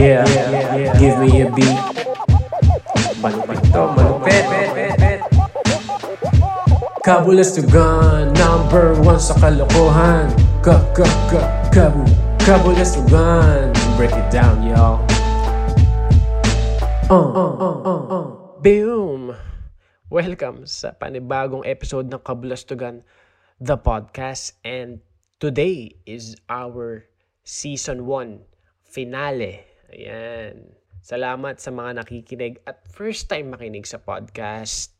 Yeah, 0.00 0.24
give 0.96 1.20
me 1.20 1.44
a 1.44 1.52
beat. 1.52 1.76
Malupit 3.20 3.60
to, 3.68 3.84
malupit. 3.92 4.44
Number 8.32 8.96
one 9.04 9.20
sa 9.20 9.36
kalokohan. 9.36 10.32
Ka, 10.64 10.80
ka, 10.96 11.04
ka, 11.28 11.40
kabu, 11.68 12.00
kabulastugan. 12.40 13.76
Break 14.00 14.16
it 14.16 14.24
down, 14.32 14.64
y'all. 14.64 15.04
Uh, 17.12 17.20
uh, 17.20 17.52
uh, 17.60 17.78
uh, 17.84 18.02
uh. 18.08 18.26
Boom! 18.64 19.36
Welcome 20.08 20.64
sa 20.64 20.96
panibagong 20.96 21.68
episode 21.68 22.08
ng 22.08 22.24
Kabulastugan, 22.24 23.04
the 23.60 23.76
podcast. 23.76 24.56
And 24.64 25.04
today 25.36 26.00
is 26.08 26.40
our 26.48 27.04
season 27.44 28.08
1 28.08 28.48
finale. 28.88 29.69
Ayan. 29.90 30.70
Salamat 31.02 31.58
sa 31.58 31.74
mga 31.74 31.98
nakikinig 31.98 32.62
at 32.62 32.86
first 32.86 33.26
time 33.26 33.50
makinig 33.50 33.82
sa 33.88 33.98
podcast. 33.98 34.94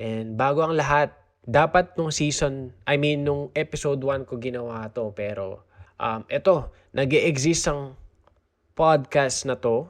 And 0.00 0.40
bago 0.40 0.64
ang 0.64 0.72
lahat, 0.72 1.12
dapat 1.44 1.92
nung 2.00 2.08
season, 2.08 2.72
I 2.88 2.96
mean 2.96 3.28
nung 3.28 3.52
episode 3.52 4.00
1 4.00 4.24
ko 4.24 4.40
ginawa 4.40 4.88
to 4.96 5.12
pero 5.12 5.68
um, 6.00 6.24
ito, 6.32 6.72
nag 6.96 7.12
exist 7.12 7.68
ang 7.68 7.98
podcast 8.72 9.44
na 9.44 9.58
to 9.60 9.84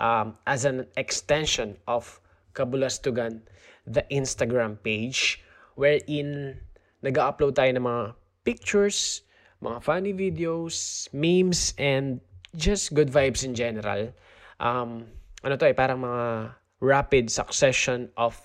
um, 0.00 0.32
as 0.48 0.64
an 0.64 0.88
extension 0.96 1.76
of 1.84 2.22
Kabulastugan, 2.56 3.44
the 3.84 4.06
Instagram 4.08 4.80
page 4.80 5.44
wherein 5.76 6.56
nag-upload 7.04 7.52
tayo 7.58 7.72
ng 7.76 7.84
mga 7.84 8.04
pictures, 8.46 9.26
mga 9.60 9.78
funny 9.84 10.12
videos, 10.16 11.08
memes, 11.12 11.76
and 11.76 12.22
just 12.56 12.92
good 12.92 13.08
vibes 13.08 13.44
in 13.44 13.56
general. 13.56 14.12
Um, 14.60 15.08
ano 15.42 15.56
to 15.56 15.66
eh, 15.66 15.74
parang 15.74 16.04
mga 16.04 16.54
rapid 16.82 17.30
succession 17.30 18.10
of 18.16 18.36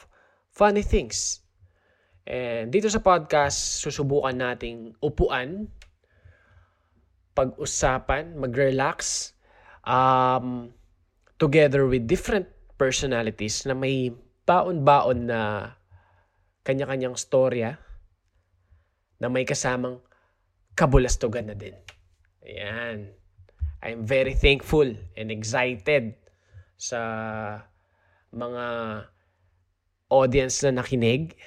funny 0.54 0.82
things. 0.82 1.42
And 2.28 2.74
dito 2.74 2.92
sa 2.92 3.00
podcast, 3.00 3.80
susubukan 3.80 4.36
nating 4.36 5.00
upuan, 5.00 5.72
pag-usapan, 7.32 8.36
mag-relax, 8.36 9.32
um, 9.88 10.74
together 11.40 11.88
with 11.88 12.10
different 12.10 12.50
personalities 12.76 13.64
na 13.64 13.78
may 13.78 14.12
baon-baon 14.44 15.30
na 15.30 15.72
kanya-kanyang 16.68 17.16
storya 17.16 17.80
na 19.18 19.32
may 19.32 19.48
kasamang 19.48 20.04
kabulastugan 20.76 21.48
na 21.48 21.56
din. 21.56 21.74
Ayan. 22.44 23.18
I'm 23.82 24.10
very 24.10 24.34
thankful 24.34 24.90
and 25.14 25.30
excited 25.30 26.18
sa 26.78 27.02
mga 28.34 28.66
audience 30.10 30.66
na 30.66 30.82
nakinig. 30.82 31.38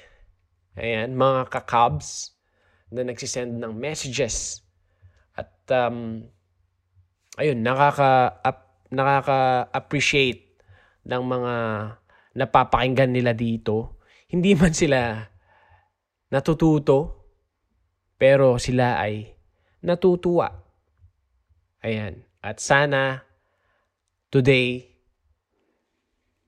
Ayan, 0.79 1.19
mga 1.19 1.51
kakabs 1.51 2.31
na 2.87 3.03
nagsisend 3.03 3.59
ng 3.59 3.75
messages. 3.75 4.63
At 5.35 5.51
um, 5.75 6.23
ayun, 7.35 7.59
nakaka 7.59 8.39
nakaka-appreciate 8.91 10.59
ng 11.07 11.23
mga 11.23 11.53
napapakinggan 12.35 13.11
nila 13.11 13.35
dito. 13.35 13.99
Hindi 14.31 14.55
man 14.55 14.71
sila 14.71 15.19
natututo, 16.31 17.27
pero 18.15 18.55
sila 18.55 19.03
ay 19.03 19.27
natutuwa 19.83 20.60
Ayan. 21.81 22.21
At 22.41 22.61
sana 22.61 23.21
today, 24.29 24.85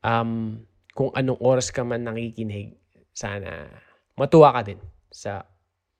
um, 0.05 0.61
kung 0.93 1.09
anong 1.13 1.41
oras 1.41 1.73
ka 1.73 1.81
man 1.81 2.05
nakikinig, 2.05 2.77
sana 3.13 3.69
matuwa 4.17 4.53
ka 4.53 4.61
din 4.61 4.81
sa 5.09 5.45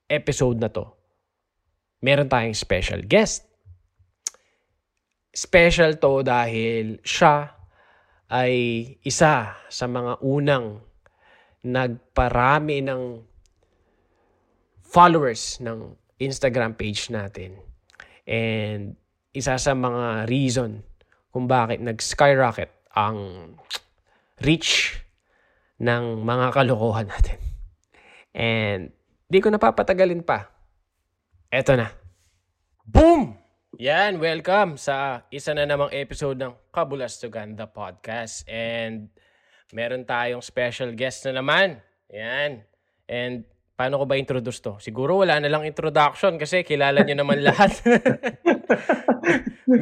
episode 0.06 0.58
na 0.58 0.70
to. 0.70 0.86
Meron 2.02 2.30
tayong 2.30 2.54
special 2.54 3.02
guest. 3.02 3.46
Special 5.34 5.98
to 5.98 6.22
dahil 6.22 7.02
siya 7.02 7.50
ay 8.30 8.54
isa 9.02 9.58
sa 9.66 9.86
mga 9.90 10.22
unang 10.22 10.78
nagparami 11.64 12.84
ng 12.86 13.02
followers 14.84 15.58
ng 15.58 15.96
Instagram 16.22 16.78
page 16.78 17.10
natin. 17.10 17.58
And 18.30 18.94
isa 19.34 19.58
sa 19.58 19.74
mga 19.74 20.30
reason 20.30 20.86
kung 21.34 21.50
bakit 21.50 21.82
nag-skyrocket 21.82 22.70
ang 22.94 23.50
reach 24.38 24.94
ng 25.82 26.22
mga 26.22 26.54
kalokohan 26.54 27.10
natin. 27.10 27.42
And 28.30 28.94
di 29.26 29.42
ko 29.42 29.50
napapatagalin 29.50 30.22
pa. 30.22 30.46
Eto 31.50 31.74
na. 31.74 31.90
Boom! 32.86 33.34
Yan, 33.82 34.22
welcome 34.22 34.78
sa 34.78 35.26
isa 35.34 35.50
na 35.50 35.66
namang 35.66 35.90
episode 35.90 36.38
ng 36.38 36.54
Kabulastugan, 36.70 37.58
the 37.58 37.66
podcast. 37.66 38.46
And 38.46 39.10
meron 39.74 40.06
tayong 40.06 40.46
special 40.46 40.94
guest 40.94 41.26
na 41.26 41.42
naman. 41.42 41.82
Yan. 42.06 42.62
And 43.10 43.42
paano 43.74 44.00
ko 44.00 44.04
ba 44.06 44.18
introduce 44.18 44.62
to? 44.62 44.78
Siguro 44.78 45.22
wala 45.22 45.38
na 45.42 45.50
lang 45.50 45.66
introduction 45.66 46.38
kasi 46.38 46.62
kilala 46.62 47.02
niyo 47.02 47.20
naman 47.20 47.42
lahat. 47.46 47.74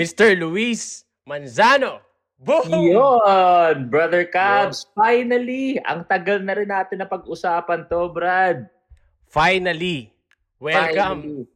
Mr. 0.01 0.37
Luis 0.37 1.05
Manzano. 1.29 2.01
Boom! 2.43 2.75
Yun, 2.75 3.87
Brother 3.87 4.27
Cabs. 4.27 4.83
Yun. 4.83 4.91
Finally, 4.99 5.79
ang 5.87 6.03
tagal 6.11 6.43
na 6.43 6.59
rin 6.59 6.67
natin 6.67 6.99
na 6.99 7.07
pag-usapan 7.07 7.87
to, 7.87 8.11
Brad. 8.11 8.67
Finally. 9.31 10.11
Welcome. 10.59 11.23
Finally. 11.23 11.47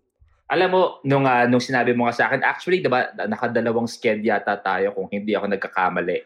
Alam 0.46 0.68
mo, 0.70 0.82
nung, 1.02 1.26
uh, 1.26 1.42
nung 1.50 1.58
sinabi 1.58 1.90
mo 1.90 2.06
nga 2.06 2.14
sa 2.14 2.24
akin, 2.30 2.46
actually, 2.46 2.78
diba, 2.78 3.10
nakadalawang 3.26 3.90
sked 3.90 4.22
yata 4.22 4.54
tayo 4.62 4.94
kung 4.94 5.10
hindi 5.10 5.34
ako 5.34 5.50
nagkakamali. 5.50 6.22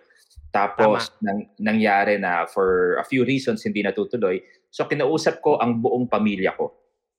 Tapos, 0.53 1.09
nang, 1.25 1.49
nangyari 1.57 2.21
na 2.21 2.45
for 2.45 3.01
a 3.01 3.05
few 3.09 3.25
reasons, 3.25 3.65
hindi 3.65 3.81
natutuloy. 3.81 4.37
So, 4.71 4.87
kinausap 4.87 5.43
ko 5.43 5.59
ang 5.59 5.83
buong 5.83 6.07
pamilya 6.07 6.55
ko. 6.55 6.71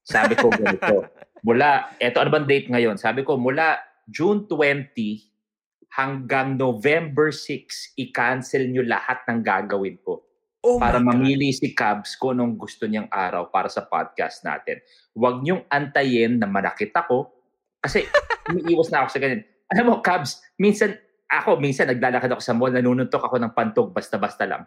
Sabi 0.01 0.33
ko 0.39 0.49
ganito, 0.49 1.05
mula, 1.47 1.93
eto 2.01 2.23
ano 2.23 2.31
bang 2.31 2.47
date 2.47 2.67
ngayon? 2.71 2.97
Sabi 2.97 3.21
ko, 3.21 3.37
mula 3.37 3.77
June 4.07 4.47
20 4.49 4.95
hanggang 5.93 6.55
November 6.55 7.29
6, 7.29 7.99
i-cancel 7.99 8.71
nyo 8.71 8.81
lahat 8.87 9.27
ng 9.27 9.43
gagawin 9.43 9.99
ko. 10.01 10.23
Oh 10.61 10.77
para 10.77 11.01
mamili 11.01 11.49
si 11.49 11.73
Cubs 11.73 12.13
kung 12.21 12.37
anong 12.37 12.53
gusto 12.53 12.85
niyang 12.85 13.09
araw 13.09 13.49
para 13.49 13.65
sa 13.65 13.81
podcast 13.81 14.45
natin. 14.45 14.77
Huwag 15.17 15.41
niyong 15.41 15.65
antayin 15.65 16.37
na 16.37 16.45
manakit 16.45 16.93
ako 16.93 17.33
kasi 17.81 18.05
umiiwas 18.53 18.93
na 18.93 19.01
ako 19.01 19.09
sa 19.09 19.19
ganyan. 19.25 19.41
Alam 19.73 19.85
mo, 19.89 19.95
Cubs, 20.05 20.37
minsan, 20.61 20.93
ako, 21.25 21.57
minsan 21.57 21.89
naglalakad 21.89 22.29
ako 22.29 22.41
sa 22.45 22.53
mall, 22.53 22.69
nanununtok 22.69 23.25
ako 23.25 23.41
ng 23.41 23.57
pantog 23.57 23.89
basta-basta 23.89 24.45
lang. 24.45 24.63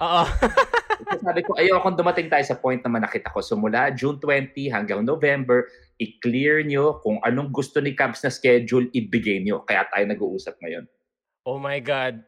Oo. 0.00 0.24
sabi 1.06 1.40
ko, 1.46 1.54
ayoko 1.54 1.94
dumating 1.94 2.26
tayo 2.26 2.42
sa 2.42 2.58
point 2.58 2.82
na 2.82 2.90
manakit 2.90 3.22
ako. 3.26 3.38
So 3.42 3.54
mula 3.54 3.94
June 3.94 4.18
20 4.18 4.54
hanggang 4.70 5.06
November, 5.06 5.66
i-clear 5.98 6.62
nyo 6.66 6.98
kung 7.02 7.22
anong 7.22 7.54
gusto 7.54 7.78
ni 7.78 7.94
Cubs 7.94 8.22
na 8.22 8.30
schedule, 8.30 8.90
ibigay 8.90 9.42
nyo. 9.42 9.62
Kaya 9.62 9.86
tayo 9.90 10.04
nag-uusap 10.06 10.58
ngayon. 10.62 10.84
Oh 11.46 11.58
my 11.58 11.78
God. 11.80 12.22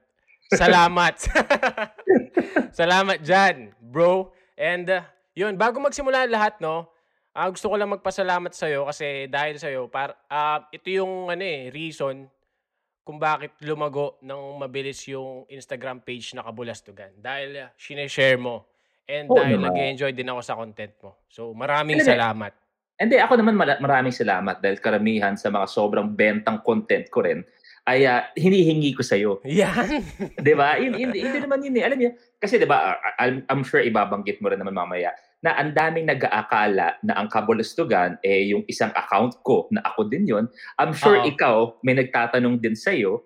Salamat. 0.51 1.15
Salamat 2.81 3.19
dyan, 3.23 3.75
bro. 3.79 4.35
And 4.59 4.87
uh, 4.91 5.07
yun, 5.39 5.55
bago 5.55 5.79
magsimula 5.79 6.27
lahat, 6.27 6.59
no, 6.59 6.91
uh, 7.35 7.49
gusto 7.51 7.71
ko 7.71 7.79
lang 7.79 7.95
magpasalamat 7.95 8.51
sa'yo 8.51 8.91
kasi 8.91 9.31
dahil 9.31 9.57
sa'yo, 9.63 9.87
par, 9.87 10.19
uh, 10.27 10.67
ito 10.75 10.91
yung 10.91 11.31
ano 11.31 11.43
eh, 11.47 11.71
reason 11.71 12.27
kung 13.03 13.19
bakit 13.19 13.57
lumago 13.65 14.21
ng 14.21 14.61
mabilis 14.61 15.03
yung 15.09 15.49
Instagram 15.49 16.05
page 16.05 16.37
na 16.37 16.45
Kabulastugan. 16.45 17.11
Dahil 17.17 17.67
uh, 17.67 17.69
sineshare 17.75 18.39
mo. 18.39 18.69
And 19.11 19.27
oh, 19.27 19.35
dahil 19.35 19.59
nag-enjoy 19.59 20.15
din 20.15 20.31
ako 20.31 20.41
sa 20.45 20.55
content 20.55 20.95
mo. 21.03 21.19
So 21.27 21.51
maraming 21.51 21.99
salamat. 22.05 22.55
Hindi, 23.01 23.17
ako 23.17 23.41
naman 23.41 23.57
maraming 23.57 24.13
salamat 24.13 24.61
dahil 24.61 24.77
karamihan 24.77 25.33
sa 25.33 25.49
mga 25.49 25.67
sobrang 25.73 26.13
bentang 26.13 26.61
content 26.61 27.09
ko 27.09 27.25
rin 27.25 27.41
ay 27.89 28.05
uh, 28.05 28.23
hinihingi 28.37 28.93
ko 28.93 29.01
sa 29.01 29.17
iyo. 29.17 29.41
Yan. 29.49 30.05
'Di 30.37 30.53
ba? 30.53 30.77
Hindi, 30.77 31.09
hindi, 31.09 31.19
hindi 31.25 31.39
naman 31.41 31.65
yun 31.65 31.81
eh. 31.81 31.85
Alam 31.89 31.99
niyo, 31.99 32.11
kasi 32.37 32.61
'di 32.61 32.69
ba, 32.69 33.01
I'm, 33.17 33.43
I'm 33.49 33.65
sure 33.65 33.81
ibabanggit 33.81 34.45
mo 34.45 34.53
rin 34.53 34.61
naman 34.61 34.77
mamaya 34.77 35.17
na 35.41 35.57
ang 35.57 35.73
daming 35.73 36.05
nag-aakala 36.09 37.01
na 37.01 37.13
ang 37.17 37.29
kabulastugan 37.33 38.21
eh 38.21 38.53
yung 38.53 38.65
isang 38.69 38.93
account 38.93 39.41
ko 39.41 39.65
na 39.73 39.81
ako 39.85 40.09
din 40.09 40.29
yon. 40.29 40.45
I'm 40.77 40.93
sure 40.93 41.17
Uh-oh. 41.17 41.33
ikaw 41.33 41.57
may 41.81 41.97
nagtatanong 41.97 42.61
din 42.61 42.77
sa 42.77 42.93
iyo 42.93 43.25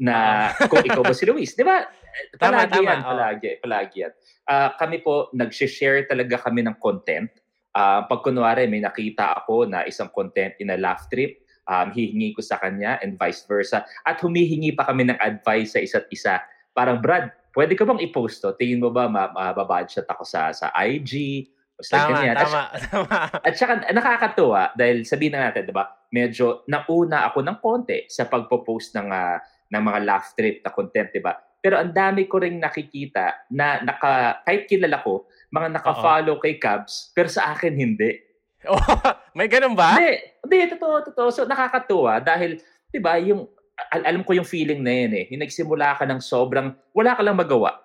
na 0.00 0.48
kung 0.72 0.80
ikaw 0.80 1.04
ba 1.04 1.12
si 1.12 1.28
Luis, 1.28 1.52
'di 1.52 1.64
ba? 1.64 1.84
Palagi 2.40 2.80
tama, 2.80 2.80
tama. 2.80 2.88
yan, 2.88 3.00
palagi, 3.04 3.50
palagi 3.60 3.96
yan. 4.08 4.12
Uh, 4.48 4.68
kami 4.80 4.98
po 5.04 5.30
nag-share 5.36 6.08
talaga 6.10 6.42
kami 6.42 6.64
ng 6.66 6.74
content 6.80 7.30
Uh, 7.70 8.02
pag 8.10 8.26
kunwari 8.26 8.66
may 8.66 8.82
nakita 8.82 9.30
ako 9.30 9.62
na 9.62 9.86
isang 9.86 10.10
content 10.10 10.58
in 10.58 10.74
a 10.74 10.78
laugh 10.78 11.06
trip, 11.06 11.38
um, 11.70 11.94
hihingi 11.94 12.34
ko 12.34 12.42
sa 12.42 12.58
kanya 12.58 12.98
and 12.98 13.14
vice 13.14 13.46
versa. 13.46 13.86
At 14.02 14.18
humihingi 14.18 14.74
pa 14.74 14.90
kami 14.90 15.06
ng 15.06 15.18
advice 15.22 15.78
sa 15.78 15.80
isa't 15.80 16.10
isa. 16.10 16.42
Parang, 16.74 16.98
Brad, 16.98 17.30
pwede 17.54 17.74
ka 17.74 17.86
bang 17.86 18.02
i-post 18.02 18.42
to? 18.42 18.54
Tingin 18.54 18.82
mo 18.82 18.90
ba 18.90 19.10
mababudget 19.10 20.06
ako 20.06 20.22
sa, 20.26 20.50
sa 20.54 20.70
IG? 20.74 21.46
O 21.78 21.82
sa 21.82 22.06
tama, 22.06 22.20
ganyan. 22.20 22.36
tama, 22.36 22.62
at, 22.70 22.80
tama. 22.92 23.16
At 23.40 23.54
saka 23.56 23.72
nakakatuwa 23.90 24.62
dahil 24.76 25.02
sabihin 25.08 25.34
na 25.34 25.48
natin, 25.48 25.64
di 25.64 25.74
ba, 25.74 25.88
medyo 26.12 26.62
nauna 26.68 27.30
ako 27.30 27.38
ng 27.40 27.58
konti 27.58 28.04
sa 28.06 28.28
pagpo-post 28.28 28.94
ng, 29.00 29.08
uh, 29.08 29.36
ng 29.72 29.82
mga 29.82 30.00
laugh 30.04 30.28
trip 30.36 30.60
na 30.60 30.70
content, 30.70 31.08
di 31.08 31.22
ba? 31.24 31.34
Pero 31.60 31.76
ang 31.76 31.92
dami 31.92 32.24
ko 32.24 32.40
ring 32.40 32.56
nakikita 32.56 33.48
na 33.52 33.84
naka, 33.84 34.40
kahit 34.48 34.64
kilala 34.64 35.04
ko, 35.04 35.28
mga 35.52 35.68
naka-follow 35.76 36.40
kay 36.40 36.56
Cubs, 36.56 37.12
pero 37.12 37.28
sa 37.28 37.52
akin 37.52 37.76
hindi. 37.76 38.16
Oh, 38.64 38.76
may 39.36 39.48
ganun 39.48 39.76
ba? 39.76 39.96
Hindi, 39.96 40.20
hindi, 40.40 40.58
totoo, 40.76 41.12
totoo. 41.12 41.28
So 41.32 41.44
nakakatuwa 41.44 42.20
dahil, 42.20 42.60
di 42.88 43.00
ba, 43.00 43.20
yung, 43.20 43.44
al- 43.88 44.06
alam 44.06 44.22
ko 44.22 44.36
yung 44.36 44.48
feeling 44.48 44.84
na 44.84 44.92
yun 44.92 45.12
eh. 45.16 45.24
Yung 45.32 45.42
nagsimula 45.42 45.96
ka 45.96 46.04
ng 46.04 46.20
sobrang, 46.20 46.76
wala 46.92 47.16
ka 47.16 47.22
lang 47.24 47.36
magawa. 47.38 47.80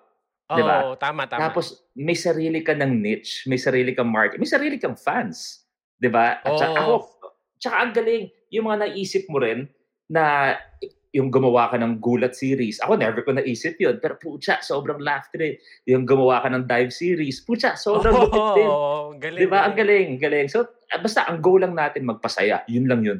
Oo, 0.46 0.58
diba? 0.60 0.76
oh, 0.86 0.94
tama, 0.94 1.26
tama. 1.26 1.50
Tapos 1.50 1.82
may 1.98 2.14
sarili 2.14 2.62
ka 2.62 2.76
ng 2.76 2.92
niche, 3.02 3.48
may 3.50 3.58
sarili 3.58 3.96
kang 3.96 4.10
market, 4.10 4.38
may 4.38 4.46
sarili 4.46 4.78
kang 4.78 4.94
fans. 4.94 5.66
Di 5.98 6.06
ba? 6.06 6.38
At 6.44 6.52
oh. 6.54 6.60
saka, 6.60 6.78
ako, 6.78 6.94
tsaka 7.58 7.76
ang 7.82 7.92
galing, 7.96 8.24
yung 8.54 8.70
mga 8.70 8.86
naisip 8.86 9.26
mo 9.26 9.42
rin 9.42 9.66
na 10.06 10.54
yung 11.16 11.32
gumawa 11.32 11.72
ka 11.72 11.80
ng 11.80 11.96
gulat 11.96 12.36
series. 12.36 12.76
Ako, 12.84 13.00
never 13.00 13.24
ko 13.24 13.32
naisip 13.32 13.80
yun. 13.80 13.96
Pero 13.98 14.20
pucha, 14.20 14.60
sobrang 14.60 15.00
laugh 15.00 15.32
trip. 15.32 15.56
Yung 15.88 16.04
gumawa 16.04 16.44
ka 16.44 16.52
ng 16.52 16.68
dive 16.68 16.92
series. 16.92 17.40
Pucha, 17.40 17.72
sobrang 17.72 18.12
oh, 18.12 18.22
lupit 18.28 18.46
din. 18.60 18.70
Galing? 19.16 19.48
Ang 19.48 19.76
galing, 19.80 20.08
galing. 20.20 20.48
So, 20.52 20.68
basta 21.00 21.24
ang 21.24 21.40
goal 21.40 21.64
lang 21.64 21.72
natin 21.72 22.04
magpasaya. 22.04 22.68
Yun 22.68 22.84
lang 22.84 23.00
yun. 23.00 23.18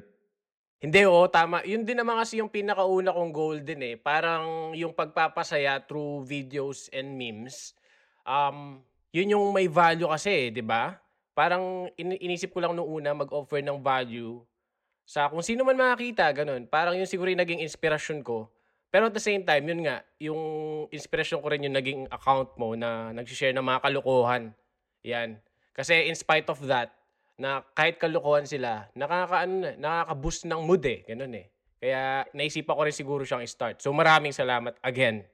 Hindi, 0.77 1.09
oo, 1.09 1.25
tama. 1.33 1.65
Yun 1.65 1.89
din 1.89 1.97
naman 1.97 2.21
kasi 2.21 2.37
yung 2.39 2.53
pinakauna 2.53 3.15
kong 3.17 3.33
goal 3.33 3.57
din 3.65 3.81
eh. 3.81 3.95
Parang 3.97 4.77
yung 4.77 4.93
pagpapasaya 4.93 5.81
through 5.89 6.29
videos 6.29 6.93
and 6.93 7.17
memes. 7.17 7.73
Um, 8.29 8.85
yun 9.09 9.33
yung 9.33 9.57
may 9.57 9.73
value 9.73 10.09
kasi, 10.09 10.53
di 10.53 10.61
ba? 10.61 11.01
Parang 11.33 11.89
in- 11.97 12.21
inisip 12.21 12.53
ko 12.53 12.61
lang 12.61 12.77
noong 12.77 12.91
una 13.01 13.17
mag-offer 13.17 13.65
ng 13.65 13.81
value 13.81 14.45
sa 15.07 15.31
kung 15.31 15.41
sino 15.41 15.63
man 15.63 15.79
makakita, 15.79 16.27
ganun. 16.35 16.67
Parang 16.67 16.99
yun 16.99 17.07
siguro 17.07 17.31
yung 17.31 17.39
naging 17.39 17.63
inspirasyon 17.63 18.27
ko. 18.27 18.51
Pero 18.91 19.07
at 19.07 19.15
the 19.15 19.23
same 19.23 19.47
time, 19.47 19.63
yun 19.63 19.87
nga, 19.87 20.03
yung 20.19 20.41
inspiration 20.91 21.39
ko 21.39 21.47
rin 21.47 21.63
yung 21.63 21.79
naging 21.79 22.11
account 22.11 22.51
mo 22.59 22.75
na 22.75 23.15
nagsishare 23.15 23.55
ng 23.55 23.63
mga 23.63 23.87
kalokohan. 23.87 24.51
Yan. 25.07 25.39
Kasi 25.71 26.11
in 26.11 26.19
spite 26.19 26.51
of 26.51 26.59
that, 26.67 26.96
na 27.37 27.65
kahit 27.77 28.01
kalokohan 28.01 28.49
sila, 28.49 28.89
nakaka, 28.97 29.45
nakaka-boost 29.77 30.49
ng 30.49 30.61
mood 30.65 30.83
eh. 30.85 31.05
Ganun 31.05 31.33
eh. 31.37 31.47
Kaya 31.77 32.25
naisipan 32.33 32.75
ko 32.75 32.83
rin 32.89 32.97
siguro 32.97 33.23
siyang 33.23 33.45
start. 33.45 33.85
So 33.85 33.93
maraming 33.93 34.33
salamat 34.33 34.81
again. 34.81 35.25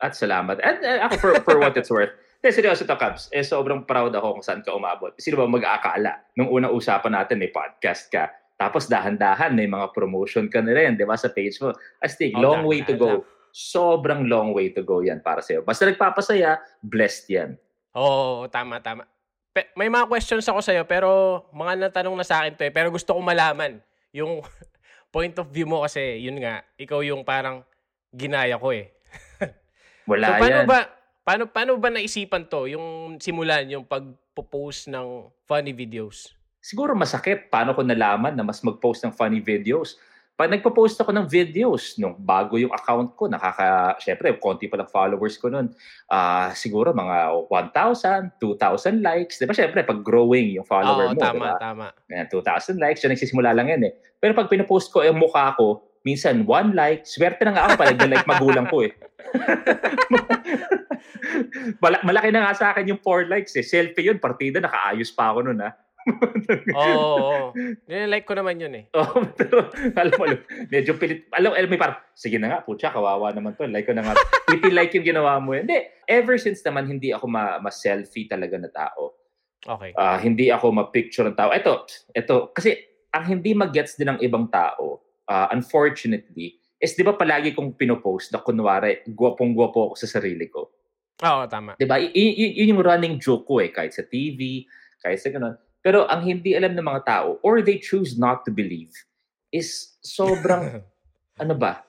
At 0.00 0.16
salamat. 0.16 0.62
And 0.62 0.80
uh, 0.80 1.10
ako 1.10 1.14
for, 1.18 1.32
for 1.44 1.56
what 1.60 1.76
it's 1.76 1.90
worth, 1.92 2.14
eh, 2.46 2.54
seryoso 2.54 2.88
to, 2.88 2.96
Cubs. 2.96 3.28
Eh, 3.34 3.44
sobrang 3.44 3.84
proud 3.84 4.14
ako 4.16 4.40
kung 4.40 4.44
saan 4.46 4.62
ka 4.64 4.72
umabot. 4.72 5.12
Sino 5.20 5.36
ba 5.36 5.50
mag-aakala? 5.50 6.32
Nung 6.38 6.48
unang 6.48 6.72
usapan 6.72 7.12
natin, 7.12 7.36
may 7.36 7.52
podcast 7.52 8.08
ka 8.08 8.30
tapos 8.60 8.92
dahan-dahan, 8.92 9.56
may 9.56 9.64
mga 9.64 9.88
promotion 9.96 10.52
ka 10.52 10.60
na 10.60 10.76
rin, 10.76 10.92
di 10.92 11.08
ba, 11.08 11.16
sa 11.16 11.32
page 11.32 11.56
mo. 11.64 11.72
Astig, 12.04 12.36
oh, 12.36 12.44
long 12.44 12.68
way 12.68 12.84
to 12.84 12.92
go. 12.92 13.24
Sobrang 13.56 14.28
long 14.28 14.52
way 14.52 14.68
to 14.68 14.84
go 14.84 15.00
yan 15.00 15.24
para 15.24 15.40
sa'yo. 15.40 15.64
Basta 15.64 15.88
nagpapasaya, 15.88 16.60
blessed 16.84 17.24
yan. 17.32 17.50
Oo, 17.96 18.44
oh, 18.44 18.52
tama, 18.52 18.84
tama. 18.84 19.08
Pe- 19.50 19.70
may 19.74 19.90
mga 19.90 20.06
questions 20.06 20.46
ako 20.46 20.62
sa'yo, 20.62 20.86
pero 20.86 21.42
mga 21.50 21.90
natanong 21.90 22.16
na 22.16 22.26
sa 22.26 22.42
akin 22.42 22.54
to 22.54 22.62
eh. 22.66 22.72
Pero 22.72 22.90
gusto 22.94 23.14
ko 23.14 23.20
malaman 23.20 23.82
yung 24.14 24.42
point 25.14 25.34
of 25.38 25.50
view 25.50 25.66
mo 25.66 25.82
kasi, 25.82 26.22
yun 26.22 26.38
nga, 26.38 26.62
ikaw 26.78 27.02
yung 27.02 27.26
parang 27.26 27.66
ginaya 28.14 28.58
ko 28.58 28.70
eh. 28.70 28.94
Wala 30.10 30.26
so, 30.26 30.32
paano 30.38 30.56
yan. 30.62 30.66
Ba, 30.66 30.80
paano, 31.26 31.42
paano 31.50 31.70
ba 31.78 31.90
naisipan 31.90 32.46
to, 32.46 32.70
yung 32.70 33.18
simulan, 33.18 33.66
yung 33.66 33.86
pag-post 33.86 34.86
ng 34.86 35.30
funny 35.46 35.74
videos? 35.74 36.34
siguro 36.60 36.92
masakit. 36.92 37.48
Paano 37.48 37.72
ko 37.72 37.80
nalaman 37.80 38.36
na 38.36 38.44
mas 38.44 38.60
mag-post 38.60 39.02
ng 39.02 39.12
funny 39.16 39.40
videos? 39.40 39.96
Pag 40.40 40.56
nagpo-post 40.56 40.96
ako 40.96 41.12
ng 41.12 41.28
videos, 41.28 42.00
nung 42.00 42.16
bago 42.16 42.56
yung 42.56 42.72
account 42.72 43.12
ko, 43.12 43.28
nakaka, 43.28 44.00
syempre, 44.00 44.32
konti 44.40 44.72
pa 44.72 44.80
lang 44.80 44.88
followers 44.88 45.36
ko 45.36 45.52
nun. 45.52 45.68
Uh, 46.08 46.48
siguro 46.56 46.96
mga 46.96 47.44
1,000, 47.44 48.40
2,000 48.40 49.04
likes. 49.04 49.36
Di 49.36 49.44
ba? 49.44 49.52
Syempre, 49.52 49.84
pag 49.84 50.00
growing 50.00 50.56
yung 50.56 50.64
follower 50.64 51.12
Oo, 51.12 51.12
mo. 51.12 51.20
tama, 51.20 51.60
diba? 51.60 51.60
tama. 51.60 51.86
2,000 52.32 52.80
likes, 52.80 53.04
yun 53.04 53.12
nagsisimula 53.12 53.52
lang 53.52 53.68
yan 53.68 53.84
eh. 53.84 53.92
Pero 54.16 54.32
pag 54.32 54.48
pinopost 54.48 54.88
ko 54.88 55.04
yung 55.04 55.20
mukha 55.20 55.52
ko, 55.60 55.84
minsan 56.08 56.48
one 56.48 56.72
like, 56.72 57.04
swerte 57.04 57.44
na 57.44 57.52
nga 57.52 57.68
ako 57.68 57.72
pala 57.76 58.08
like 58.08 58.24
magulang 58.24 58.64
ko 58.72 58.88
eh. 58.88 58.96
Malaki 61.84 62.32
na 62.32 62.48
nga 62.48 62.56
sa 62.56 62.72
akin 62.72 62.88
yung 62.88 63.00
4 63.04 63.28
likes 63.28 63.52
eh. 63.60 63.60
Selfie 63.60 64.08
yun, 64.08 64.16
partida, 64.16 64.56
nakaayos 64.56 65.12
pa 65.12 65.36
ako 65.36 65.52
nun 65.52 65.68
ah. 65.68 65.76
Oo, 66.80 66.86
oo, 66.86 67.44
oo. 67.50 68.06
like 68.10 68.26
ko 68.26 68.34
naman 68.34 68.58
yun 68.58 68.74
eh. 68.74 68.84
Oo, 68.98 69.22
pero 69.36 69.70
alam 69.96 70.12
mo, 70.14 70.24
medyo 70.68 70.98
pilit. 70.98 71.30
Alam, 71.34 71.54
alam 71.54 71.68
mo, 71.70 71.76
parang, 71.78 71.98
sige 72.14 72.36
na 72.36 72.52
nga, 72.52 72.58
putya, 72.62 72.90
kawawa 72.92 73.30
naman 73.30 73.54
to. 73.54 73.66
Like 73.66 73.86
ko 73.86 73.94
na 73.94 74.02
nga. 74.04 74.14
Pretty 74.46 74.70
like 74.70 74.92
yung 74.94 75.06
ginawa 75.06 75.38
mo. 75.38 75.54
Hindi. 75.54 75.78
Ever 76.06 76.36
since 76.36 76.60
naman, 76.66 76.90
hindi 76.90 77.14
ako 77.14 77.26
ma- 77.30 77.58
ma-selfie 77.62 78.26
talaga 78.26 78.56
na 78.58 78.70
tao. 78.70 79.16
Okay. 79.60 79.92
Uh, 79.92 80.18
hindi 80.18 80.48
ako 80.48 80.72
ma-picture 80.72 81.28
ng 81.28 81.36
tao. 81.36 81.52
Ito, 81.52 81.84
ito, 82.16 82.50
kasi 82.56 82.76
ang 83.12 83.28
hindi 83.28 83.52
mag-gets 83.52 83.98
din 84.00 84.08
ng 84.14 84.20
ibang 84.24 84.48
tao, 84.48 85.04
uh, 85.28 85.46
unfortunately, 85.52 86.56
is 86.80 86.96
di 86.96 87.04
ba 87.04 87.12
palagi 87.12 87.52
kong 87.52 87.76
pinopost 87.76 88.32
na 88.32 88.40
kunwari, 88.40 89.04
gwapong-gwapo 89.04 89.92
ako 89.92 89.94
sa 90.00 90.08
sarili 90.08 90.48
ko. 90.48 90.72
Oo, 91.20 91.44
tama. 91.44 91.76
Di 91.76 91.84
ba? 91.84 92.00
Y- 92.00 92.08
y- 92.16 92.54
yun 92.64 92.72
yung 92.76 92.82
running 92.84 93.20
joke 93.20 93.44
ko 93.44 93.60
eh, 93.60 93.68
kahit 93.68 93.92
sa 93.92 94.08
TV, 94.08 94.64
kahit 95.04 95.20
sa 95.20 95.28
ganun. 95.28 95.52
Pero 95.80 96.04
ang 96.12 96.20
hindi 96.24 96.52
alam 96.52 96.76
ng 96.76 96.84
mga 96.84 97.02
tao, 97.08 97.28
or 97.40 97.64
they 97.64 97.80
choose 97.80 98.20
not 98.20 98.44
to 98.44 98.52
believe, 98.52 98.92
is 99.48 99.96
sobrang, 100.04 100.84
ano 101.42 101.54
ba, 101.56 101.80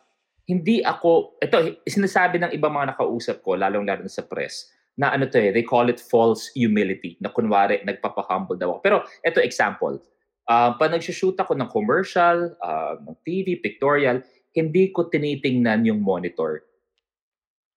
hindi 0.48 0.84
ako, 0.84 1.40
ito, 1.44 1.80
sinasabi 1.88 2.40
ng 2.40 2.52
ibang 2.56 2.72
mga 2.72 2.96
nakausap 2.96 3.44
ko, 3.44 3.60
lalong-lalo 3.60 4.08
sa 4.08 4.24
press, 4.24 4.72
na 5.00 5.12
ano 5.16 5.28
to 5.28 5.40
eh, 5.40 5.52
they 5.56 5.64
call 5.64 5.88
it 5.88 6.00
false 6.00 6.52
humility, 6.56 7.20
na 7.20 7.32
kunwari, 7.32 7.84
nagpapahumble 7.84 8.60
daw 8.60 8.76
ako. 8.76 8.80
Pero 8.84 8.98
ito 9.24 9.40
example, 9.44 10.00
uh, 10.48 10.76
pag 10.76 10.92
nag-shoot 10.92 11.36
ako 11.36 11.56
ng 11.56 11.70
commercial, 11.72 12.56
uh, 12.64 12.96
ng 13.00 13.16
TV, 13.28 13.60
pictorial, 13.60 14.24
hindi 14.52 14.92
ko 14.92 15.08
tinitingnan 15.08 15.88
yung 15.88 16.04
monitor. 16.04 16.63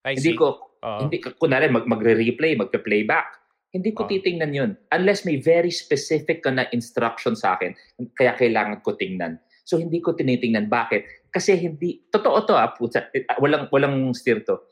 I 0.07 0.19
hindi 0.19 0.35
see. 0.35 0.39
ko, 0.39 0.79
uh-huh. 0.83 1.07
hindi, 1.07 1.23
kunwari, 1.23 1.71
mag, 1.71 1.87
magre-replay, 1.87 2.59
magpe-playback 2.59 3.44
hindi 3.75 3.91
ko 3.91 4.07
oh. 4.07 4.09
titingnan 4.09 4.55
yun. 4.55 4.71
Unless 4.95 5.27
may 5.27 5.43
very 5.43 5.75
specific 5.75 6.47
ka 6.47 6.55
na 6.55 6.71
instruction 6.71 7.35
sa 7.35 7.59
akin, 7.59 7.75
kaya 8.15 8.39
kailangan 8.39 8.87
ko 8.87 8.95
tingnan. 8.95 9.43
So 9.67 9.83
hindi 9.83 9.99
ko 9.99 10.15
tinitingnan. 10.15 10.71
Bakit? 10.71 11.35
Kasi 11.35 11.59
hindi, 11.59 12.07
totoo 12.07 12.47
to 12.47 12.55
ah, 12.55 12.71
puta, 12.71 13.11
eh, 13.11 13.27
ah, 13.27 13.43
walang, 13.43 13.67
walang 13.75 14.15
steer 14.15 14.47
to. 14.47 14.63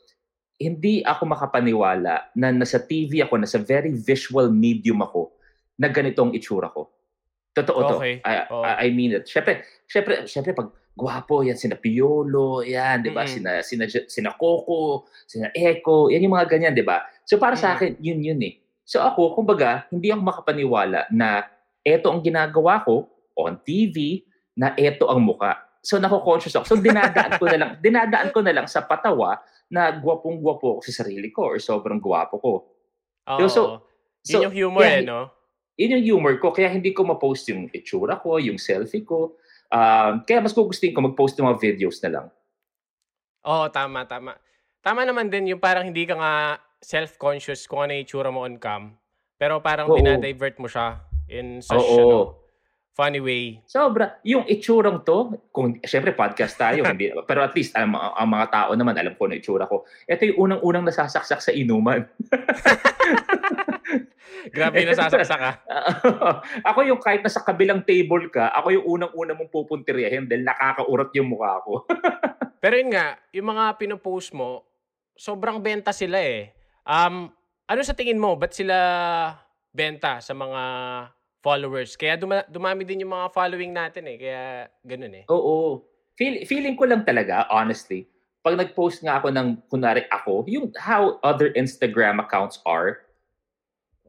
Hindi 0.55 1.03
ako 1.03 1.35
makapaniwala 1.35 2.31
na 2.39 2.47
nasa 2.55 2.79
TV 2.79 3.19
ako, 3.19 3.43
nasa 3.43 3.59
very 3.59 3.91
visual 3.91 4.47
medium 4.47 5.03
ako, 5.03 5.35
na 5.75 5.91
ganitong 5.91 6.31
itsura 6.31 6.71
ko. 6.71 6.87
Totoo 7.51 7.99
okay. 7.99 8.23
to. 8.23 8.29
I, 8.29 8.33
oh. 8.47 8.63
I 8.63 8.87
mean 8.95 9.19
it. 9.19 9.27
Siyempre, 9.27 9.67
siyempre, 9.83 10.23
siyempre 10.31 10.55
pag 10.55 10.71
gwapo, 10.95 11.43
yan, 11.43 11.59
sina 11.59 11.75
Piolo, 11.75 12.63
yan, 12.63 13.03
di 13.03 13.11
ba? 13.11 13.27
Mm-hmm. 13.27 13.65
Sina, 13.65 13.83
sina, 13.89 14.07
sina 14.07 14.31
Coco, 14.39 15.11
sina 15.27 15.51
Echo, 15.51 16.07
yan 16.07 16.23
yung 16.23 16.37
mga 16.39 16.47
ganyan, 16.47 16.71
di 16.71 16.85
ba? 16.85 17.03
So 17.27 17.35
para 17.35 17.59
mm-hmm. 17.59 17.65
sa 17.67 17.75
akin, 17.75 17.91
yun 17.99 18.23
yun 18.23 18.39
eh 18.39 18.62
So 18.83 18.99
ako, 18.99 19.39
kumbaga, 19.39 19.87
hindi 19.91 20.11
ako 20.11 20.21
makapaniwala 20.21 21.07
na 21.11 21.47
eto 21.83 22.11
ang 22.11 22.19
ginagawa 22.19 22.83
ko 22.83 23.07
on 23.35 23.57
TV, 23.63 24.23
na 24.53 24.75
eto 24.77 25.09
ang 25.09 25.23
muka. 25.23 25.57
So 25.83 25.99
nako-conscious 25.99 26.55
ako. 26.55 26.65
So 26.65 26.77
dinadaan 26.79 27.41
ko 27.41 27.45
na 27.49 27.57
lang, 27.59 27.71
dinadaan 27.85 28.29
ko 28.31 28.39
na 28.39 28.53
lang 28.55 28.67
sa 28.69 28.85
patawa 28.85 29.41
na 29.67 29.89
gwapong-gwapo 29.97 30.79
ako 30.79 30.81
sa 30.85 31.03
sarili 31.03 31.33
ko 31.33 31.49
or 31.49 31.57
sobrang 31.57 31.97
gwapo 31.97 32.37
ko. 32.37 32.53
Oo. 33.33 33.47
So, 33.49 33.83
so, 34.21 34.37
yun 34.39 34.51
yung 34.51 34.55
humor 34.55 34.83
kaya, 34.85 35.01
eh, 35.01 35.07
no? 35.07 35.31
Yun 35.79 35.97
yung 35.97 36.05
humor 36.05 36.37
ko. 36.37 36.53
Kaya 36.53 36.69
hindi 36.69 36.93
ko 36.93 37.07
ma-post 37.07 37.49
yung 37.49 37.67
itsura 37.73 38.21
ko, 38.21 38.37
yung 38.37 38.61
selfie 38.61 39.01
ko. 39.01 39.39
Um, 39.73 40.21
kaya 40.21 40.45
mas 40.45 40.53
gugustuhin 40.53 40.93
ko 40.93 41.01
mag-post 41.01 41.33
ng 41.35 41.49
mga 41.49 41.59
videos 41.59 41.97
na 42.05 42.09
lang. 42.13 42.27
Oo, 43.43 43.65
tama, 43.73 44.05
tama. 44.05 44.37
Tama 44.85 45.01
naman 45.07 45.33
din 45.33 45.55
yung 45.55 45.63
parang 45.63 45.87
hindi 45.87 46.05
ka 46.05 46.15
nga 46.15 46.33
self-conscious 46.83 47.65
kung 47.65 47.87
ano 47.87 47.95
yung 47.95 48.03
itsura 48.03 48.29
mo 48.29 48.43
on 48.43 48.59
cam. 48.59 48.99
Pero 49.39 49.63
parang 49.63 49.87
Oo. 49.89 49.95
dinadivert 49.97 50.59
mo 50.59 50.67
siya 50.67 50.99
in 51.31 51.63
such 51.63 51.79
Oo. 51.79 51.97
ano, 51.97 52.19
funny 52.93 53.17
way. 53.17 53.63
Sobra. 53.65 54.21
Yung 54.21 54.45
itsurang 54.45 55.01
to, 55.01 55.33
kung 55.49 55.81
syempre 55.81 56.13
podcast 56.13 56.53
tayo, 56.59 56.85
hindi, 56.91 57.09
pero 57.25 57.41
at 57.41 57.55
least 57.57 57.73
ang, 57.73 57.95
ang 57.95 58.29
mga 58.29 58.47
tao 58.53 58.71
naman 58.77 58.93
alam 58.99 59.17
ko 59.17 59.25
na 59.25 59.39
itsura 59.39 59.65
ko. 59.65 59.87
Ito 60.05 60.29
yung 60.29 60.39
unang-unang 60.51 60.85
nasasaksak 60.85 61.41
sa 61.41 61.51
inuman. 61.55 62.05
Grabe 64.53 64.83
na 64.83 64.91
sasaksa 64.91 65.35
ka. 65.39 65.51
ako 66.69 66.79
yung 66.83 66.99
kahit 66.99 67.23
nasa 67.23 67.39
kabilang 67.41 67.87
table 67.87 68.27
ka, 68.27 68.51
ako 68.51 68.75
yung 68.75 68.85
unang-una 68.99 69.33
mong 69.39 69.49
pupuntiryahin 69.49 70.27
dahil 70.27 70.43
nakakaurat 70.43 71.09
yung 71.15 71.31
mukha 71.31 71.63
ko. 71.63 71.87
Pero 72.59 72.75
yun 72.75 72.91
nga, 72.91 73.15
yung 73.31 73.55
mga 73.55 73.79
pinopost 73.79 74.35
mo, 74.35 74.67
sobrang 75.15 75.63
benta 75.63 75.95
sila 75.95 76.19
eh. 76.19 76.51
Um, 76.83 77.31
ano 77.67 77.81
sa 77.83 77.95
tingin 77.95 78.19
mo? 78.19 78.35
Ba't 78.35 78.51
sila 78.51 78.75
benta 79.71 80.19
sa 80.19 80.35
mga 80.35 80.61
followers? 81.43 81.95
Kaya 81.95 82.19
duma- 82.19 82.47
dumami 82.47 82.83
din 82.83 83.03
yung 83.03 83.15
mga 83.15 83.31
following 83.31 83.71
natin 83.71 84.07
eh. 84.07 84.17
Kaya 84.19 84.43
ganun 84.83 85.23
eh. 85.23 85.25
Oo. 85.31 85.83
Feel, 86.13 86.45
feeling 86.45 86.77
ko 86.77 86.85
lang 86.85 87.01
talaga, 87.01 87.49
honestly, 87.49 88.05
pag 88.45 88.53
nag-post 88.53 89.01
nga 89.01 89.17
ako 89.17 89.33
ng, 89.33 89.65
kunwari 89.65 90.05
ako, 90.13 90.45
yung 90.45 90.69
how 90.77 91.17
other 91.25 91.49
Instagram 91.57 92.21
accounts 92.21 92.61
are, 92.69 93.01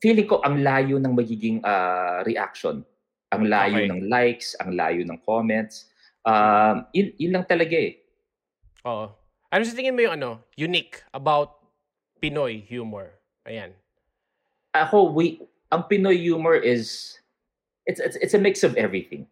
feeling 0.05 0.29
ko 0.29 0.45
ang 0.45 0.61
layo 0.61 1.01
ng 1.01 1.17
magiging 1.17 1.65
uh, 1.65 2.21
reaction. 2.29 2.85
Ang 3.33 3.49
layo 3.49 3.81
okay. 3.81 3.89
ng 3.89 4.01
likes, 4.13 4.53
ang 4.61 4.77
layo 4.77 5.01
ng 5.01 5.17
comments. 5.25 5.89
Uh, 6.29 6.85
yun, 6.93 7.09
yun 7.17 7.33
lang 7.41 7.47
talaga 7.49 7.73
eh. 7.73 8.05
Oo. 8.85 9.09
Ano 9.49 9.63
sa 9.65 9.73
tingin 9.73 9.97
mo 9.97 10.05
yung 10.05 10.21
ano, 10.21 10.45
unique 10.61 11.01
about 11.17 11.64
Pinoy 12.23 12.65
humor? 12.67 13.15
Ayan. 13.47 13.73
Ako, 14.75 15.13
we, 15.15 15.41
ang 15.71 15.87
Pinoy 15.87 16.19
humor 16.19 16.55
is, 16.55 17.19
it's, 17.87 18.01
it's, 18.01 18.17
it's 18.17 18.35
a 18.35 18.41
mix 18.41 18.63
of 18.63 18.77
everything. 18.77 19.27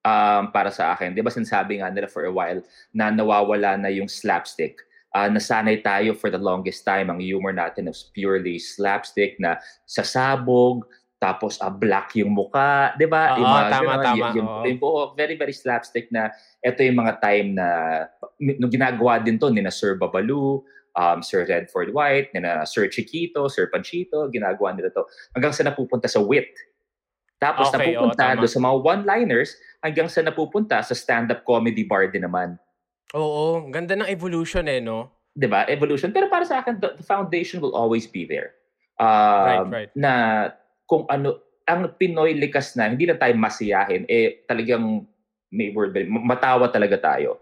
Um, 0.00 0.48
para 0.48 0.72
sa 0.72 0.96
akin, 0.96 1.12
di 1.12 1.20
ba 1.20 1.28
sinasabi 1.28 1.84
nga 1.84 1.92
nila 1.92 2.08
for 2.08 2.24
a 2.24 2.32
while 2.32 2.64
na 2.96 3.12
nawawala 3.12 3.76
na 3.76 3.92
yung 3.92 4.08
slapstick 4.08 4.80
uh, 5.14 5.28
nasanay 5.30 5.82
tayo 5.82 6.14
for 6.14 6.30
the 6.30 6.40
longest 6.40 6.86
time, 6.86 7.10
ang 7.10 7.18
humor 7.18 7.50
natin 7.54 7.90
was 7.90 8.10
purely 8.14 8.58
slapstick 8.58 9.36
na 9.42 9.58
sasabog, 9.86 10.86
tapos 11.20 11.60
uh, 11.60 11.68
black 11.68 12.16
yung 12.16 12.32
muka, 12.32 12.96
'di 12.96 13.06
ba? 13.10 13.36
yung 13.36 13.50
mga, 13.50 13.68
tama 13.68 13.92
tama. 14.00 14.16
Yung, 14.16 14.36
yung, 14.36 14.48
yung 14.64 14.78
buo, 14.80 15.12
very 15.12 15.36
very 15.36 15.52
slapstick 15.52 16.08
na 16.08 16.32
ito 16.64 16.80
yung 16.80 16.98
mga 17.02 17.20
time 17.20 17.48
na 17.52 17.66
nung 18.40 18.72
ginagawa 18.72 19.20
din 19.20 19.36
to 19.36 19.52
ni 19.52 19.60
na 19.60 19.74
Sir 19.74 20.00
Babalu, 20.00 20.64
um, 21.00 21.24
Sir 21.24 21.48
Redford 21.48 21.96
White, 21.96 22.36
ni 22.36 22.44
na 22.44 22.68
Sir 22.68 22.92
Chiquito, 22.92 23.48
Sir 23.48 23.72
Panchito, 23.72 24.28
ginagawa 24.28 24.76
nila 24.76 24.92
to 24.92 25.08
hanggang 25.32 25.56
sa 25.56 25.64
napupunta 25.64 26.04
sa 26.04 26.20
wit. 26.20 26.52
Tapos 27.40 27.72
okay, 27.72 27.96
napupunta 27.96 28.36
oh, 28.36 28.44
do 28.44 28.46
sa 28.46 28.60
mga 28.60 28.76
one-liners 28.84 29.56
hanggang 29.80 30.12
sa 30.12 30.20
napupunta 30.20 30.84
sa 30.84 30.92
stand-up 30.92 31.40
comedy 31.48 31.88
bar 31.88 32.12
din 32.12 32.28
naman. 32.28 32.60
Oo, 33.16 33.64
ganda 33.72 33.96
ng 33.96 34.12
evolution 34.12 34.68
eh, 34.68 34.84
no? 34.84 35.08
'Di 35.32 35.48
ba? 35.48 35.64
Evolution. 35.64 36.12
Pero 36.12 36.28
para 36.28 36.44
sa 36.44 36.60
akin, 36.60 36.76
the, 36.76 37.00
foundation 37.00 37.64
will 37.64 37.72
always 37.72 38.04
be 38.04 38.28
there. 38.28 38.52
Uh, 39.00 39.64
right, 39.64 39.88
right. 39.88 39.90
Na 39.96 40.12
kung 40.84 41.08
ano, 41.08 41.40
ang 41.64 41.96
Pinoy 41.96 42.36
likas 42.36 42.76
na, 42.76 42.92
hindi 42.92 43.08
lang 43.08 43.16
tayo 43.16 43.32
masiyahin, 43.38 44.04
eh 44.10 44.44
talagang 44.44 45.06
may 45.54 45.70
word 45.70 45.94
ba, 45.94 46.02
matawa 46.06 46.68
talaga 46.68 46.98
tayo. 46.98 47.38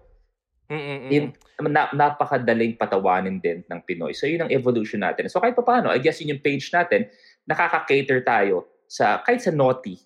In, 1.08 1.24
na, 1.72 1.88
napakadaling 1.96 2.76
patawanin 2.76 3.40
din 3.40 3.64
ng 3.64 3.80
Pinoy. 3.88 4.12
So 4.12 4.28
yun 4.28 4.44
ang 4.44 4.52
evolution 4.52 5.00
natin. 5.00 5.32
So 5.32 5.40
kahit 5.40 5.56
pa 5.56 5.64
paano, 5.64 5.88
I 5.88 5.98
guess 5.98 6.20
yun 6.20 6.36
yung 6.36 6.44
page 6.44 6.68
natin, 6.70 7.08
nakaka-cater 7.48 8.20
tayo 8.20 8.68
sa 8.84 9.24
kahit 9.24 9.40
sa 9.40 9.52
naughty 9.52 9.96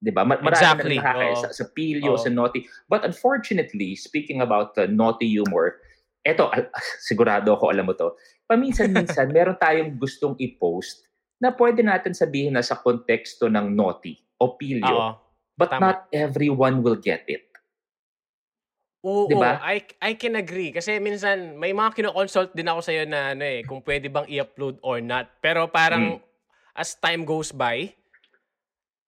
'di 0.00 0.12
ba? 0.12 0.22
Mar- 0.22 0.42
exactly. 0.44 1.00
na 1.00 1.02
nakaka- 1.02 1.40
sa, 1.42 1.48
sa 1.50 1.64
pilyo, 1.72 2.14
oh. 2.14 2.20
sa 2.20 2.30
naughty. 2.30 2.68
But 2.86 3.02
unfortunately, 3.02 3.96
speaking 3.96 4.44
about 4.44 4.76
uh, 4.76 4.86
naughty 4.86 5.26
humor, 5.26 5.80
eto 6.22 6.52
al- 6.52 6.70
sigurado 7.08 7.56
ako 7.56 7.72
alam 7.72 7.88
mo 7.88 7.94
to. 7.96 8.12
Paminsan-minsan 8.46 9.32
meron 9.36 9.58
tayong 9.58 9.96
gustong 9.96 10.36
i-post 10.38 11.06
na 11.42 11.52
pwede 11.52 11.84
natin 11.84 12.16
sabihin 12.16 12.56
na 12.56 12.64
sa 12.64 12.78
konteksto 12.80 13.48
ng 13.50 13.72
naughty 13.72 14.16
o 14.40 14.56
pilyo. 14.56 14.96
Oh. 14.96 15.14
But 15.56 15.72
Tama. 15.72 15.80
not 15.80 15.98
everyone 16.12 16.84
will 16.84 17.00
get 17.00 17.24
it. 17.32 17.45
Oo, 19.04 19.28
diba? 19.28 19.60
I, 19.60 19.84
I 20.00 20.12
can 20.16 20.38
agree. 20.38 20.72
Kasi 20.72 20.96
minsan, 21.02 21.58
may 21.60 21.74
mga 21.74 21.92
kino-consult 21.96 22.56
din 22.56 22.70
ako 22.70 22.80
sa'yo 22.80 23.04
na 23.04 23.36
ano 23.36 23.44
eh, 23.44 23.60
kung 23.66 23.84
pwede 23.84 24.08
bang 24.08 24.26
i-upload 24.28 24.80
or 24.80 24.98
not. 25.04 25.28
Pero 25.44 25.68
parang, 25.68 26.18
mm. 26.18 26.24
as 26.76 26.96
time 26.98 27.24
goes 27.24 27.52
by, 27.52 27.92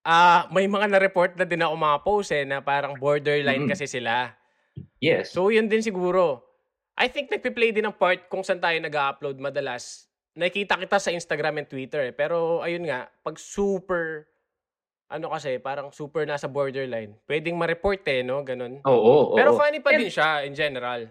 Ah, 0.08 0.48
may 0.48 0.64
mga 0.64 0.88
na-report 0.88 1.36
na 1.36 1.44
din 1.44 1.60
ako 1.60 1.74
mga 1.76 1.98
post 2.00 2.32
eh 2.32 2.48
na 2.48 2.64
parang 2.64 2.96
borderline 2.96 3.68
mm-hmm. 3.68 3.76
kasi 3.76 3.84
sila. 3.84 4.32
Yes. 5.04 5.36
So 5.36 5.52
yun 5.52 5.68
din 5.68 5.84
siguro. 5.84 6.48
I 6.96 7.12
think 7.12 7.28
nagpi-play 7.28 7.76
din 7.76 7.84
ng 7.84 7.92
part 7.92 8.24
kung 8.32 8.40
saan 8.40 8.56
tayo 8.56 8.80
nag-upload 8.80 9.36
madalas. 9.36 10.08
Nakikita 10.32 10.80
kita 10.80 10.96
sa 10.96 11.12
Instagram 11.12 11.60
and 11.60 11.68
Twitter 11.68 12.08
eh. 12.08 12.14
Pero 12.16 12.64
ayun 12.64 12.88
nga, 12.88 13.12
pag 13.20 13.36
super 13.36 14.24
ano 15.08 15.32
kasi, 15.32 15.56
parang 15.58 15.88
super 15.92 16.28
nasa 16.28 16.48
borderline. 16.48 17.16
Pwedeng 17.24 17.56
ma-report 17.56 18.04
eh, 18.08 18.20
no? 18.20 18.44
Ganun. 18.44 18.84
Oo. 18.84 19.32
oo 19.32 19.36
Pero 19.36 19.56
oo. 19.56 19.58
funny 19.58 19.80
pa 19.80 19.96
and, 19.96 20.00
din 20.04 20.12
siya 20.12 20.44
in 20.44 20.52
general. 20.52 21.08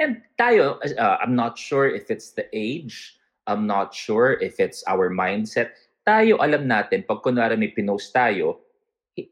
And 0.00 0.20
tayo, 0.36 0.80
uh, 0.80 1.16
I'm 1.20 1.36
not 1.36 1.56
sure 1.56 1.88
if 1.88 2.08
it's 2.08 2.32
the 2.36 2.48
age. 2.52 3.16
I'm 3.48 3.64
not 3.66 3.96
sure 3.96 4.36
if 4.38 4.60
it's 4.60 4.84
our 4.86 5.08
mindset 5.08 5.76
tayo 6.10 6.40
alam 6.40 6.66
natin, 6.66 7.04
pag 7.04 7.20
kunwari 7.20 7.54
may 7.54 7.70
pinost 7.72 8.10
tayo, 8.10 8.64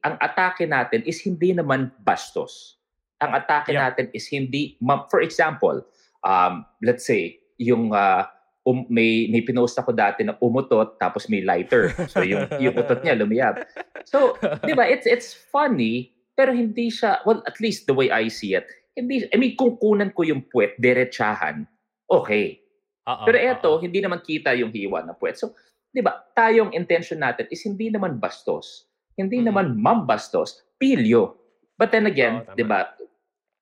ang 0.04 0.20
atake 0.20 0.68
natin 0.68 1.00
is 1.08 1.18
hindi 1.24 1.56
naman 1.56 1.90
bastos. 2.04 2.78
Ang 3.18 3.34
atake 3.34 3.74
yeah. 3.74 3.88
natin 3.88 4.12
is 4.14 4.28
hindi, 4.30 4.78
for 5.10 5.24
example, 5.24 5.82
um, 6.22 6.62
let's 6.84 7.02
say, 7.02 7.40
yung 7.58 7.90
uh, 7.90 8.28
um, 8.68 8.84
may 8.92 9.32
may 9.32 9.40
pinost 9.40 9.80
ako 9.80 9.96
dati 9.96 10.20
na 10.28 10.36
umutot 10.44 11.00
tapos 11.00 11.24
may 11.32 11.40
lighter. 11.40 11.96
So 12.12 12.20
yung 12.20 12.44
yung 12.62 12.76
utot 12.76 13.00
niya 13.00 13.16
lumiyab. 13.16 13.64
So, 14.04 14.36
'di 14.60 14.76
ba? 14.76 14.84
It's 14.84 15.08
it's 15.08 15.32
funny 15.32 16.12
pero 16.36 16.52
hindi 16.52 16.92
siya 16.92 17.24
well 17.24 17.40
at 17.48 17.56
least 17.58 17.88
the 17.88 17.96
way 17.96 18.12
I 18.12 18.28
see 18.28 18.52
it. 18.52 18.68
Hindi 18.92 19.24
I 19.32 19.36
mean 19.40 19.56
kung 19.56 19.80
kunan 19.80 20.12
ko 20.12 20.28
yung 20.28 20.44
puwet 20.52 20.76
diretsahan, 20.76 21.64
okay. 22.12 22.60
Uh-oh, 23.08 23.24
pero 23.24 23.40
eto 23.40 23.68
uh-oh. 23.72 23.80
hindi 23.80 24.04
naman 24.04 24.20
kita 24.20 24.52
yung 24.52 24.68
hiwa 24.68 25.00
ng 25.08 25.16
puwet. 25.16 25.40
So 25.40 25.56
'di 25.96 26.04
ba, 26.04 26.28
tayong 26.36 26.76
intention 26.76 27.24
natin 27.24 27.48
is 27.48 27.64
hindi 27.64 27.88
naman 27.88 28.20
bastos. 28.20 28.84
Hindi 29.16 29.40
mm-hmm. 29.42 29.48
naman 29.50 29.66
mambastos, 29.80 30.62
pilyo. 30.76 31.34
But 31.80 31.90
then 31.90 32.04
again, 32.04 32.44
oh, 32.44 32.52
'di 32.52 32.68
ba, 32.68 32.92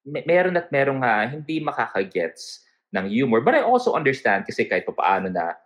may, 0.02 0.26
meron 0.26 0.58
at 0.58 0.68
merong 0.74 1.00
uh, 1.00 1.24
hindi 1.30 1.62
makakagets 1.62 2.65
ng 2.94 3.06
humor. 3.10 3.40
But 3.42 3.58
I 3.58 3.62
also 3.66 3.94
understand 3.94 4.46
kasi 4.46 4.68
kahit 4.68 4.86
paano 4.86 5.32
na 5.32 5.58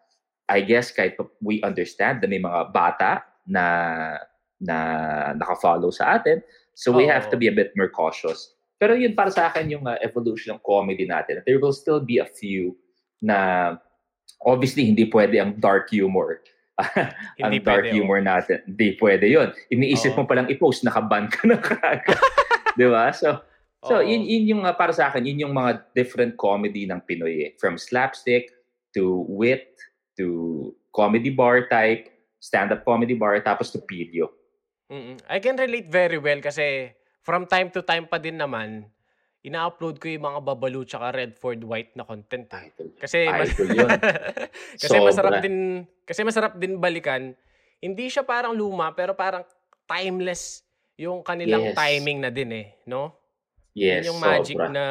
I 0.50 0.65
guess 0.67 0.91
kahit 0.91 1.15
we 1.39 1.62
understand 1.62 2.23
na 2.23 2.29
may 2.29 2.43
mga 2.43 2.75
bata 2.75 3.23
na 3.47 3.65
na 4.61 4.77
naka-follow 5.37 5.93
sa 5.93 6.21
atin. 6.21 6.45
So 6.77 6.93
we 6.93 7.09
oh. 7.09 7.12
have 7.12 7.29
to 7.33 7.37
be 7.37 7.49
a 7.49 7.55
bit 7.55 7.73
more 7.77 7.89
cautious. 7.89 8.53
Pero 8.81 8.97
yun 8.97 9.12
para 9.12 9.29
sa 9.29 9.53
akin 9.53 9.69
yung 9.69 9.85
uh, 9.85 10.00
evolution 10.00 10.57
ng 10.57 10.62
comedy 10.65 11.05
natin. 11.05 11.45
There 11.45 11.61
will 11.61 11.77
still 11.77 12.00
be 12.00 12.17
a 12.17 12.29
few 12.29 12.77
na 13.21 13.77
obviously 14.41 14.89
hindi 14.89 15.05
pwede 15.12 15.37
ang 15.37 15.61
dark 15.61 15.93
humor. 15.93 16.41
ang 17.45 17.53
dark 17.61 17.89
pwede, 17.89 17.93
humor 17.93 18.25
oh. 18.25 18.27
natin. 18.27 18.65
Hindi 18.65 18.97
pwede 18.97 19.29
yon. 19.29 19.53
Iniisip 19.69 20.17
oh. 20.17 20.25
mo 20.25 20.29
palang 20.29 20.49
i-post, 20.49 20.81
nakaban 20.85 21.29
ka 21.29 21.45
na 21.45 21.61
kagad. 21.61 22.17
Di 22.81 22.89
ba? 22.89 23.12
So, 23.12 23.45
so 23.85 23.99
oh. 23.99 24.05
yun, 24.05 24.23
yun 24.25 24.45
yung, 24.57 24.63
uh, 24.67 24.77
para 24.77 24.93
sa 24.93 25.09
akin, 25.09 25.25
yun 25.25 25.49
yung 25.49 25.55
mga 25.55 25.95
different 25.97 26.37
comedy 26.37 26.85
ng 26.85 27.01
Pinoy 27.05 27.35
eh. 27.49 27.51
From 27.57 27.81
slapstick 27.81 28.53
to 28.93 29.25
wit 29.29 29.77
to 30.19 30.71
comedy 30.93 31.31
bar 31.31 31.71
type, 31.71 32.11
stand-up 32.43 32.85
comedy 32.85 33.15
bar, 33.15 33.41
tapos 33.41 33.73
to 33.73 33.81
video. 33.89 34.29
Mm-mm. 34.91 35.23
I 35.31 35.39
can 35.39 35.55
relate 35.55 35.87
very 35.87 36.19
well 36.19 36.43
kasi 36.43 36.91
from 37.23 37.47
time 37.47 37.71
to 37.71 37.81
time 37.87 38.11
pa 38.11 38.19
din 38.19 38.37
naman, 38.37 38.91
ina-upload 39.47 39.97
ko 39.97 40.11
yung 40.11 40.27
mga 40.27 40.41
Babalu 40.45 40.85
tsaka 40.85 41.17
Redford 41.17 41.63
White 41.65 41.93
na 41.97 42.05
content 42.05 42.51
eh. 42.53 42.75
Kasi 43.01 43.25
mas, 43.31 43.55
kasi 44.83 44.97
Sobra. 44.99 45.09
masarap 45.09 45.35
din 45.41 45.87
kasi 46.05 46.21
masarap 46.27 46.53
din 46.59 46.77
balikan. 46.77 47.33
Hindi 47.81 48.13
siya 48.13 48.27
parang 48.27 48.53
luma 48.53 48.93
pero 48.93 49.17
parang 49.17 49.47
timeless 49.89 50.67
yung 51.01 51.25
kanilang 51.25 51.73
yes. 51.73 51.77
timing 51.77 52.19
na 52.21 52.29
din 52.29 52.51
eh, 52.53 52.67
no? 52.85 53.17
Yes. 53.75 54.07
Yun 54.07 54.17
yung 54.17 54.21
magic 54.23 54.57
sobra. 54.59 54.69
na 54.71 54.87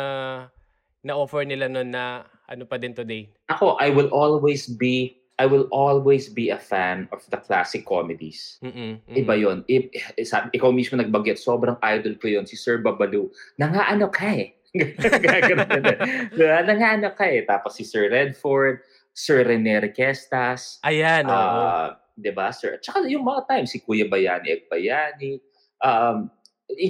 na 1.03 1.13
offer 1.15 1.47
nila 1.47 1.71
noon 1.71 1.91
na 1.91 2.27
ano 2.49 2.63
pa 2.67 2.75
din 2.75 2.91
today. 2.91 3.29
Ako, 3.51 3.79
I 3.79 3.91
will 3.91 4.11
always 4.11 4.67
be 4.67 5.19
I 5.39 5.47
will 5.47 5.71
always 5.71 6.27
be 6.27 6.51
a 6.51 6.59
fan 6.59 7.07
of 7.15 7.23
the 7.31 7.39
classic 7.39 7.87
comedies. 7.87 8.59
Mm-mm, 8.59 8.99
mm-mm. 8.99 9.15
Iba 9.15 9.39
yon. 9.39 9.63
I, 9.71 9.87
sabi, 10.27 10.51
ikaw 10.51 10.67
mismo 10.75 10.99
nagbagget, 10.99 11.39
sobrang 11.39 11.79
idol 11.79 12.19
ko 12.19 12.27
yon 12.27 12.43
si 12.43 12.59
Sir 12.59 12.83
Babalu. 12.83 13.31
Nangaano 13.55 14.11
ka 14.11 14.35
eh. 14.35 14.59
Nangaano 16.67 17.15
ka 17.15 17.23
eh. 17.31 17.47
Tapos 17.47 17.79
si 17.79 17.87
Sir 17.87 18.11
Redford, 18.11 18.83
Sir 19.15 19.47
Rene 19.47 19.79
Requestas. 19.79 20.83
Ayan, 20.83 21.31
uh, 21.31 21.31
oh. 21.31 21.87
Diba, 22.19 22.51
Sir? 22.51 22.75
Tsaka 22.83 23.07
yung 23.07 23.23
mga 23.23 23.47
time, 23.47 23.63
si 23.63 23.79
Kuya 23.79 24.11
Bayani, 24.11 24.59
Egbayani. 24.59 25.39
Um, 25.79 26.27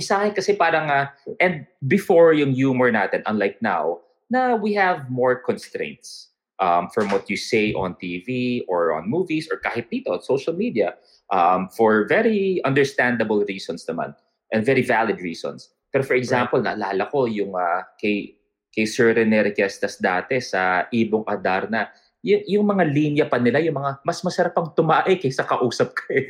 sa 0.04 0.24
akin 0.24 0.34
kasi 0.36 0.54
parang, 0.56 0.92
uh, 0.92 1.08
and 1.40 1.66
before 1.88 2.34
yung 2.34 2.52
humor 2.52 2.92
natin, 2.92 3.24
unlike 3.26 3.62
now, 3.62 4.00
na 4.30 4.56
we 4.56 4.74
have 4.76 5.10
more 5.10 5.40
constraints 5.40 6.30
um, 6.60 6.90
from 6.90 7.10
what 7.10 7.30
you 7.30 7.38
say 7.38 7.74
on 7.74 7.96
TV 7.96 8.62
or 8.68 8.94
on 8.94 9.10
movies 9.10 9.48
or 9.50 9.58
kahit 9.58 9.90
dito 9.90 10.12
on 10.14 10.22
social 10.22 10.54
media 10.54 10.94
um, 11.32 11.70
for 11.74 12.06
very 12.06 12.62
understandable 12.64 13.42
reasons 13.48 13.86
naman 13.88 14.14
and 14.52 14.66
very 14.66 14.84
valid 14.84 15.18
reasons. 15.22 15.72
Pero 15.90 16.04
for 16.04 16.14
example, 16.14 16.62
right. 16.62 16.78
naalala 16.78 17.10
ko 17.10 17.26
yung 17.26 17.56
uh, 17.58 17.82
kay, 17.98 18.38
kay 18.70 18.86
Sir 18.86 19.18
Rene 19.18 19.42
Requestas 19.42 19.98
dati 19.98 20.38
sa 20.38 20.86
Ibong 20.94 21.26
Adarna, 21.26 21.90
yung, 22.20 22.44
yung 22.48 22.66
mga 22.68 22.84
linya 22.88 23.26
pa 23.28 23.40
nila, 23.40 23.64
yung 23.64 23.80
mga 23.80 24.04
mas 24.04 24.20
masarap 24.24 24.52
pang 24.52 24.70
tumae 24.76 25.16
kaysa 25.16 25.48
kausap 25.48 25.96
ka 25.96 26.04
eh. 26.12 26.28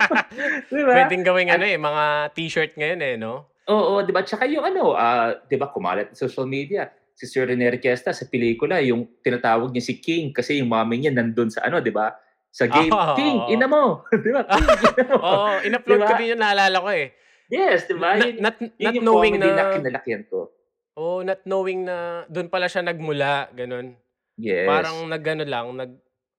diba? 0.72 0.92
Pwedeng 0.96 1.24
gawing 1.24 1.52
ano 1.52 1.64
eh, 1.68 1.76
mga 1.76 2.32
t-shirt 2.32 2.72
ngayon 2.80 3.00
eh, 3.04 3.14
no? 3.20 3.52
Oo, 3.68 4.00
di 4.00 4.12
ba? 4.16 4.24
Tsaka 4.24 4.48
yung 4.48 4.64
ano, 4.64 4.96
uh, 4.96 5.36
di 5.44 5.60
ba, 5.60 5.68
kumalat 5.68 6.16
sa 6.16 6.24
social 6.24 6.48
media, 6.48 6.88
si 7.12 7.28
Sir 7.28 7.44
Rene 7.44 7.68
Requesta 7.68 8.16
sa 8.16 8.24
pelikula, 8.24 8.80
yung 8.80 9.04
tinatawag 9.20 9.68
niya 9.68 9.84
si 9.84 10.00
King 10.00 10.32
kasi 10.32 10.64
yung 10.64 10.72
mami 10.72 11.04
niya 11.04 11.12
nandun 11.12 11.52
sa 11.52 11.68
ano, 11.68 11.84
di 11.84 11.92
ba? 11.92 12.16
Sa 12.48 12.64
game, 12.64 12.88
oh, 12.88 13.12
King, 13.12 13.36
oh. 13.36 13.52
ina 13.52 13.66
mo. 13.68 14.00
di 14.24 14.32
ba? 14.32 14.48
King, 14.48 14.64
ina 14.64 15.04
mo. 15.12 15.16
Oo, 15.20 15.44
oh, 15.52 15.56
in-upload 15.60 16.00
diba? 16.00 16.08
ko 16.08 16.14
din 16.16 16.32
yung 16.32 16.40
naalala 16.40 16.76
ko 16.80 16.88
eh. 16.88 17.12
Yes, 17.52 17.84
di 17.84 17.94
ba? 18.00 18.16
Not, 18.16 18.40
not, 18.40 18.56
not 18.80 18.94
knowing 19.04 19.36
na... 19.36 19.52
na 19.52 19.76
kinalakihan 19.76 20.24
ko. 20.32 20.48
Oh, 20.96 21.20
not 21.20 21.44
knowing 21.44 21.84
na 21.84 22.24
doon 22.32 22.48
pala 22.48 22.72
siya 22.72 22.80
nagmula, 22.80 23.52
ganun. 23.52 24.00
Yes. 24.38 24.70
Parang 24.70 25.10
nagano 25.10 25.42
lang, 25.42 25.74
nag 25.74 25.92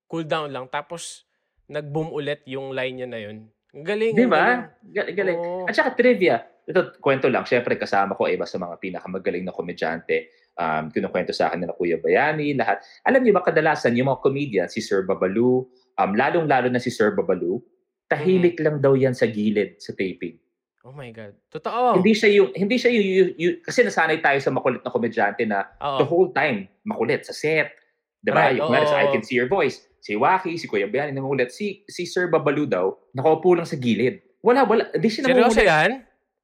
cool 0.10 0.26
down 0.26 0.50
lang 0.50 0.66
tapos 0.72 1.28
nag-boom 1.70 2.10
ulit 2.10 2.42
yung 2.50 2.74
line 2.74 2.96
niya 2.98 3.08
na 3.12 3.20
yun. 3.22 3.38
Galing. 3.70 4.18
Di 4.18 4.26
ba? 4.26 4.66
Galing. 4.82 5.14
galing. 5.14 5.38
Oh. 5.38 5.70
At 5.70 5.78
saka 5.78 5.94
trivia, 5.94 6.42
ito 6.66 6.98
kwento 6.98 7.30
lang, 7.30 7.46
syempre 7.46 7.78
kasama 7.78 8.18
ko 8.18 8.26
iba 8.26 8.50
sa 8.50 8.58
mga 8.58 8.82
pinakamagaling 8.82 9.46
na 9.46 9.54
komedyante. 9.54 10.34
Um, 10.60 10.92
kinukwento 10.92 11.32
sa 11.32 11.48
akin 11.48 11.64
na 11.64 11.72
Kuya 11.72 12.04
Bayani, 12.04 12.52
lahat. 12.52 12.84
Alam 13.08 13.24
niyo 13.24 13.32
ba 13.32 13.48
kadalasan 13.48 13.96
yung 13.96 14.12
mga 14.12 14.20
comedian, 14.20 14.68
si 14.68 14.84
Sir 14.84 15.08
Babalu, 15.08 15.64
um, 15.96 16.12
lalong-lalo 16.12 16.68
na 16.68 16.84
si 16.84 16.92
Sir 16.92 17.16
Babalu, 17.16 17.64
tahimik 18.12 18.60
mm. 18.60 18.64
lang 18.68 18.76
daw 18.84 18.92
yan 18.92 19.16
sa 19.16 19.24
gilid 19.32 19.80
sa 19.80 19.96
taping. 19.96 20.36
Oh 20.84 20.92
my 20.92 21.16
God. 21.16 21.32
Totoo. 21.48 21.96
Hindi 22.04 22.12
siya 22.12 22.30
yung, 22.44 22.52
hindi 22.52 22.76
siya 22.76 22.92
yung, 22.92 23.08
yung, 23.08 23.30
yung 23.40 23.56
kasi 23.64 23.88
nasanay 23.88 24.20
tayo 24.20 24.40
sa 24.44 24.52
makulit 24.52 24.84
na 24.84 24.92
komedyante 24.92 25.48
na 25.48 25.64
Oo. 25.80 26.04
the 26.04 26.08
whole 26.08 26.30
time 26.36 26.68
makulit 26.84 27.24
sa 27.24 27.32
set, 27.32 27.72
Diba? 28.20 28.52
Right, 28.52 28.60
yung 28.60 28.68
oh. 28.68 28.88
sa 28.88 29.00
I 29.00 29.08
Can 29.16 29.24
See 29.24 29.40
Your 29.40 29.48
Voice, 29.48 29.80
si 30.04 30.16
Waki, 30.20 30.60
si 30.60 30.68
Kuya 30.68 30.92
Biani 30.92 31.16
nangungulit. 31.16 31.56
Si, 31.56 31.88
si 31.88 32.04
Sir 32.04 32.28
Babalu 32.28 32.68
daw, 32.68 32.92
nakaupo 33.16 33.56
lang 33.56 33.68
sa 33.68 33.80
gilid. 33.80 34.20
Wala, 34.44 34.68
wala. 34.68 34.92
Di 34.96 35.08
siya 35.08 35.28
nangungulit. 35.28 35.56
Seryoso 35.56 35.64
yan? 35.64 35.92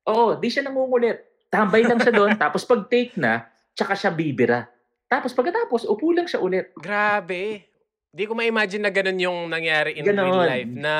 Oo, 0.08 0.40
di 0.40 0.48
siya 0.48 0.64
nangungulit. 0.64 1.18
Tambay 1.52 1.84
lang 1.84 2.00
siya 2.00 2.14
doon. 2.16 2.32
tapos 2.44 2.64
pag 2.64 2.88
take 2.88 3.16
na, 3.20 3.48
tsaka 3.76 3.96
siya 3.96 4.12
bibira. 4.12 4.72
Tapos 5.12 5.36
pagkatapos, 5.36 5.88
upo 5.88 6.12
lang 6.16 6.28
siya 6.28 6.42
ulit. 6.42 6.72
Grabe. 6.80 7.68
Di 8.16 8.24
ko 8.24 8.32
ma-imagine 8.32 8.84
na 8.88 8.92
ganun 8.96 9.20
yung 9.20 9.40
nangyari 9.52 10.00
in 10.00 10.08
ganun. 10.08 10.32
real 10.32 10.44
life. 10.48 10.72
Na 10.72 10.96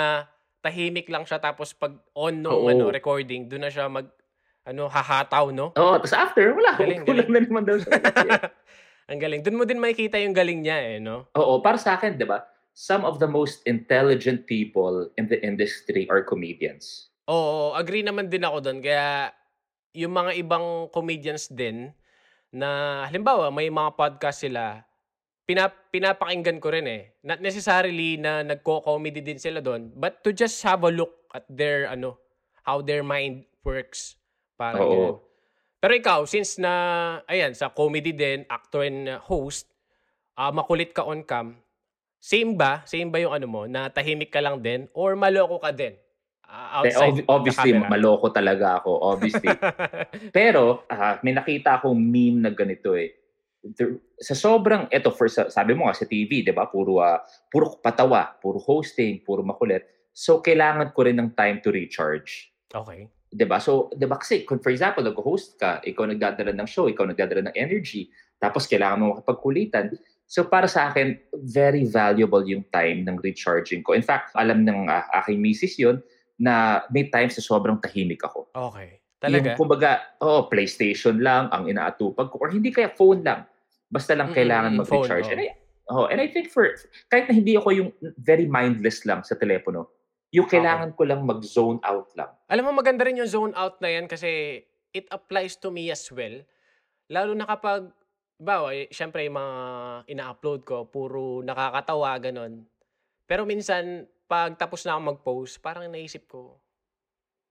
tahimik 0.60 1.08
lang 1.08 1.24
siya 1.24 1.40
tapos 1.40 1.72
pag 1.72 1.96
on 2.12 2.44
nung 2.44 2.68
ano, 2.68 2.92
recording, 2.92 3.48
doon 3.48 3.68
na 3.68 3.72
siya 3.72 3.88
mag 3.88 4.12
ano, 4.66 4.90
hahataw, 4.90 5.54
no? 5.54 5.70
Oo, 5.78 5.94
tapos 6.02 6.16
after, 6.18 6.58
wala. 6.58 6.74
Galing, 6.74 7.06
upo 7.06 7.14
galing. 7.14 7.30
lang 7.30 7.30
na 7.30 7.40
naman 7.46 7.64
daw 7.70 7.78
siya. 7.78 7.94
Ang 9.06 9.22
galing. 9.22 9.42
Doon 9.46 9.58
mo 9.62 9.64
din 9.70 9.78
makikita 9.78 10.18
yung 10.18 10.34
galing 10.34 10.66
niya 10.66 10.78
eh, 10.82 10.98
no? 10.98 11.30
Oo, 11.38 11.62
para 11.62 11.78
sa 11.78 11.94
akin, 11.94 12.18
di 12.18 12.26
ba? 12.26 12.42
Some 12.74 13.06
of 13.06 13.22
the 13.22 13.30
most 13.30 13.62
intelligent 13.70 14.50
people 14.50 15.08
in 15.16 15.30
the 15.30 15.38
industry 15.46 16.10
are 16.10 16.26
comedians. 16.26 17.14
Oo, 17.30 17.78
agree 17.78 18.02
naman 18.02 18.28
din 18.28 18.44
ako 18.44 18.66
doon. 18.66 18.80
Kaya 18.82 19.30
yung 19.96 20.12
mga 20.12 20.36
ibang 20.42 20.90
comedians 20.90 21.48
din 21.48 21.94
na 22.50 23.02
halimbawa 23.08 23.54
may 23.54 23.70
mga 23.70 23.94
podcast 23.94 24.44
sila, 24.44 24.84
pinap 25.46 25.94
pinapakinggan 25.94 26.58
ko 26.58 26.74
rin 26.74 26.90
eh. 26.90 27.14
Not 27.22 27.40
necessarily 27.40 28.18
na 28.18 28.42
nagko-comedy 28.42 29.22
din 29.22 29.40
sila 29.40 29.62
doon, 29.62 29.94
but 29.94 30.26
to 30.26 30.34
just 30.34 30.60
have 30.66 30.82
a 30.82 30.92
look 30.92 31.30
at 31.32 31.46
their 31.48 31.88
ano, 31.88 32.18
how 32.66 32.82
their 32.82 33.06
mind 33.06 33.46
works. 33.62 34.18
Para 34.58 34.82
Oo. 34.82 34.90
Ganun. 34.90 35.16
Pero 35.86 36.02
ikaw, 36.02 36.26
since 36.26 36.58
na, 36.58 36.74
ayan, 37.30 37.54
sa 37.54 37.70
comedy 37.70 38.10
din, 38.10 38.42
actor 38.50 38.90
and 38.90 39.06
host, 39.22 39.70
uh, 40.34 40.50
makulit 40.50 40.98
ka 40.98 41.06
on 41.06 41.22
cam, 41.22 41.62
same 42.18 42.58
ba? 42.58 42.82
Same 42.90 43.14
ba 43.14 43.22
yung 43.22 43.38
ano 43.38 43.46
mo? 43.46 43.70
Na 43.70 43.94
tahimik 43.94 44.34
ka 44.34 44.42
lang 44.42 44.66
din? 44.66 44.90
Or 44.98 45.14
maloko 45.14 45.62
ka 45.62 45.70
din? 45.70 45.94
Uh, 46.42 46.82
outside 46.82 47.22
Ob- 47.22 47.30
obviously, 47.30 47.78
maloko 47.78 48.34
talaga 48.34 48.82
ako. 48.82 48.98
Obviously. 49.14 49.54
Pero, 50.34 50.90
uh, 50.90 51.22
may 51.22 51.38
nakita 51.38 51.78
akong 51.78 52.02
meme 52.02 52.42
na 52.42 52.50
ganito 52.50 52.98
eh. 52.98 53.14
Sa 54.18 54.34
sobrang, 54.34 54.90
eto, 54.90 55.14
for, 55.14 55.30
sabi 55.30 55.78
mo 55.78 55.86
nga 55.86 56.02
sa 56.02 56.10
TV, 56.10 56.42
di 56.42 56.50
ba? 56.50 56.66
Puro, 56.66 56.98
uh, 56.98 57.22
puro 57.46 57.78
patawa, 57.78 58.34
puro 58.42 58.58
hosting, 58.58 59.22
puro 59.22 59.46
makulit. 59.46 60.10
So, 60.10 60.42
kailangan 60.42 60.98
ko 60.98 61.06
rin 61.06 61.22
ng 61.22 61.38
time 61.38 61.62
to 61.62 61.70
recharge. 61.70 62.50
Okay. 62.74 63.06
'Di 63.36 63.46
ba? 63.46 63.60
So, 63.60 63.92
'di 63.92 64.08
ba 64.08 64.16
kasi 64.16 64.48
kung 64.48 64.64
for 64.64 64.72
example, 64.72 65.04
nag-host 65.04 65.60
ka, 65.60 65.84
ikaw 65.84 66.08
nagdadala 66.08 66.56
ng 66.56 66.68
show, 66.72 66.88
ikaw 66.88 67.04
nagdadala 67.04 67.52
ng 67.52 67.56
energy, 67.60 68.08
tapos 68.40 68.64
kailangan 68.64 69.04
mo 69.04 69.06
makipagkulitan. 69.20 69.92
So 70.26 70.48
para 70.48 70.66
sa 70.66 70.90
akin, 70.90 71.20
very 71.54 71.86
valuable 71.86 72.42
yung 72.48 72.66
time 72.74 73.06
ng 73.06 73.22
recharging 73.22 73.86
ko. 73.86 73.94
In 73.94 74.02
fact, 74.02 74.34
alam 74.34 74.64
ng 74.64 74.88
uh, 74.88 75.06
aking 75.22 75.44
misis 75.44 75.76
'yon 75.76 76.00
na 76.40 76.84
may 76.90 77.12
times 77.12 77.36
na 77.36 77.44
sobrang 77.44 77.78
tahimik 77.84 78.24
ako. 78.24 78.48
Okay. 78.56 79.04
Talaga? 79.20 79.54
Yung 79.54 79.60
kumbaga, 79.60 79.92
oh, 80.20 80.48
PlayStation 80.48 81.20
lang 81.20 81.48
ang 81.52 81.68
inaatupag 81.68 82.32
ko 82.32 82.36
or 82.42 82.50
hindi 82.52 82.72
kaya 82.72 82.92
phone 82.92 83.24
lang. 83.24 83.48
Basta 83.88 84.18
lang 84.18 84.36
kailangan 84.36 84.76
mm-hmm, 84.76 84.88
mag-recharge. 84.92 85.28
Phone, 85.30 85.40
oh. 85.40 85.40
And 85.40 85.42
I, 85.42 85.50
oh, 85.94 86.06
and 86.12 86.20
I 86.20 86.28
think 86.28 86.52
for 86.52 86.68
kahit 87.08 87.32
na 87.32 87.34
hindi 87.38 87.56
ako 87.56 87.70
yung 87.72 87.90
very 88.20 88.50
mindless 88.50 89.08
lang 89.08 89.24
sa 89.24 89.40
telepono, 89.40 89.88
yung 90.36 90.52
kailangan 90.52 90.92
ko 91.00 91.08
lang 91.08 91.24
mag-zone 91.24 91.80
out 91.80 92.12
lang. 92.20 92.28
Alam 92.52 92.68
mo, 92.68 92.84
maganda 92.84 93.08
rin 93.08 93.24
yung 93.24 93.32
zone 93.32 93.56
out 93.56 93.80
na 93.80 93.88
yan 93.88 94.12
kasi 94.12 94.60
it 94.92 95.08
applies 95.08 95.56
to 95.56 95.72
me 95.72 95.88
as 95.88 96.04
well. 96.12 96.44
Lalo 97.08 97.32
na 97.32 97.48
kapag, 97.48 97.88
bawa, 98.36 98.76
eh, 98.76 98.92
syempre 98.92 99.24
yung 99.24 99.40
mga 99.40 99.56
ina-upload 100.12 100.62
ko, 100.68 100.92
puro 100.92 101.40
nakakatawa, 101.40 102.20
ganon. 102.20 102.68
Pero 103.24 103.48
minsan, 103.48 104.04
pag 104.28 104.60
tapos 104.60 104.84
na 104.84 105.00
ako 105.00 105.02
mag-post, 105.16 105.64
parang 105.64 105.88
naisip 105.88 106.28
ko, 106.28 106.60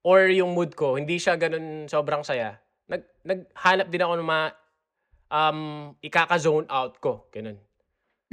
or 0.04 0.28
yung 0.28 0.52
mood 0.52 0.76
ko, 0.76 1.00
hindi 1.00 1.16
siya 1.16 1.40
ganun 1.40 1.88
sobrang 1.88 2.20
saya. 2.20 2.60
Nag, 2.84 3.00
naghanap 3.24 3.88
din 3.88 4.04
ako 4.04 4.14
ng 4.20 4.28
mga 4.28 4.46
um, 5.32 5.60
ikaka-zone 6.04 6.68
out 6.68 7.00
ko. 7.00 7.24
Ganun. 7.32 7.56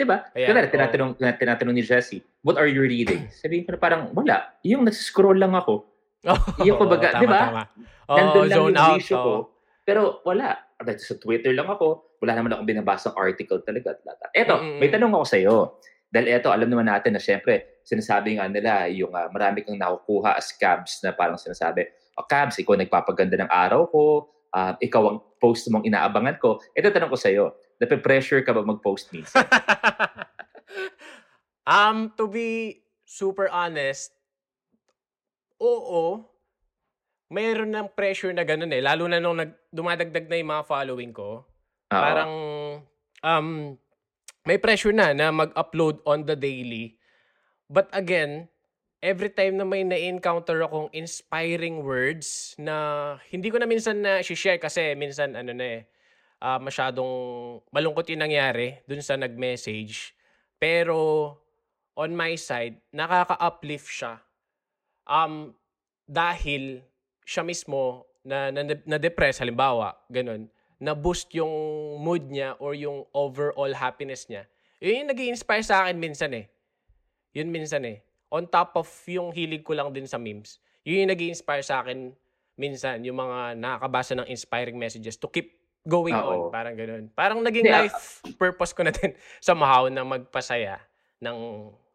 Di 0.02 0.08
ba? 0.10 0.26
Kaya, 0.34 0.66
tinatanong, 0.66 1.12
oh. 1.22 1.36
tinatanong 1.38 1.76
ni 1.78 1.86
Jessie, 1.86 2.26
what 2.42 2.58
are 2.58 2.66
you 2.66 2.82
reading? 2.82 3.30
Sabihin 3.30 3.70
ko 3.70 3.78
na 3.78 3.80
parang, 3.80 4.10
wala. 4.18 4.58
Yung 4.66 4.82
nag-scroll 4.82 5.38
lang 5.38 5.54
ako. 5.54 5.86
Oh, 6.26 6.40
yung 6.66 6.82
kumbaga, 6.82 7.14
oh, 7.18 7.22
di 7.22 7.30
ba? 7.30 7.70
Oh, 8.10 8.18
Nandun 8.18 8.46
lang 8.50 8.58
yung 8.66 8.78
out, 8.82 8.98
issue 8.98 9.14
oh. 9.14 9.22
ko. 9.22 9.34
Pero 9.86 10.26
wala. 10.26 10.58
Sa 10.98 11.22
Twitter 11.22 11.54
lang 11.54 11.70
ako. 11.70 12.18
Wala 12.18 12.34
naman 12.34 12.50
akong 12.54 12.66
binabasang 12.66 13.14
article 13.14 13.62
talaga. 13.62 13.94
Eto, 14.34 14.58
mm-hmm. 14.58 14.78
may 14.82 14.90
tanong 14.90 15.14
ako 15.14 15.26
sa'yo. 15.26 15.56
Dahil 16.10 16.28
eto, 16.34 16.50
alam 16.50 16.66
naman 16.66 16.90
natin 16.90 17.14
na 17.14 17.22
syempre, 17.22 17.82
sinasabi 17.86 18.42
nga 18.42 18.50
nila, 18.50 18.90
yung 18.90 19.14
uh, 19.14 19.30
marami 19.30 19.62
kang 19.62 19.78
nakukuha 19.78 20.34
as 20.34 20.50
cabs 20.58 21.02
na 21.06 21.14
parang 21.14 21.38
sinasabi, 21.38 21.86
oh, 22.18 22.26
cabs, 22.26 22.58
ikaw 22.58 22.74
nagpapaganda 22.78 23.38
ng 23.38 23.50
araw 23.50 23.86
ko, 23.90 24.30
uh, 24.54 24.74
ikaw 24.82 25.02
ang 25.08 25.18
post 25.42 25.70
mong 25.72 25.86
inaabangan 25.86 26.38
ko. 26.38 26.62
Ito 26.78 26.90
tanong 26.90 27.10
ko 27.10 27.18
sa'yo, 27.18 27.46
nape-pressure 27.82 28.46
ka 28.46 28.54
ba 28.54 28.62
mag-post 28.62 29.10
minsan? 29.10 29.42
Um, 31.62 32.10
to 32.18 32.26
be 32.26 32.82
super 33.06 33.46
honest, 33.54 34.10
oo, 35.62 36.26
mayroon 37.30 37.70
ng 37.70 37.94
pressure 37.94 38.34
na 38.34 38.42
ganun 38.42 38.74
eh. 38.74 38.82
Lalo 38.82 39.06
na 39.06 39.22
nung 39.22 39.38
nag, 39.38 39.54
dumadagdag 39.70 40.26
na 40.26 40.42
yung 40.42 40.52
mga 40.52 40.66
following 40.66 41.14
ko. 41.14 41.46
Oo. 41.46 41.94
Parang, 41.94 42.34
um, 43.22 43.78
may 44.42 44.58
pressure 44.58 44.92
na 44.92 45.14
na 45.14 45.30
mag-upload 45.30 46.02
on 46.04 46.26
the 46.26 46.34
daily. 46.34 46.98
But 47.70 47.94
again, 47.94 48.50
every 49.00 49.30
time 49.30 49.62
na 49.62 49.66
may 49.66 49.86
na-encounter 49.86 50.66
akong 50.66 50.90
inspiring 50.98 51.86
words 51.86 52.58
na 52.58 53.16
hindi 53.30 53.54
ko 53.54 53.62
na 53.62 53.70
minsan 53.70 54.02
na 54.02 54.26
share 54.26 54.58
kasi 54.58 54.98
minsan 54.98 55.38
ano 55.38 55.54
na 55.54 55.66
eh, 55.78 55.82
uh, 56.42 56.60
masyadong 56.60 57.14
malungkot 57.70 58.10
yung 58.10 58.26
nangyari 58.26 58.82
dun 58.90 59.00
sa 59.06 59.16
nag-message. 59.16 60.18
Pero 60.58 61.38
on 61.96 62.12
my 62.18 62.34
side, 62.36 62.82
nakaka-uplift 62.92 63.88
siya. 63.88 64.20
Um, 65.06 65.54
dahil 66.10 66.82
siya 67.24 67.46
mismo 67.46 68.10
na, 68.26 68.50
na, 68.50 68.66
na-depress, 68.66 69.40
halimbawa, 69.42 69.96
ganun, 70.10 70.50
na-boost 70.82 71.30
yung 71.38 71.54
mood 72.02 72.26
niya 72.26 72.58
or 72.58 72.74
yung 72.74 73.06
overall 73.14 73.72
happiness 73.78 74.26
niya. 74.26 74.50
Yun 74.82 75.06
yung 75.06 75.10
nag 75.14 75.22
inspire 75.22 75.62
sa 75.62 75.86
akin 75.86 75.98
minsan 76.02 76.34
eh. 76.34 76.50
Yun 77.38 77.54
minsan 77.54 77.86
eh. 77.86 78.02
On 78.34 78.50
top 78.50 78.74
of 78.82 78.90
yung 79.06 79.30
hilig 79.30 79.62
ko 79.62 79.78
lang 79.78 79.94
din 79.94 80.10
sa 80.10 80.18
memes, 80.18 80.58
yun 80.82 81.06
yung 81.06 81.12
nag 81.14 81.22
inspire 81.22 81.62
sa 81.62 81.86
akin 81.86 82.10
minsan, 82.58 83.06
yung 83.06 83.22
mga 83.22 83.62
nakakabasa 83.62 84.18
ng 84.18 84.28
inspiring 84.30 84.78
messages 84.78 85.22
to 85.22 85.30
keep 85.30 85.61
going 85.86 86.14
Oo. 86.14 86.50
on. 86.50 86.54
Parang 86.54 86.76
ganun. 86.78 87.04
Parang 87.14 87.40
naging 87.42 87.66
Hindi, 87.66 87.74
ah, 87.74 87.86
life 87.90 88.22
purpose 88.38 88.72
ko 88.74 88.86
na 88.86 88.94
din 88.94 89.14
somehow 89.42 89.90
na 89.90 90.06
magpasaya 90.06 90.78
ng, 91.22 91.38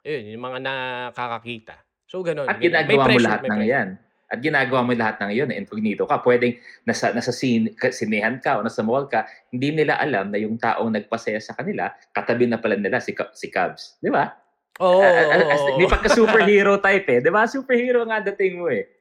yun, 0.02 0.22
yung 0.34 0.42
mga 0.42 0.58
nakakakita. 0.62 1.74
So, 2.06 2.22
ganun. 2.22 2.46
At 2.46 2.58
ganun. 2.58 2.86
May 2.86 2.94
ginagawa 2.98 3.02
mo 3.02 3.08
pressure, 3.10 3.26
lahat 3.26 3.40
ng 3.42 3.50
pressure. 3.50 3.70
yan. 3.74 3.88
At 4.26 4.38
ginagawa 4.42 4.80
mo 4.82 4.90
lahat 4.90 5.16
ng 5.22 5.30
yun, 5.38 5.48
incognito 5.54 6.02
ka. 6.02 6.18
Pwedeng 6.18 6.58
nasa, 6.82 7.14
nasa 7.14 7.30
scene, 7.30 7.70
ka- 7.78 7.94
sinehan 7.94 8.42
ka 8.42 8.58
o 8.58 8.66
nasa 8.66 8.82
mall 8.82 9.06
ka, 9.06 9.22
hindi 9.54 9.70
nila 9.70 10.02
alam 10.02 10.34
na 10.34 10.38
yung 10.38 10.58
taong 10.58 10.90
nagpasaya 10.90 11.38
sa 11.38 11.54
kanila, 11.54 11.94
katabi 12.10 12.50
na 12.50 12.58
pala 12.58 12.74
nila 12.74 12.98
si, 12.98 13.14
si 13.38 13.46
Cubs. 13.54 14.02
Di 14.02 14.10
ba? 14.10 14.34
Oo. 14.82 14.98
Ah, 14.98 15.14
ah, 15.14 15.38
oo, 15.46 15.50
as- 15.54 15.62
oo. 15.62 15.78
Di 15.78 15.86
pagka-superhero 15.86 16.82
type 16.82 17.06
eh. 17.06 17.20
Di 17.22 17.30
ba? 17.30 17.46
Superhero 17.46 18.02
nga 18.02 18.18
dating 18.18 18.58
mo 18.58 18.66
eh. 18.66 18.95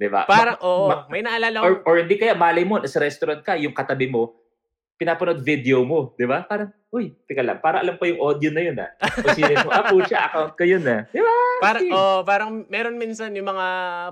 Di 0.00 0.08
ba? 0.08 0.24
Parang, 0.24 0.56
Ma- 0.56 0.64
oo. 0.64 0.88
ma- 0.88 1.04
may 1.12 1.20
naalala 1.20 1.60
or, 1.60 1.84
or 1.84 2.00
hindi 2.00 2.16
kaya, 2.16 2.32
malay 2.32 2.64
mo, 2.64 2.80
sa 2.88 3.04
restaurant 3.04 3.44
ka, 3.44 3.60
yung 3.60 3.76
katabi 3.76 4.08
mo, 4.08 4.32
pinapanood 4.96 5.44
video 5.44 5.84
mo, 5.84 6.16
di 6.16 6.24
ba? 6.24 6.40
Parang, 6.48 6.72
uy, 6.88 7.12
teka 7.28 7.44
lang, 7.44 7.60
para 7.60 7.84
alam 7.84 8.00
pa 8.00 8.08
yung 8.08 8.20
audio 8.24 8.48
na 8.48 8.62
yun 8.64 8.76
ah. 8.80 8.90
O 8.96 9.28
sino 9.36 9.52
mo, 9.60 9.68
ah, 9.68 9.84
pucha, 9.92 10.24
account 10.24 10.56
ko 10.56 10.64
yun 10.64 10.80
ah. 10.88 11.04
Di 11.12 11.20
ba? 11.20 11.36
Sige. 11.76 11.92
oh, 11.92 12.24
parang 12.24 12.64
meron 12.72 12.96
minsan 12.96 13.36
yung 13.36 13.52
mga 13.52 13.66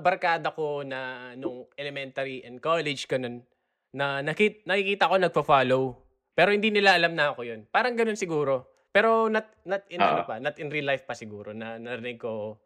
barkada 0.04 0.52
ko 0.52 0.84
na 0.84 1.32
nung 1.40 1.64
elementary 1.80 2.44
and 2.44 2.60
college 2.60 3.08
ganun, 3.08 3.40
na 3.88 4.20
nakit, 4.20 4.68
nakikita 4.68 5.08
ko 5.08 5.16
nagpa-follow. 5.16 5.96
Pero 6.36 6.52
hindi 6.52 6.68
nila 6.68 6.94
alam 7.00 7.16
na 7.16 7.32
ako 7.32 7.48
yun. 7.48 7.64
Parang 7.72 7.96
ganun 7.96 8.14
siguro. 8.14 8.68
Pero 8.92 9.26
not 9.32 9.48
not 9.64 9.82
in 9.90 10.00
ano 10.00 10.22
Oo. 10.22 10.28
pa, 10.28 10.36
not 10.38 10.56
in 10.60 10.70
real 10.70 10.86
life 10.86 11.04
pa 11.04 11.12
siguro 11.12 11.52
na 11.52 11.76
narinig 11.76 12.20
ko 12.20 12.56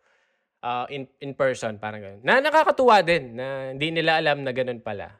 uh, 0.63 0.87
in 0.89 1.05
in 1.21 1.35
person 1.35 1.77
parang 1.77 2.01
ganun. 2.01 2.23
Na 2.23 2.39
nakakatuwa 2.39 3.03
din 3.03 3.37
na 3.37 3.75
hindi 3.75 3.91
nila 3.91 4.23
alam 4.23 4.41
na 4.41 4.55
ganun 4.55 4.81
pala. 4.81 5.11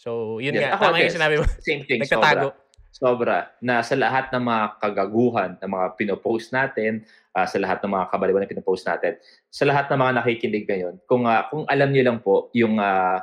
So, 0.00 0.40
yun 0.40 0.56
Yes, 0.56 0.64
nga. 0.64 0.70
ako 0.80 0.82
Tama 0.88 0.96
yung 0.96 1.04
din. 1.04 1.16
sinabi 1.20 1.34
mo. 1.36 1.44
Same 1.60 1.82
thing, 1.84 2.00
Nagtatago. 2.00 2.48
sobra. 2.50 2.68
Sobra. 2.90 3.38
Na 3.60 3.84
sa 3.84 3.94
lahat 3.94 4.32
ng 4.32 4.42
mga 4.42 4.64
kagaguhan 4.80 5.50
ng 5.60 5.70
mga 5.70 5.86
pinopost 5.94 6.50
natin, 6.50 7.04
ah, 7.36 7.44
sa 7.44 7.60
lahat 7.60 7.84
ng 7.84 7.92
mga 7.92 8.06
kabaliwan 8.08 8.40
na 8.42 8.50
pinopost 8.50 8.88
natin, 8.88 9.20
sa 9.52 9.68
lahat 9.68 9.92
ng 9.92 10.00
mga 10.00 10.12
nakikinig 10.24 10.64
ngayon, 10.66 10.94
kung 11.04 11.28
ah, 11.28 11.46
kung 11.52 11.68
alam 11.68 11.92
niyo 11.92 12.02
lang 12.08 12.18
po 12.24 12.48
yung 12.56 12.80
ah, 12.80 13.20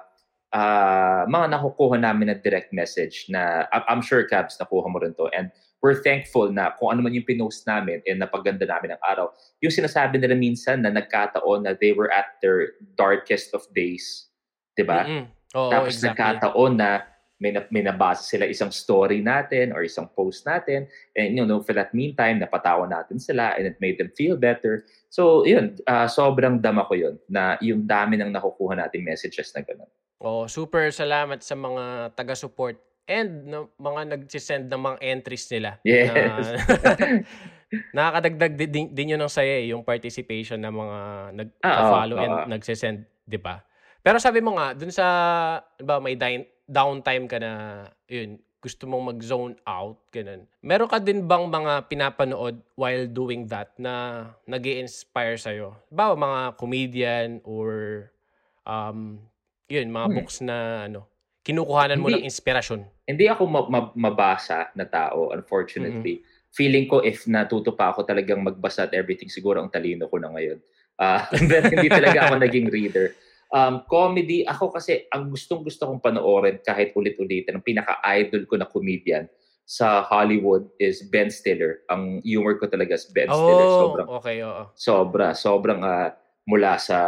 ah, 0.54 1.26
mga 1.26 1.46
nakukuha 1.50 1.98
namin 1.98 2.32
na 2.32 2.38
direct 2.38 2.70
message 2.72 3.26
na 3.28 3.66
I'm 3.74 4.06
sure 4.06 4.24
Cabs 4.30 4.56
nakuha 4.62 4.86
mo 4.88 5.02
rin 5.02 5.18
to 5.18 5.28
and 5.34 5.50
we're 5.82 6.02
thankful 6.02 6.50
na 6.50 6.74
kung 6.76 6.98
ano 6.98 7.06
man 7.06 7.14
yung 7.14 7.28
pinost 7.28 7.66
namin 7.70 8.02
and 8.10 8.18
napaganda 8.18 8.66
namin 8.66 8.98
ng 8.98 9.02
araw, 9.06 9.30
yung 9.62 9.74
sinasabi 9.74 10.18
nila 10.18 10.34
minsan 10.34 10.82
na 10.82 10.90
nagkataon 10.90 11.66
na 11.66 11.78
they 11.78 11.94
were 11.94 12.10
at 12.10 12.38
their 12.42 12.78
darkest 12.98 13.54
of 13.54 13.64
days. 13.78 14.30
'Di 14.74 14.84
ba? 14.86 15.06
Mm-mm. 15.06 15.26
Oo, 15.56 15.72
Tapos 15.72 15.98
exactly. 15.98 16.12
nagkataon 16.12 16.74
na 16.76 17.06
may, 17.38 17.54
na, 17.54 17.62
may 17.70 17.86
nabasa 17.86 18.26
sila 18.26 18.50
isang 18.50 18.74
story 18.74 19.22
natin 19.22 19.70
or 19.70 19.86
isang 19.86 20.10
post 20.10 20.44
natin. 20.50 20.90
And 21.14 21.38
you 21.38 21.46
know, 21.46 21.62
for 21.62 21.78
that 21.78 21.94
meantime, 21.94 22.42
napatawa 22.42 22.90
natin 22.90 23.22
sila 23.22 23.54
and 23.56 23.70
it 23.70 23.78
made 23.78 24.02
them 24.02 24.10
feel 24.18 24.36
better. 24.36 24.90
So, 25.14 25.46
yun, 25.46 25.78
ah, 25.86 26.10
sobrang 26.10 26.60
dama 26.60 26.90
ko 26.90 26.98
yun 26.98 27.16
na 27.30 27.56
yung 27.62 27.86
dami 27.86 28.18
ng 28.18 28.34
nakukuha 28.34 28.82
nating 28.82 29.06
messages 29.06 29.54
na 29.54 29.62
gano'n. 29.62 29.90
Oh, 30.18 30.50
super 30.50 30.90
salamat 30.90 31.46
sa 31.46 31.54
mga 31.54 32.18
taga-support 32.18 32.82
and 33.08 33.48
na, 33.48 33.66
mga 33.80 34.02
nagsisend 34.14 34.66
ng 34.70 34.82
mga 34.84 34.98
entries 35.02 35.48
nila. 35.50 35.80
Yes. 35.82 36.12
Na, 36.12 36.16
nakakadagdag 37.98 38.54
din, 38.56 38.70
din, 38.70 38.86
din 38.94 39.12
yun 39.16 39.22
ng 39.22 39.32
saya 39.32 39.60
eh, 39.64 39.72
yung 39.72 39.84
participation 39.84 40.60
ng 40.62 40.74
mga 40.76 41.00
Ah, 41.64 41.82
nag-follow 41.82 42.18
oo, 42.20 42.24
and 42.24 42.34
oo. 42.38 42.48
nagsisend, 42.48 43.04
di 43.24 43.40
ba? 43.40 43.60
Pero 44.04 44.20
sabi 44.22 44.40
mo 44.40 44.56
nga, 44.56 44.72
dun 44.78 44.92
sa, 44.92 45.06
ba, 45.82 46.00
may 46.00 46.16
din- 46.16 46.48
downtime 46.68 47.26
ka 47.28 47.38
na, 47.40 47.52
yun, 48.08 48.40
gusto 48.58 48.84
mong 48.90 49.16
mag-zone 49.16 49.56
out, 49.64 50.00
ganun. 50.12 50.44
Meron 50.60 50.90
ka 50.92 51.00
din 51.00 51.24
bang 51.24 51.46
mga 51.48 51.88
pinapanood 51.88 52.60
while 52.76 53.06
doing 53.08 53.48
that 53.48 53.72
na 53.80 54.26
nag 54.50 54.64
inspire 54.66 55.38
sa'yo? 55.40 55.78
Ba, 55.94 56.12
mga 56.18 56.58
comedian 56.60 57.30
or, 57.48 58.10
um, 58.68 59.22
yun, 59.72 59.88
mga 59.92 60.08
Hmm. 60.08 60.16
books 60.18 60.40
na, 60.44 60.88
ano, 60.90 61.08
kinukuhanan 61.48 62.04
mo 62.04 62.12
Hindi. 62.12 62.20
ng 62.20 62.28
inspirasyon. 62.28 62.80
Hindi 63.08 63.26
ako 63.32 63.44
ma- 63.48 63.70
ma- 63.72 63.96
mabasa 63.96 64.68
na 64.76 64.84
tao, 64.84 65.32
unfortunately. 65.32 66.20
Feeling 66.52 66.92
ko 66.92 67.00
if 67.00 67.24
natuto 67.24 67.72
pa 67.72 67.96
ako 67.96 68.04
talagang 68.04 68.44
magbasa 68.44 68.92
at 68.92 68.94
everything, 68.94 69.32
siguro 69.32 69.64
ang 69.64 69.72
talino 69.72 70.12
ko 70.12 70.20
na 70.20 70.28
ngayon. 70.36 70.60
Pero 71.50 71.66
hindi 71.72 71.88
talaga 71.88 72.28
ako 72.28 72.36
naging 72.44 72.68
reader. 72.68 73.16
Um, 73.48 73.88
comedy, 73.88 74.44
ako 74.44 74.76
kasi 74.76 75.08
ang 75.08 75.32
gustong 75.32 75.64
gusto 75.64 75.88
kong 75.88 76.04
panoorin 76.04 76.60
kahit 76.60 76.92
ulit-ulitin, 76.92 77.56
ang 77.56 77.64
pinaka-idol 77.64 78.44
ko 78.44 78.60
na 78.60 78.68
comedian 78.68 79.24
sa 79.64 80.04
Hollywood 80.04 80.68
is 80.80 81.08
Ben 81.08 81.32
Stiller. 81.32 81.84
Ang 81.88 82.20
humor 82.28 82.60
ko 82.60 82.68
talaga 82.68 83.00
is 83.00 83.08
Ben 83.08 83.32
Stiller. 83.32 83.68
Oh, 83.68 83.80
Sobrang 83.88 84.08
okay, 84.20 84.38
oo. 84.44 84.64
sobra, 84.76 85.32
sobrang 85.32 85.80
ah, 85.80 86.12
mula 86.44 86.76
sa 86.76 87.00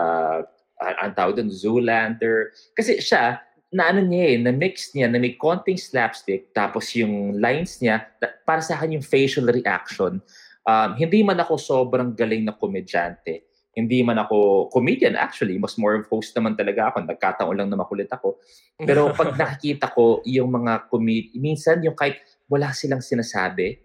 uh, 0.80 0.96
ang 1.04 1.12
tawag 1.12 1.36
doon, 1.36 1.52
Zoolander. 1.52 2.56
Kasi 2.72 3.04
siya, 3.04 3.44
na 3.70 3.94
ano 3.94 4.02
niya 4.02 4.26
eh, 4.34 4.38
na 4.42 4.52
mix 4.54 4.94
niya, 4.98 5.06
na 5.06 5.22
may 5.22 5.38
konting 5.38 5.78
slapstick, 5.78 6.50
tapos 6.58 6.90
yung 6.98 7.38
lines 7.38 7.78
niya, 7.78 8.02
para 8.42 8.66
sa 8.66 8.78
akin 8.78 8.98
yung 8.98 9.06
facial 9.06 9.46
reaction, 9.46 10.18
um, 10.66 10.90
hindi 10.98 11.22
man 11.22 11.38
ako 11.38 11.62
sobrang 11.62 12.18
galing 12.18 12.50
na 12.50 12.58
komedyante, 12.58 13.46
hindi 13.78 14.02
man 14.02 14.18
ako 14.18 14.68
comedian 14.74 15.14
actually, 15.14 15.62
mas 15.62 15.78
more 15.78 16.02
of 16.02 16.10
host 16.10 16.34
naman 16.34 16.58
talaga 16.58 16.90
ako, 16.90 17.06
nagkataon 17.06 17.56
lang 17.56 17.70
na 17.70 17.78
makulit 17.78 18.10
ako. 18.10 18.42
Pero 18.74 19.14
pag 19.20 19.38
nakikita 19.38 19.94
ko 19.94 20.26
yung 20.26 20.50
mga 20.50 20.90
comedy, 20.90 21.30
minsan 21.38 21.86
yung 21.86 21.94
kahit 21.94 22.18
wala 22.50 22.74
silang 22.74 23.06
sinasabi, 23.06 23.78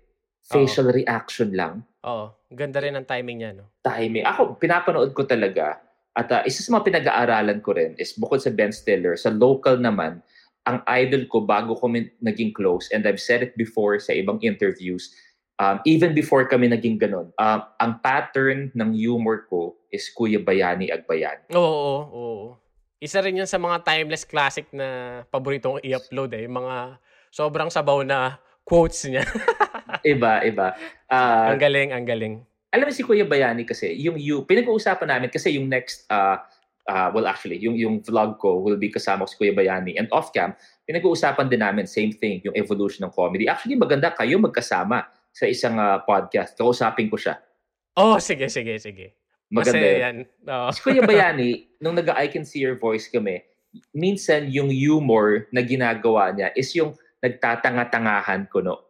facial 0.44 0.88
reaction 0.92 1.52
lang, 1.52 1.84
Oo, 2.04 2.36
ganda 2.52 2.84
rin 2.84 2.92
ang 2.92 3.08
timing 3.08 3.38
niya, 3.40 3.50
no? 3.56 3.72
timing. 3.80 4.28
Ako, 4.28 4.60
pinapanood 4.60 5.16
ko 5.16 5.24
talaga. 5.24 5.80
At 6.14 6.30
uh, 6.30 6.42
isa 6.46 6.62
sa 6.62 6.78
mga 6.78 6.86
pinag-aaralan 6.86 7.58
ko 7.58 7.74
rin 7.74 7.98
is 7.98 8.14
bukod 8.14 8.38
sa 8.38 8.54
Ben 8.54 8.70
Stiller, 8.70 9.18
sa 9.18 9.34
local 9.34 9.82
naman, 9.82 10.22
ang 10.64 10.80
idol 10.86 11.26
ko 11.26 11.42
bago 11.42 11.74
kami 11.76 12.08
naging 12.22 12.54
close, 12.54 12.88
and 12.94 13.04
I've 13.04 13.20
said 13.20 13.42
it 13.42 13.52
before 13.58 13.98
sa 13.98 14.14
ibang 14.14 14.40
interviews, 14.40 15.12
um, 15.58 15.82
even 15.84 16.16
before 16.16 16.46
kami 16.46 16.70
naging 16.70 16.96
ganun, 17.02 17.34
um, 17.36 17.60
ang 17.82 17.92
pattern 18.00 18.70
ng 18.72 18.90
humor 18.94 19.44
ko 19.50 19.76
is 19.92 20.08
Kuya 20.14 20.40
Bayani 20.40 20.88
Agbayani. 20.88 21.52
Oo, 21.52 21.62
oo, 21.62 22.00
oo. 22.14 22.48
Isa 23.02 23.20
rin 23.20 23.36
yun 23.36 23.50
sa 23.50 23.60
mga 23.60 23.84
timeless 23.84 24.24
classic 24.24 24.70
na 24.72 25.20
paboritong 25.28 25.82
i-upload 25.84 26.32
eh. 26.40 26.48
Yung 26.48 26.64
mga 26.64 26.96
sobrang 27.28 27.68
sabaw 27.68 28.00
na 28.00 28.40
quotes 28.64 29.04
niya. 29.04 29.26
Iba, 30.06 30.40
iba. 30.46 30.72
Ah, 31.14 31.54
ang 31.54 31.62
galing, 31.62 31.94
ang 31.94 32.02
galing. 32.02 32.42
Alam 32.74 32.90
mo 32.90 32.92
si 32.92 33.06
Kuya 33.06 33.22
Bayani 33.22 33.62
kasi, 33.62 33.94
yung 34.02 34.18
you, 34.18 34.42
pinag-uusapan 34.42 35.06
namin 35.06 35.28
kasi 35.30 35.54
yung 35.54 35.70
next, 35.70 36.10
uh, 36.10 36.42
uh, 36.90 37.08
well 37.14 37.30
actually, 37.30 37.62
yung, 37.62 37.78
yung 37.78 38.02
vlog 38.02 38.42
ko 38.42 38.58
will 38.58 38.74
be 38.74 38.90
kasama 38.90 39.22
ko 39.22 39.30
si 39.30 39.38
Kuya 39.38 39.54
Bayani. 39.54 39.94
And 39.94 40.10
off-cam, 40.10 40.58
pinag-uusapan 40.82 41.46
din 41.46 41.62
namin, 41.62 41.86
same 41.86 42.10
thing, 42.10 42.42
yung 42.42 42.58
evolution 42.58 43.06
ng 43.06 43.14
comedy. 43.14 43.46
Actually, 43.46 43.78
maganda 43.78 44.10
kayo 44.10 44.42
magkasama 44.42 45.06
sa 45.30 45.46
isang 45.46 45.78
uh, 45.78 46.02
podcast. 46.02 46.58
Kausapin 46.58 47.06
ko 47.06 47.14
siya. 47.14 47.38
Oh, 47.94 48.18
sige, 48.18 48.50
sige, 48.50 48.74
sige. 48.82 49.14
Maganda 49.54 49.78
Masaya 49.78 50.10
yan. 50.10 50.16
Oo. 50.50 50.68
Si 50.74 50.78
Kuya 50.82 51.02
Bayani, 51.06 51.50
nung 51.82 51.94
nag-I 51.94 52.26
Can 52.26 52.42
See 52.42 52.58
Your 52.58 52.74
Voice 52.74 53.06
kami, 53.06 53.38
minsan 53.94 54.50
yung 54.50 54.66
humor 54.66 55.46
na 55.54 55.62
ginagawa 55.62 56.34
niya 56.34 56.50
is 56.58 56.74
yung 56.74 56.98
nagtatanga-tangahan 57.22 58.50
ko, 58.50 58.66
no? 58.66 58.82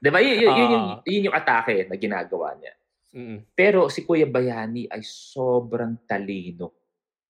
Di 0.00 0.08
ba? 0.08 0.18
Yun, 0.24 0.36
yun, 0.40 0.54
yun, 0.56 0.70
yung, 0.72 0.86
Ah. 0.96 1.00
yun 1.04 1.26
yung 1.28 1.36
atake 1.36 1.84
na 1.84 1.96
ginagawa 2.00 2.56
niya. 2.56 2.72
Mm-mm. 3.10 3.38
Pero 3.52 3.90
si 3.90 4.06
Kuya 4.06 4.24
Bayani 4.24 4.86
ay 4.86 5.02
sobrang 5.02 5.98
talino. 6.06 6.72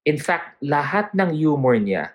In 0.04 0.20
fact, 0.20 0.60
lahat 0.62 1.12
ng 1.16 1.32
humor 1.34 1.76
niya, 1.80 2.12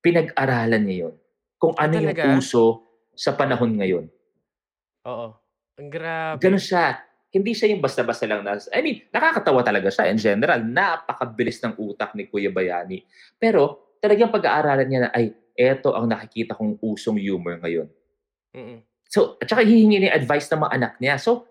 pinag-aralan 0.00 0.82
niya 0.82 0.96
yun. 1.08 1.14
Kung 1.58 1.74
ano 1.76 1.94
yung 1.96 2.38
uso 2.38 2.84
sa 3.14 3.34
panahon 3.34 3.78
ngayon. 3.78 4.04
Oo. 5.06 5.28
Ang 5.74 5.88
grabe. 5.90 6.38
Ganun 6.42 6.62
siya. 6.62 7.02
Hindi 7.34 7.50
siya 7.50 7.74
yung 7.74 7.82
basta-basta 7.82 8.30
lang 8.30 8.46
na... 8.46 8.62
I 8.70 8.78
mean, 8.78 9.02
nakakatawa 9.10 9.66
talaga 9.66 9.90
siya 9.90 10.06
in 10.06 10.18
general. 10.18 10.62
Napakabilis 10.62 11.58
ng 11.66 11.74
utak 11.82 12.14
ni 12.14 12.30
Kuya 12.30 12.54
Bayani. 12.54 13.02
Pero 13.38 13.94
talagang 13.98 14.30
pag-aaralan 14.30 14.86
niya 14.86 15.00
na, 15.06 15.10
ay, 15.10 15.34
eto 15.54 15.94
ang 15.94 16.06
nakikita 16.06 16.54
kong 16.54 16.78
usong 16.78 17.18
humor 17.18 17.58
ngayon. 17.58 17.90
Mm-mm. 18.54 18.78
So, 19.14 19.38
at 19.38 19.46
saka 19.46 19.62
hihingi 19.62 20.02
niya 20.02 20.18
advice 20.18 20.50
ng 20.50 20.58
mga 20.58 20.72
anak 20.74 20.92
niya. 20.98 21.14
So, 21.22 21.46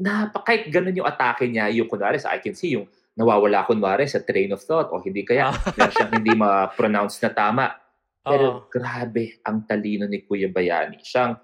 napa, 0.00 0.40
kahit 0.48 0.72
ganun 0.72 0.96
yung 0.96 1.04
atake 1.04 1.44
niya, 1.44 1.68
yung 1.68 1.92
kunwari 1.92 2.16
sa 2.16 2.32
I 2.32 2.40
can 2.40 2.56
see, 2.56 2.72
yung 2.72 2.88
nawawala 3.20 3.68
kunwari 3.68 4.08
sa 4.08 4.24
train 4.24 4.48
of 4.56 4.64
thought 4.64 4.88
o 4.88 5.04
hindi 5.04 5.20
kaya 5.20 5.52
Ah. 5.52 5.56
meron 5.76 5.92
siyang 5.92 6.12
hindi 6.16 6.32
ma-pronounce 6.32 7.20
na 7.20 7.30
tama. 7.36 7.64
Pero 8.24 8.64
grabe 8.72 9.44
ang 9.44 9.68
talino 9.68 10.08
ni 10.08 10.24
Kuya 10.24 10.48
Bayani. 10.48 11.04
Siyang 11.04 11.36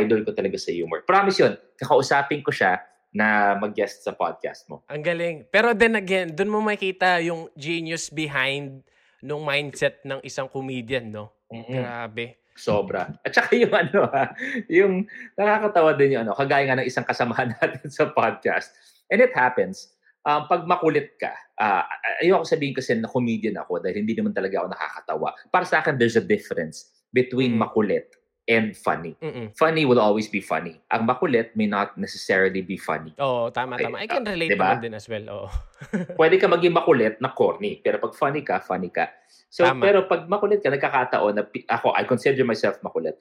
idol 0.00 0.24
ko 0.24 0.32
talaga 0.32 0.56
sa 0.56 0.72
humor. 0.72 1.04
Promise 1.04 1.36
yun, 1.36 1.54
kakausapin 1.76 2.40
ko 2.40 2.48
siya 2.48 2.80
na 3.12 3.54
mag-guest 3.60 4.08
sa 4.08 4.16
podcast 4.16 4.66
mo. 4.72 4.88
Ang 4.88 5.04
galing. 5.04 5.36
Pero 5.52 5.76
then 5.76 6.00
again, 6.00 6.32
dun 6.32 6.48
mo 6.48 6.64
makita 6.64 7.20
yung 7.20 7.52
genius 7.54 8.08
behind 8.08 8.80
nung 9.20 9.44
mindset 9.44 10.00
ng 10.02 10.24
isang 10.24 10.48
comedian, 10.48 11.12
no? 11.12 11.32
Mm. 11.52 11.70
Grabe. 11.70 12.43
Sobra. 12.54 13.10
At 13.26 13.34
saka 13.34 13.58
yung 13.58 13.74
ano 13.82 14.06
ha, 14.08 14.30
yung 14.70 15.10
nakakatawa 15.34 15.98
din 15.98 16.14
yung 16.14 16.30
ano, 16.30 16.38
kagaya 16.38 16.70
nga 16.70 16.78
ng 16.80 16.88
isang 16.88 17.06
kasamahan 17.06 17.52
natin 17.58 17.90
sa 17.90 18.08
podcast. 18.14 18.70
And 19.10 19.20
it 19.20 19.34
happens. 19.34 19.90
Um, 20.24 20.48
pag 20.48 20.64
makulit 20.64 21.20
ka, 21.20 21.36
uh, 21.60 21.84
ayoko 22.24 22.48
sabihin 22.48 22.72
kasi 22.72 22.96
na 22.96 23.10
comedian 23.12 23.60
ako 23.60 23.84
dahil 23.84 24.00
hindi 24.00 24.16
naman 24.16 24.32
talaga 24.32 24.64
ako 24.64 24.66
nakakatawa. 24.72 25.28
Para 25.52 25.64
sa 25.68 25.84
akin, 25.84 26.00
there's 26.00 26.16
a 26.16 26.24
difference 26.24 26.88
between 27.12 27.58
mm. 27.58 27.60
makulit 27.60 28.08
and 28.48 28.76
funny. 28.76 29.16
Mm-mm. 29.20 29.52
Funny 29.56 29.84
will 29.84 30.00
always 30.00 30.28
be 30.28 30.40
funny. 30.40 30.80
Ang 30.92 31.08
makulit 31.08 31.56
may 31.56 31.68
not 31.68 31.96
necessarily 31.96 32.60
be 32.60 32.76
funny. 32.76 33.12
Oo, 33.20 33.48
tama, 33.48 33.80
tama. 33.80 34.00
I 34.00 34.08
can 34.08 34.24
relate 34.24 34.52
diba? 34.52 34.76
naman 34.76 34.84
din 34.84 34.94
as 34.96 35.08
well. 35.08 35.24
Oo. 35.32 35.48
Pwede 36.20 36.36
ka 36.36 36.48
maging 36.48 36.76
makulit 36.76 37.16
na 37.24 37.32
corny, 37.32 37.80
pero 37.80 38.00
pag 38.00 38.12
funny 38.12 38.44
ka, 38.44 38.60
funny 38.60 38.92
ka. 38.92 39.08
So, 39.54 39.62
Tama. 39.62 39.86
pero 39.86 40.10
pag 40.10 40.26
makulit 40.26 40.58
ka, 40.58 40.66
nagkakataon 40.66 41.38
na 41.38 41.46
ako, 41.70 41.94
I 41.94 42.02
consider 42.02 42.42
myself 42.42 42.82
makulit. 42.82 43.14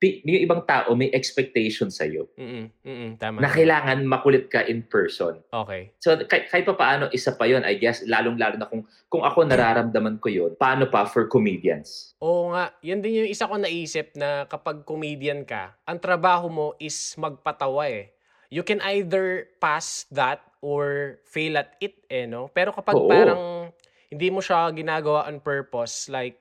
Yung 0.00 0.40
ibang 0.44 0.64
tao 0.68 0.92
may 0.92 1.08
expectation 1.16 1.88
sa 1.88 2.04
iyo. 2.04 2.28
Mm, 2.36 2.68
mm, 2.84 3.10
tama. 3.16 3.40
Na 3.40 3.48
kailangan 3.48 4.04
makulit 4.04 4.52
ka 4.52 4.64
in 4.64 4.84
person. 4.84 5.40
Okay. 5.48 5.96
So 5.96 6.12
kahit, 6.28 6.52
kahit 6.52 6.64
pa 6.68 6.76
paano 6.76 7.08
isa 7.08 7.32
pa 7.32 7.48
'yon, 7.48 7.64
I 7.64 7.80
guess, 7.80 8.04
lalong-lalo 8.04 8.60
na 8.60 8.68
kung 8.68 8.84
kung 9.08 9.24
ako 9.24 9.48
nararamdaman 9.48 10.20
ko 10.20 10.28
'yon, 10.28 10.52
paano 10.60 10.92
pa 10.92 11.08
for 11.08 11.24
comedians? 11.28 12.12
Oo 12.20 12.52
nga, 12.52 12.76
'yan 12.84 13.00
din 13.00 13.24
yung 13.24 13.30
isa 13.32 13.48
ko 13.48 13.56
naisip 13.56 14.12
na 14.12 14.44
kapag 14.44 14.84
comedian 14.84 15.40
ka, 15.40 15.72
ang 15.88 15.96
trabaho 15.96 16.52
mo 16.52 16.66
is 16.76 17.16
magpatawa 17.16 17.88
eh. 17.88 18.12
You 18.52 18.60
can 18.60 18.84
either 18.84 19.48
pass 19.56 20.04
that 20.12 20.44
or 20.60 21.16
fail 21.24 21.56
at 21.56 21.80
it 21.80 22.04
eh, 22.12 22.28
no? 22.28 22.52
Pero 22.52 22.76
kapag 22.76 22.96
Oo. 22.96 23.08
parang 23.08 23.72
hindi 24.14 24.30
mo 24.30 24.38
siya 24.38 24.70
ginagawa 24.70 25.26
on 25.26 25.42
purpose 25.42 26.06
like 26.06 26.38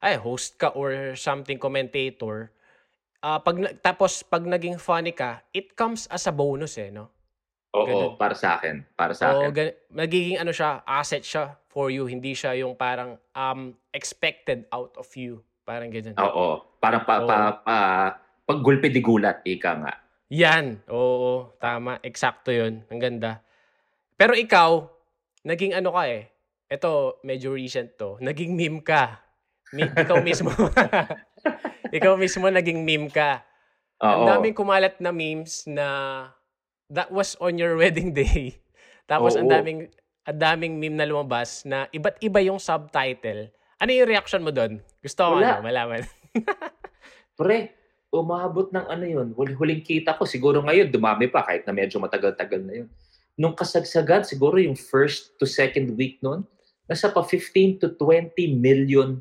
ay 0.00 0.16
host 0.16 0.56
ka 0.56 0.72
or 0.72 1.12
something 1.12 1.60
commentator 1.60 2.48
uh, 3.20 3.36
pag 3.36 3.76
tapos 3.84 4.24
pag 4.24 4.48
naging 4.48 4.80
funny 4.80 5.12
ka 5.12 5.44
it 5.52 5.76
comes 5.76 6.08
as 6.08 6.24
a 6.24 6.32
bonus 6.32 6.80
eh 6.80 6.88
no 6.88 7.12
Oo, 7.74 7.86
Ganun. 7.90 8.10
para 8.14 8.38
sa 8.38 8.54
akin. 8.54 8.86
Para 8.94 9.12
sa 9.18 9.34
Oo, 9.34 9.50
akin. 9.50 9.50
Gan- 9.50 9.76
magiging 9.90 10.38
ano 10.38 10.54
siya, 10.54 10.86
asset 10.86 11.26
siya 11.26 11.58
for 11.66 11.90
you. 11.90 12.06
Hindi 12.06 12.30
siya 12.30 12.54
yung 12.54 12.78
parang 12.78 13.18
um, 13.34 13.74
expected 13.90 14.70
out 14.70 14.94
of 14.94 15.10
you. 15.18 15.42
Parang 15.66 15.90
ganyan. 15.90 16.14
Oo. 16.14 16.62
Parang 16.78 17.02
pa, 17.02 17.26
pa, 17.26 17.36
pa, 17.66 17.76
pag 18.46 18.58
gulpi 18.62 18.94
di 18.94 19.02
gulat, 19.02 19.42
ika 19.42 19.74
nga. 19.82 19.94
Yan. 20.30 20.86
Oo, 20.86 21.50
tama. 21.58 21.98
Eksakto 21.98 22.54
yun. 22.54 22.86
Ang 22.94 23.00
ganda. 23.02 23.42
Pero 24.14 24.38
ikaw, 24.38 24.86
naging 25.42 25.74
ano 25.74 25.98
ka 25.98 26.06
eh, 26.06 26.30
ito, 26.68 27.20
medyo 27.22 27.52
recent 27.52 27.96
to. 28.00 28.16
Naging 28.20 28.56
meme 28.56 28.80
ka. 28.80 29.20
Mi- 29.74 29.90
ikaw 29.90 30.22
mismo. 30.22 30.50
ikaw 31.96 32.14
mismo 32.16 32.46
naging 32.48 32.82
meme 32.82 33.10
ka. 33.10 33.44
Oo. 34.02 34.10
Ang 34.10 34.24
daming 34.28 34.56
kumalat 34.56 34.98
na 34.98 35.10
memes 35.14 35.64
na 35.70 35.86
that 36.90 37.10
was 37.10 37.38
on 37.38 37.56
your 37.56 37.76
wedding 37.80 38.12
day. 38.12 38.58
Tapos 39.04 39.36
ang 39.36 39.50
daming 39.50 39.92
ang 40.24 40.38
daming 40.40 40.80
meme 40.80 40.96
na 40.96 41.04
lumabas 41.04 41.68
na 41.68 41.84
iba't 41.92 42.16
iba 42.24 42.40
yung 42.40 42.56
subtitle. 42.56 43.52
Ano 43.76 43.90
yung 43.92 44.08
reaction 44.08 44.40
mo 44.40 44.48
doon? 44.48 44.80
Gusto 45.04 45.20
ko 45.20 45.32
ano, 45.36 45.60
malaman. 45.60 46.08
Pre, 47.38 47.58
umabot 48.08 48.72
ng 48.72 48.86
ano 48.88 49.04
yun. 49.04 49.28
Huling 49.36 49.84
kita 49.84 50.16
ko, 50.16 50.24
siguro 50.24 50.64
ngayon, 50.64 50.88
dumami 50.88 51.28
pa 51.28 51.44
kahit 51.44 51.68
na 51.68 51.74
medyo 51.76 52.00
matagal-tagal 52.00 52.62
na 52.64 52.74
yun. 52.80 52.88
Nung 53.34 53.52
kasagsagan, 53.52 54.22
siguro 54.24 54.56
yung 54.56 54.78
first 54.78 55.34
to 55.36 55.44
second 55.44 55.92
week 55.98 56.22
noon, 56.22 56.46
nasa 56.88 57.08
pa 57.08 57.24
15 57.24 57.80
to 57.80 57.88
20 57.96 58.34
million 58.60 59.20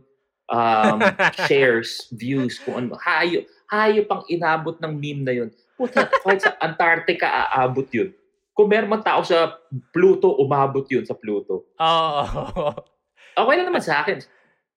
um, 0.52 0.98
shares, 1.48 2.12
views, 2.12 2.60
kung 2.60 2.88
ano. 2.88 3.00
Hayo, 3.00 3.48
hayo 3.72 4.04
pang 4.06 4.24
inabot 4.28 4.76
ng 4.80 4.94
meme 4.94 5.24
na 5.24 5.34
yun. 5.34 5.50
Puta, 5.74 6.06
kahit 6.06 6.44
sa 6.44 6.54
Antarctica 6.62 7.50
aabot 7.50 7.88
yun. 7.90 8.14
Kung 8.54 8.70
meron 8.70 8.92
man 8.92 9.02
tao 9.02 9.26
sa 9.26 9.58
Pluto, 9.90 10.38
umabot 10.38 10.86
yun 10.86 11.02
sa 11.04 11.18
Pluto. 11.18 11.74
Oo. 11.82 12.24
Oh. 12.54 12.74
Okay 13.34 13.54
lang 13.58 13.68
naman 13.74 13.82
sa 13.82 14.06
akin. 14.06 14.22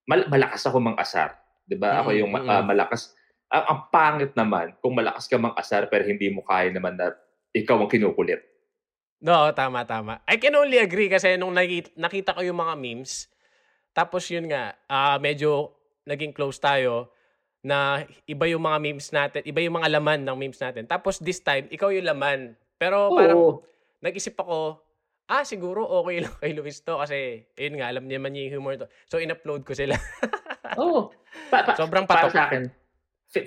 Mal- 0.08 0.32
malakas 0.32 0.64
ako 0.64 0.80
mang 0.80 0.96
asar. 0.96 1.36
ba? 1.76 2.00
Ako 2.00 2.16
yung 2.16 2.32
uh, 2.32 2.64
malakas. 2.64 3.12
Ang, 3.52 3.64
ang 3.68 3.80
pangit 3.92 4.32
naman 4.32 4.72
kung 4.80 4.96
malakas 4.96 5.28
ka 5.28 5.36
mang 5.36 5.52
asar 5.60 5.92
pero 5.92 6.08
hindi 6.08 6.32
mo 6.32 6.40
kaya 6.40 6.72
naman 6.72 6.96
na 6.96 7.12
ikaw 7.52 7.76
ang 7.76 7.92
kinukulit. 7.92 8.40
No, 9.20 9.48
tama, 9.56 9.88
tama. 9.88 10.20
I 10.28 10.36
can 10.36 10.52
only 10.54 10.76
agree 10.76 11.08
kasi 11.08 11.40
nung 11.40 11.56
nakita 11.56 12.36
ko 12.36 12.44
yung 12.44 12.60
mga 12.60 12.74
memes, 12.76 13.32
tapos 13.96 14.28
yun 14.28 14.44
nga, 14.44 14.76
uh, 14.92 15.16
medyo 15.16 15.72
naging 16.04 16.36
close 16.36 16.60
tayo 16.60 17.10
na 17.64 18.04
iba 18.28 18.44
yung 18.46 18.62
mga 18.62 18.78
memes 18.78 19.08
natin, 19.10 19.40
iba 19.42 19.58
yung 19.64 19.80
mga 19.80 19.98
laman 19.98 20.20
ng 20.22 20.36
memes 20.36 20.60
natin. 20.60 20.84
Tapos 20.84 21.18
this 21.18 21.40
time, 21.40 21.66
ikaw 21.72 21.88
yung 21.90 22.06
laman. 22.06 22.54
Pero 22.76 23.10
Oo. 23.10 23.16
parang 23.16 23.40
nag-isip 24.04 24.36
ako, 24.36 24.84
ah, 25.26 25.42
siguro 25.42 25.82
okay 25.82 26.20
lang 26.24 26.34
kay 26.38 26.52
Luis 26.52 26.84
to 26.84 27.00
kasi 27.00 27.48
yun 27.56 27.80
nga, 27.80 27.90
alam 27.90 28.04
niya 28.04 28.20
man 28.20 28.36
yung 28.36 28.60
humor 28.60 28.76
to. 28.76 28.86
So, 29.08 29.18
in-upload 29.18 29.64
ko 29.64 29.72
sila. 29.72 29.96
Oo. 30.82 31.10
Pa, 31.48 31.64
pa, 31.64 31.72
Sobrang 31.74 32.04
patok. 32.04 32.30
Para 32.30 32.36
sa 32.36 32.42
akin, 32.52 32.68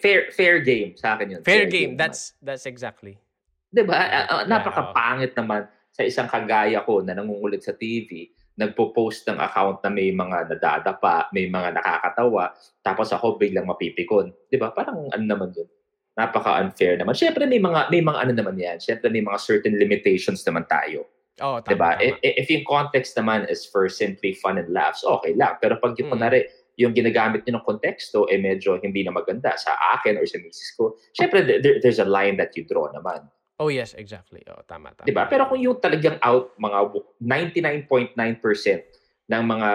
fair 0.01 0.29
fair 0.33 0.59
game 0.65 0.97
sa 0.97 1.15
akin 1.15 1.39
yun. 1.39 1.41
Fair, 1.45 1.63
fair 1.63 1.65
game. 1.69 1.93
game. 1.93 1.99
That's 1.99 2.35
that's 2.43 2.65
exactly. 2.65 3.21
'Di 3.69 3.83
ba? 3.85 3.97
Uh, 4.25 4.43
napakapangit 4.49 5.37
naman 5.37 5.69
sa 5.93 6.01
isang 6.05 6.29
kagaya 6.29 6.81
ko 6.85 7.01
na 7.01 7.17
nangungulit 7.17 7.61
sa 7.61 7.73
TV, 7.73 8.29
nagpo-post 8.57 9.29
ng 9.29 9.39
account 9.39 9.79
na 9.85 9.89
may 9.93 10.11
mga 10.11 10.51
nadadapa, 10.51 11.31
may 11.31 11.47
mga 11.47 11.79
nakakatawa, 11.79 12.51
tapos 12.83 13.13
ako 13.15 13.39
biglang 13.39 13.69
mapipikon. 13.69 14.33
'Di 14.49 14.57
ba? 14.59 14.73
Parang 14.73 15.07
ano 15.09 15.23
naman 15.23 15.53
'yun. 15.55 15.69
Napaka-unfair 16.19 16.99
naman. 16.99 17.15
Syempre 17.15 17.47
may 17.47 17.61
mga 17.61 17.87
may 17.93 18.01
mga 18.03 18.19
ano 18.27 18.33
naman 18.35 18.55
'yan. 18.59 18.77
Syempre 18.81 19.07
may 19.07 19.23
mga 19.23 19.39
certain 19.39 19.77
limitations 19.77 20.43
naman 20.43 20.67
tayo. 20.67 21.07
Oh, 21.39 21.63
tama, 21.63 21.67
'Di 21.71 21.75
ba? 21.79 21.89
If, 22.03 22.19
if 22.19 22.47
yung 22.51 22.67
context 22.67 23.15
naman 23.15 23.47
is 23.47 23.63
for 23.63 23.87
simply 23.87 24.35
fun 24.35 24.59
and 24.59 24.67
laughs, 24.73 25.07
okay 25.07 25.31
lang. 25.37 25.55
Pero 25.63 25.79
pag 25.79 25.95
yung 25.95 26.11
mm. 26.11 26.13
kunwari, 26.19 26.39
yung 26.79 26.91
ginagamit 26.91 27.43
niyo 27.43 27.59
ng 27.59 27.67
konteksto 27.67 28.27
eh 28.31 28.39
medyo 28.39 28.79
hindi 28.79 29.03
na 29.03 29.11
maganda 29.11 29.55
sa 29.55 29.75
akin 29.99 30.15
or 30.15 30.27
sa 30.27 30.39
misis 30.39 30.75
ko, 30.75 30.95
syempre 31.11 31.43
there, 31.43 31.79
there's 31.79 31.99
a 31.99 32.07
line 32.07 32.35
that 32.35 32.51
you 32.55 32.67
draw 32.67 32.87
naman. 32.91 33.23
Oh 33.59 33.67
yes, 33.67 33.91
exactly. 33.99 34.39
Oh, 34.47 34.63
tama, 34.63 34.95
tama. 34.95 35.03
'Di 35.03 35.11
ba? 35.11 35.27
Pero 35.27 35.51
kung 35.51 35.59
yung 35.59 35.83
talagang 35.83 36.15
out 36.23 36.55
mga 36.55 36.79
99.9% 37.19 38.15
ng 39.29 39.43
mga 39.45 39.69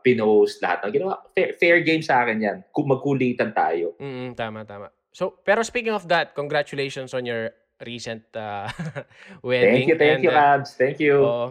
pinost 0.00 0.62
lahat 0.62 0.78
ng 0.86 0.92
ginawa, 0.94 1.18
fair, 1.34 1.50
fair 1.58 1.82
game 1.82 2.00
sa 2.00 2.22
akin 2.22 2.38
'yan. 2.38 2.58
Kung 2.70 2.86
magkulitan 2.86 3.50
tayo. 3.50 3.98
Mm, 3.98 4.38
tama, 4.38 4.62
tama. 4.62 4.94
So, 5.10 5.42
pero 5.42 5.66
speaking 5.66 5.90
of 5.90 6.06
that, 6.06 6.38
congratulations 6.38 7.10
on 7.10 7.26
your 7.26 7.50
recent 7.82 8.22
uh, 8.38 8.70
wedding. 9.42 9.90
Thank 9.90 9.90
you, 9.90 9.98
thank 9.98 10.22
and, 10.22 10.24
you, 10.24 10.30
uh, 10.30 10.54
Abs. 10.54 10.78
Thank 10.78 11.02
you. 11.02 11.18
Oh, 11.18 11.50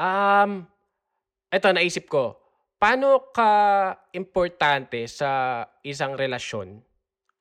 um, 0.00 0.66
eto 1.52 1.68
naisip 1.70 2.08
ko, 2.08 2.40
paano 2.80 3.30
ka 3.30 3.52
importante 4.16 5.04
sa 5.06 5.62
isang 5.84 6.16
relasyon 6.16 6.80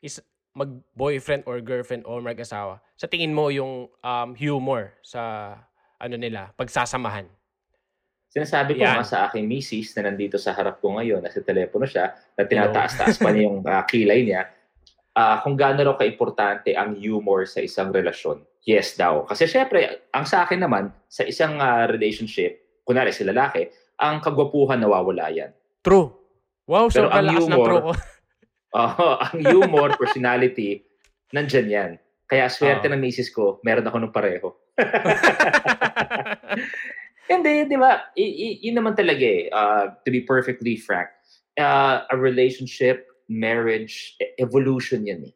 is 0.03 0.19
mag-boyfriend 0.53 1.47
or 1.47 1.63
girlfriend 1.63 2.03
or 2.03 2.19
mag-asawa, 2.19 2.83
sa 2.99 3.07
tingin 3.07 3.31
mo 3.31 3.47
yung 3.47 3.87
um, 3.87 4.29
humor 4.35 4.91
sa 4.99 5.55
ano 5.95 6.19
nila, 6.19 6.51
pagsasamahan? 6.59 7.31
Sinasabi 8.27 8.75
ko 8.75 8.83
nga 8.83 9.07
sa 9.07 9.31
aking 9.31 9.47
misis 9.47 9.95
na 9.95 10.11
nandito 10.11 10.35
sa 10.35 10.51
harap 10.51 10.83
ko 10.83 10.99
ngayon, 10.99 11.23
nasa 11.23 11.39
telepono 11.39 11.87
siya, 11.87 12.11
na 12.35 12.43
tinataas-taas 12.43 13.15
pa 13.17 13.31
niya 13.31 13.43
yung 13.47 13.63
uh, 13.63 13.83
kilay 13.87 14.27
niya, 14.27 14.51
uh, 15.15 15.39
kung 15.41 15.55
gaano 15.55 15.81
raw 15.81 15.95
kaimportante 15.95 16.75
ang 16.75 16.99
humor 16.99 17.47
sa 17.47 17.63
isang 17.63 17.89
relasyon. 17.89 18.43
Yes 18.67 18.99
daw. 18.99 19.23
Kasi 19.23 19.47
syempre, 19.47 20.11
ang 20.11 20.27
sa 20.27 20.43
akin 20.43 20.59
naman, 20.59 20.91
sa 21.07 21.23
isang 21.23 21.57
uh, 21.57 21.87
relationship, 21.87 22.83
kunwari 22.83 23.15
si 23.15 23.23
lalaki, 23.23 23.71
ang 23.95 24.19
kagwapuhan 24.19 24.77
nawawala 24.77 25.31
yan. 25.31 25.55
True. 25.81 26.11
Wow, 26.67 26.91
so 26.91 27.01
Pero 27.01 27.15
ang 27.15 27.31
humor, 27.31 27.47
ng 27.47 27.63
true 27.63 27.81
ko. 27.81 27.93
Oh, 28.69 29.17
ang 29.17 29.39
humor, 29.41 29.97
personality, 29.97 30.85
nandyan 31.33 31.67
yan. 31.71 31.91
Kaya 32.29 32.45
swerte 32.45 32.85
oh. 32.85 32.93
ng 32.93 33.01
misis 33.01 33.33
ko, 33.33 33.57
meron 33.65 33.89
ako 33.89 33.97
ng 34.05 34.13
pareho. 34.13 34.53
Hindi, 37.29 37.65
di 37.65 37.77
ba? 37.77 38.13
I- 38.13 38.37
I- 38.37 38.59
yun 38.69 38.77
naman 38.77 38.93
talaga 38.93 39.25
eh. 39.25 39.49
Uh, 39.49 39.97
to 40.05 40.13
be 40.13 40.21
perfectly 40.21 40.77
frank, 40.77 41.09
uh, 41.57 42.05
a 42.09 42.15
relationship, 42.17 43.05
marriage, 43.29 44.13
e, 44.21 44.29
evolution 44.37 45.09
yan 45.09 45.29
eh. 45.29 45.33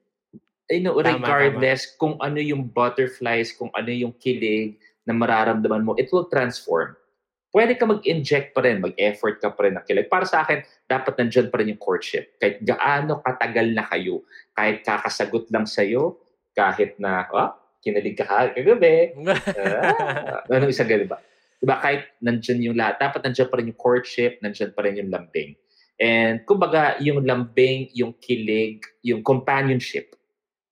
You 0.69 0.85
know, 0.85 0.97
tama, 1.01 1.21
regardless 1.21 1.93
tama. 1.93 1.97
kung 1.97 2.15
ano 2.21 2.39
yung 2.41 2.69
butterflies, 2.69 3.53
kung 3.57 3.73
ano 3.73 3.89
yung 3.89 4.13
kilig 4.17 4.77
na 5.05 5.17
mararamdaman 5.17 5.85
mo, 5.85 5.93
it 5.97 6.09
will 6.13 6.29
transform 6.29 6.93
pwede 7.53 7.77
ka 7.77 7.85
mag-inject 7.85 8.51
pa 8.51 8.65
rin, 8.65 8.81
mag-effort 8.81 9.37
ka 9.37 9.53
pa 9.53 9.69
rin 9.69 9.77
ng 9.77 9.85
kilig. 9.85 10.09
Para 10.09 10.25
sa 10.25 10.41
akin, 10.41 10.65
dapat 10.89 11.13
nandyan 11.21 11.47
pa 11.53 11.61
rin 11.61 11.71
yung 11.71 11.81
courtship. 11.81 12.35
Kahit 12.41 12.65
gaano 12.65 13.21
katagal 13.21 13.77
na 13.77 13.85
kayo, 13.85 14.25
kahit 14.57 14.81
kakasagot 14.81 15.47
lang 15.53 15.69
sa'yo, 15.69 16.17
kahit 16.53 16.97
na, 17.01 17.25
oh, 17.33 17.51
kinalig 17.83 18.15
ka 18.15 18.53
kagabi. 18.55 19.11
ah, 19.59 20.45
anong 20.47 20.71
isang 20.71 20.87
ganun 20.87 21.11
ba? 21.11 21.19
Diba, 21.59 21.79
kahit 21.79 22.07
nandyan 22.19 22.59
yung 22.71 22.77
lahat, 22.79 22.99
dapat 22.99 23.23
nandyan 23.23 23.47
pa 23.51 23.55
rin 23.59 23.69
yung 23.71 23.79
courtship, 23.79 24.39
nandyan 24.39 24.71
pa 24.71 24.83
rin 24.83 24.99
yung 24.99 25.11
lambing. 25.11 25.55
And 25.99 26.43
kumbaga, 26.43 26.99
yung 26.99 27.23
lambing, 27.23 27.91
yung 27.95 28.15
kilig, 28.19 28.83
yung 29.03 29.23
companionship, 29.23 30.15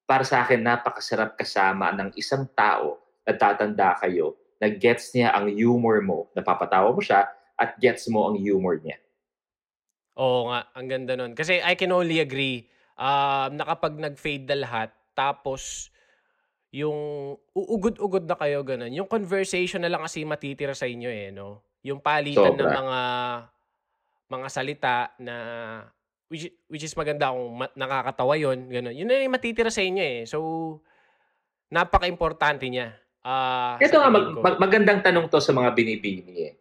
para 0.04 0.28
sa 0.28 0.44
akin, 0.44 0.60
napakasarap 0.60 1.40
kasama 1.40 1.96
ng 1.96 2.12
isang 2.20 2.44
tao 2.52 3.00
na 3.24 3.32
tatanda 3.32 3.96
kayo 4.04 4.36
na 4.60 4.68
gets 4.68 5.16
niya 5.16 5.32
ang 5.32 5.48
humor 5.48 6.04
mo, 6.04 6.28
napapatawa 6.36 6.92
mo 6.92 7.00
siya, 7.00 7.32
at 7.56 7.80
gets 7.80 8.12
mo 8.12 8.28
ang 8.28 8.36
humor 8.36 8.78
niya. 8.84 9.00
Oo 10.20 10.52
nga, 10.52 10.68
ang 10.76 10.88
ganda 10.92 11.16
nun. 11.16 11.32
Kasi 11.32 11.64
I 11.64 11.80
can 11.80 11.96
only 11.96 12.20
agree 12.20 12.68
um, 13.00 13.56
na 13.56 13.64
kapag 13.64 13.96
nag-fade 13.96 14.46
na 14.52 14.68
lahat, 14.68 14.90
tapos 15.22 15.94
yung 16.74 16.98
uugod-ugod 17.54 18.26
na 18.26 18.40
kayo 18.40 18.64
ganun, 18.64 18.96
yung 18.96 19.06
conversation 19.06 19.84
na 19.84 19.92
lang 19.92 20.02
kasi 20.02 20.24
matitira 20.26 20.72
sa 20.74 20.88
inyo 20.88 21.10
eh, 21.12 21.30
no? 21.30 21.62
Yung 21.86 22.00
palitan 22.00 22.56
Sobra. 22.56 22.64
ng 22.64 22.74
mga 22.80 23.02
mga 24.32 24.48
salita 24.48 24.96
na 25.20 25.36
which, 26.32 26.48
which 26.72 26.88
is 26.88 26.96
maganda 26.96 27.36
kung 27.36 27.60
ma- 27.60 27.76
nakakatawa 27.76 28.40
yon 28.40 28.72
ganun. 28.72 28.96
Yun 28.96 29.06
na 29.12 29.20
yung 29.20 29.36
matitira 29.36 29.68
sa 29.68 29.84
inyo 29.84 30.00
eh. 30.00 30.20
So, 30.24 30.40
napaka-importante 31.68 32.72
niya. 32.72 32.96
Uh, 33.22 33.76
Ito 33.84 34.00
nga, 34.00 34.10
mag, 34.10 34.26
mag, 34.40 34.56
magandang 34.58 35.04
tanong 35.04 35.28
to 35.28 35.44
sa 35.44 35.52
mga 35.52 35.76
binibini 35.76 36.34
eh. 36.48 36.54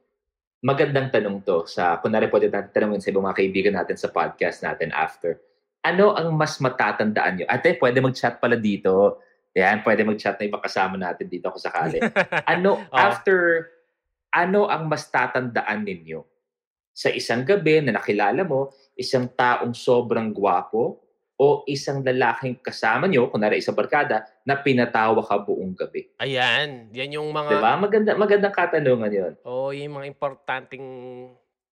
Magandang 0.60 1.08
tanong 1.14 1.46
to 1.46 1.64
sa, 1.70 2.02
kunwari 2.02 2.26
pwede 2.26 2.50
natin 2.50 2.74
tanongin 2.74 3.00
sa 3.00 3.08
ibang 3.14 3.24
mga 3.24 3.38
kaibigan 3.38 3.74
natin 3.78 3.96
sa 3.96 4.10
podcast 4.10 4.66
natin 4.66 4.90
after. 4.90 5.38
Ano 5.80 6.12
ang 6.12 6.36
mas 6.36 6.60
matatandaan 6.60 7.40
nyo? 7.40 7.46
Ate, 7.48 7.76
pwede 7.80 8.04
mag-chat 8.04 8.36
pala 8.36 8.56
dito. 8.60 9.20
Yan, 9.56 9.80
pwede 9.82 10.04
mag-chat 10.04 10.36
na 10.36 10.46
ibang 10.46 10.62
kasama 10.62 11.00
natin 11.00 11.26
dito 11.26 11.48
kung 11.48 11.62
sakali. 11.62 11.98
ano, 12.52 12.84
oh. 12.84 12.96
after, 12.96 13.66
ano 14.30 14.68
ang 14.68 14.86
mas 14.86 15.08
tatandaan 15.08 15.82
ninyo? 15.82 16.20
Sa 16.92 17.08
isang 17.08 17.42
gabi 17.48 17.80
na 17.80 17.96
nakilala 17.96 18.44
mo, 18.44 18.70
isang 18.94 19.26
taong 19.32 19.72
sobrang 19.72 20.36
gwapo, 20.36 21.00
o 21.40 21.64
isang 21.64 22.04
lalaking 22.04 22.60
kasama 22.60 23.08
nyo, 23.08 23.32
kunwari 23.32 23.64
isang 23.64 23.72
barkada, 23.72 24.28
na 24.44 24.60
pinatawa 24.60 25.24
ka 25.24 25.40
buong 25.40 25.72
gabi. 25.72 26.12
Ayan, 26.20 26.92
yan 26.92 27.16
yung 27.16 27.32
mga... 27.32 27.56
Diba? 27.56 27.72
Maganda, 27.80 28.12
magandang 28.12 28.52
katanungan 28.52 29.08
yun. 29.08 29.32
Oo, 29.48 29.68
oh, 29.68 29.70
yung 29.72 29.96
mga 29.96 30.06
importanteng 30.12 30.84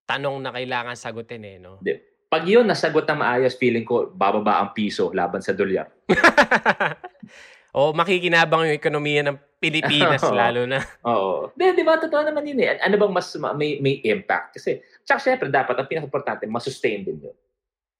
tanong 0.09 0.41
na 0.41 0.57
kailangan 0.57 0.97
sagutin 0.97 1.45
eh, 1.45 1.61
no? 1.61 1.77
Di. 1.85 2.01
Pag 2.29 2.45
yun 2.45 2.69
nasagot 2.69 3.09
na 3.09 3.17
maayos, 3.17 3.57
feeling 3.57 3.89
ko 3.89 4.13
bababa 4.13 4.61
ang 4.61 4.77
piso 4.77 5.09
laban 5.17 5.41
sa 5.41 5.57
dolyar. 5.57 5.89
o 7.77 7.97
makikinabang 7.97 8.69
yung 8.69 8.77
ekonomiya 8.77 9.25
ng 9.25 9.37
Pilipinas 9.57 10.21
lalo 10.45 10.69
na. 10.69 10.85
Oo. 11.09 11.49
Di, 11.57 11.73
di 11.73 11.85
ba? 11.85 11.97
Totoo 11.97 12.21
naman 12.21 12.45
yun 12.45 12.61
eh. 12.61 12.77
Ano 12.85 13.01
bang 13.01 13.13
mas 13.17 13.33
may, 13.57 13.81
may 13.81 14.05
impact? 14.05 14.61
Kasi, 14.61 14.85
tsaka 15.09 15.19
syempre 15.25 15.49
dapat, 15.49 15.73
ang 15.75 15.89
pinaka-importante, 15.89 16.45
masustain 16.45 17.01
din 17.01 17.25
yun. 17.25 17.37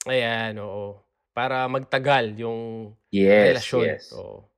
Ayan, 0.05 0.61
oo 0.61 1.09
para 1.39 1.71
magtagal 1.71 2.35
yung 2.35 2.91
yes, 3.15 3.55
relasyon. 3.55 3.87
Yes. 3.87 4.11
So, 4.11 4.51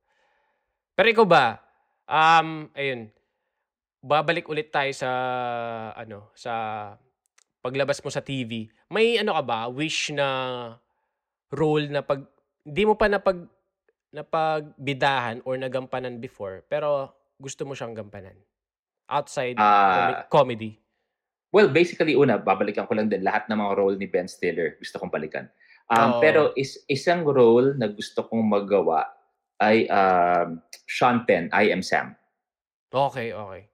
pero 0.97 1.13
ikaw 1.13 1.29
ba, 1.29 1.61
um, 2.09 2.73
ayun, 2.73 3.13
babalik 4.01 4.49
ulit 4.49 4.73
tayo 4.73 4.89
sa, 4.89 5.11
ano, 5.93 6.33
sa 6.33 6.53
paglabas 7.61 8.01
mo 8.01 8.09
sa 8.09 8.25
TV. 8.25 8.67
May 8.89 9.21
ano 9.21 9.37
ka 9.37 9.43
ba, 9.45 9.59
wish 9.69 10.09
na 10.11 10.27
role 11.53 11.87
na 11.87 12.01
pag, 12.01 12.25
hindi 12.65 12.83
mo 12.83 12.97
pa 12.97 13.07
napag, 13.07 13.45
napagbidahan 14.11 15.45
or 15.47 15.55
nagampanan 15.55 16.19
before, 16.19 16.65
pero 16.67 17.13
gusto 17.39 17.63
mo 17.63 17.77
siyang 17.77 17.95
gampanan? 17.95 18.35
Outside 19.07 19.55
uh, 19.61 20.25
comedy? 20.27 20.81
Well, 21.51 21.67
basically, 21.67 22.15
una, 22.15 22.39
babalikan 22.39 22.87
ko 22.87 22.95
lang 22.95 23.11
din 23.11 23.27
lahat 23.27 23.51
ng 23.51 23.59
mga 23.59 23.73
role 23.75 23.99
ni 23.99 24.07
Ben 24.07 24.27
Stiller. 24.27 24.79
Gusto 24.79 25.03
kong 25.03 25.11
balikan. 25.11 25.51
Um, 25.91 26.15
oh. 26.15 26.19
Pero 26.23 26.55
is, 26.55 26.79
isang 26.87 27.27
role 27.27 27.75
na 27.75 27.91
gusto 27.91 28.23
kong 28.23 28.47
magawa 28.47 29.03
ay 29.59 29.83
um, 29.91 30.63
Sean 30.87 31.27
Penn, 31.27 31.51
I 31.51 31.75
Am 31.75 31.83
Sam. 31.83 32.15
Okay, 32.87 33.35
okay. 33.35 33.67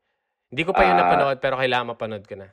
Hindi 0.50 0.63
ko 0.65 0.71
pa 0.73 0.89
yun 0.89 0.97
uh, 0.97 1.00
napanood 1.06 1.38
pero 1.38 1.56
kailangan 1.60 1.93
mapanood 1.93 2.26
ko 2.26 2.36
na. 2.39 2.50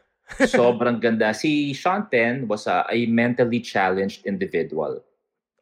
Sobrang 0.49 1.01
ganda. 1.01 1.33
Si 1.35 1.73
Sean 1.73 2.09
Penn 2.09 2.49
was 2.49 2.67
a, 2.67 2.85
a 2.89 3.07
mentally 3.07 3.61
challenged 3.61 4.27
individual. 4.27 5.05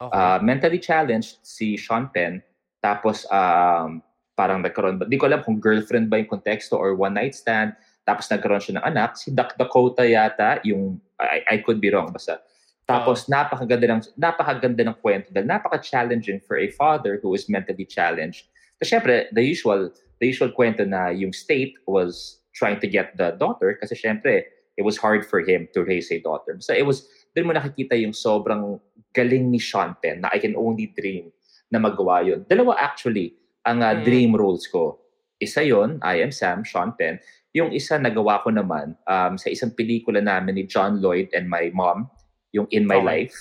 Okay. 0.00 0.14
Uh, 0.14 0.38
mentally 0.42 0.78
challenged 0.78 1.42
si 1.42 1.76
Sean 1.76 2.10
Penn. 2.10 2.42
Tapos 2.82 3.26
um, 3.30 4.02
parang 4.34 4.62
nagkaroon, 4.62 4.98
di 5.06 5.18
ko 5.18 5.30
alam 5.30 5.42
kung 5.46 5.62
girlfriend 5.62 6.10
ba 6.10 6.18
yung 6.18 6.30
konteksto 6.30 6.74
or 6.74 6.94
one 6.94 7.14
night 7.14 7.34
stand. 7.34 7.74
Tapos 8.02 8.26
nagkaroon 8.26 8.58
siya 8.58 8.74
ng 8.82 8.86
anak. 8.86 9.14
Si 9.14 9.30
Dakota 9.30 10.02
yata, 10.02 10.58
yung, 10.66 10.98
I, 11.22 11.46
I 11.46 11.56
could 11.62 11.78
be 11.78 11.90
wrong, 11.90 12.10
basta 12.10 12.42
tapos, 12.82 13.24
uh, 13.24 13.30
napakaganda 13.30 13.86
ng, 13.86 14.02
napakaganda 14.18 14.82
ng 14.82 14.96
kwento 14.98 15.30
dahil 15.30 15.46
napaka-challenging 15.46 16.42
for 16.42 16.58
a 16.58 16.68
father 16.74 17.22
who 17.22 17.34
is 17.34 17.46
mentally 17.46 17.86
challenged. 17.86 18.50
Kasi 18.82 18.98
syempre, 18.98 19.30
the 19.30 19.42
usual, 19.42 19.94
the 20.18 20.26
usual 20.26 20.50
kwento 20.50 20.82
na 20.82 21.14
yung 21.14 21.30
state 21.30 21.78
was 21.86 22.41
trying 22.52 22.80
to 22.80 22.88
get 22.88 23.16
the 23.16 23.36
daughter 23.36 23.76
kasi 23.80 23.96
syempre, 23.96 24.44
it 24.76 24.84
was 24.84 24.96
hard 24.96 25.24
for 25.24 25.40
him 25.40 25.68
to 25.72 25.84
raise 25.84 26.10
a 26.12 26.20
daughter. 26.20 26.56
So 26.60 26.72
it 26.72 26.84
was, 26.84 27.04
doon 27.36 27.48
mo 27.48 27.52
nakikita 27.52 27.96
yung 28.00 28.12
sobrang 28.12 28.80
galing 29.12 29.52
ni 29.52 29.60
Sean 29.60 29.96
Penn 30.00 30.24
na 30.24 30.32
I 30.32 30.38
can 30.40 30.56
only 30.56 30.92
dream 30.96 31.32
na 31.72 31.80
magawa 31.80 32.24
yun. 32.24 32.44
Dalawa 32.48 32.76
actually 32.80 33.36
ang 33.64 33.80
uh, 33.80 33.96
mm. 33.96 34.04
dream 34.04 34.32
roles 34.36 34.66
ko. 34.68 35.00
Isa 35.40 35.64
yon 35.64 35.98
I 36.04 36.22
am 36.22 36.30
Sam, 36.30 36.64
Sean 36.64 36.92
Penn. 36.96 37.18
Yung 37.52 37.72
isa 37.72 38.00
nagawa 38.00 38.40
ko 38.40 38.48
naman 38.48 38.96
um, 39.04 39.36
sa 39.36 39.52
isang 39.52 39.76
pelikula 39.76 40.24
namin 40.24 40.56
ni 40.56 40.64
John 40.64 41.04
Lloyd 41.04 41.28
and 41.36 41.48
my 41.48 41.68
mom 41.76 42.08
yung 42.52 42.68
In 42.70 42.86
My 42.86 43.00
okay. 43.00 43.04
Life. 43.04 43.36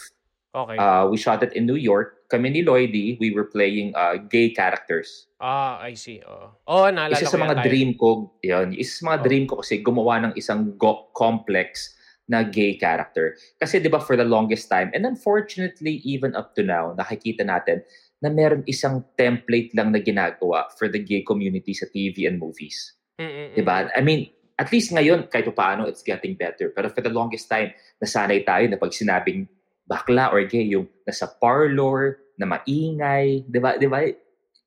Okay. 0.56 0.78
Uh, 0.80 1.08
we 1.08 1.15
shot 1.15 1.43
it 1.43 1.54
in 1.54 1.67
New 1.67 1.80
York. 1.80 2.20
Kami 2.32 2.48
ni 2.48 2.63
Lloydie, 2.63 3.20
we 3.20 3.36
were 3.36 3.52
playing 3.52 3.91
uh, 3.91 4.15
gay 4.32 4.56
characters. 4.56 5.28
Ah, 5.44 5.84
I 5.84 6.00
see. 6.00 6.24
Oh, 6.24 6.56
oh 6.63 6.88
naalala 6.88 7.20
isa 7.20 7.28
sa 7.28 7.36
mga 7.36 7.60
tayo. 7.60 7.67
dream 7.67 7.89
ko, 8.00 8.39
yun, 8.39 8.72
isa 8.72 9.04
sa 9.04 9.12
mga 9.12 9.20
oh. 9.20 9.24
dream 9.28 9.44
ko 9.44 9.54
kasi 9.60 9.84
gumawa 9.84 10.24
ng 10.24 10.34
isang 10.39 10.80
go- 10.80 11.12
complex 11.12 11.91
na 12.32 12.48
gay 12.48 12.80
character. 12.80 13.36
Kasi 13.60 13.84
'di 13.84 13.91
ba 13.91 14.00
for 14.00 14.15
the 14.15 14.24
longest 14.24 14.72
time 14.72 14.88
and 14.96 15.04
unfortunately 15.04 16.00
even 16.08 16.32
up 16.32 16.56
to 16.56 16.63
now 16.63 16.96
nakikita 16.96 17.44
natin 17.44 17.84
na 18.24 18.32
meron 18.32 18.63
isang 18.63 19.04
template 19.20 19.76
lang 19.76 19.91
na 19.91 20.00
ginagawa 20.00 20.72
for 20.80 20.88
the 20.88 21.02
gay 21.04 21.28
community 21.28 21.76
sa 21.76 21.91
TV 21.91 22.24
and 22.24 22.39
movies. 22.39 22.96
Mm-mm. 23.20 23.52
'Di 23.52 23.63
ba? 23.67 23.91
I 23.91 24.00
mean, 24.00 24.32
at 24.62 24.70
least 24.70 24.94
ngayon, 24.94 25.28
kahit 25.28 25.50
paano, 25.58 25.89
it's 25.89 26.06
getting 26.06 26.38
better. 26.38 26.70
Pero 26.70 26.94
for 26.94 27.02
the 27.02 27.10
longest 27.10 27.50
time, 27.50 27.74
nasanay 27.98 28.46
tayo 28.46 28.70
na 28.70 28.78
pag 28.78 28.94
sinabing 28.94 29.50
bakla 29.91 30.32
or 30.32 30.47
gay, 30.47 30.63
yung 30.63 30.88
nasa 31.04 31.27
parlor, 31.27 32.21
na 32.41 32.58
maingay, 32.58 33.45
di 33.45 33.60
ba? 33.62 33.77
Di 33.77 33.86
ba? 33.86 34.01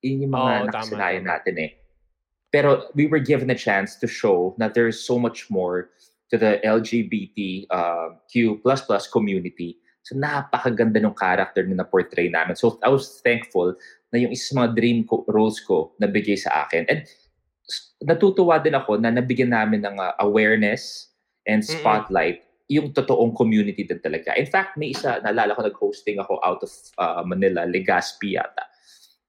Yun 0.05 0.29
yung 0.29 0.35
mga 0.39 0.53
oh, 0.55 0.65
nakasanayan 0.71 1.27
natin 1.27 1.59
eh. 1.59 1.71
Pero 2.55 2.87
we 2.95 3.11
were 3.11 3.19
given 3.19 3.51
a 3.51 3.59
chance 3.59 3.99
to 3.99 4.07
show 4.07 4.55
that 4.63 4.79
there's 4.79 5.03
so 5.03 5.19
much 5.19 5.51
more 5.51 5.91
to 6.31 6.39
the 6.39 6.63
LGBTQ 6.63 7.67
uh, 7.75 9.03
community. 9.11 9.83
So 10.07 10.15
napakaganda 10.15 11.03
ng 11.03 11.19
character 11.19 11.67
na 11.67 11.83
na-portray 11.83 12.31
namin. 12.31 12.55
So 12.55 12.79
I 12.87 12.95
was 12.95 13.19
thankful 13.27 13.75
na 14.15 14.23
yung 14.23 14.31
isa 14.31 14.55
sa 14.55 14.63
mga 14.63 14.79
dream 14.79 15.03
ko, 15.03 15.27
roles 15.27 15.59
ko 15.59 15.97
na 15.99 16.07
bigay 16.07 16.39
sa 16.39 16.63
akin. 16.63 16.87
And 16.87 17.03
natutuwa 18.05 18.63
din 18.63 18.79
ako 18.79 19.03
na 19.03 19.11
nabigyan 19.11 19.51
namin 19.51 19.83
ng 19.83 19.99
uh, 19.99 20.15
awareness 20.23 21.11
and 21.49 21.65
spotlight 21.65 22.45
mm-hmm. 22.45 22.54
Yung 22.69 22.93
totoong 22.97 23.37
community 23.37 23.85
din 23.85 24.01
talaga. 24.01 24.33
In 24.41 24.49
fact, 24.49 24.81
may 24.81 24.93
isa, 24.97 25.21
naalala 25.21 25.53
ko, 25.53 25.61
nag-hosting 25.65 26.17
ako 26.17 26.41
out 26.41 26.61
of 26.65 26.73
uh, 26.97 27.21
Manila, 27.25 27.69
Legazpi 27.69 28.41
yata. 28.41 28.65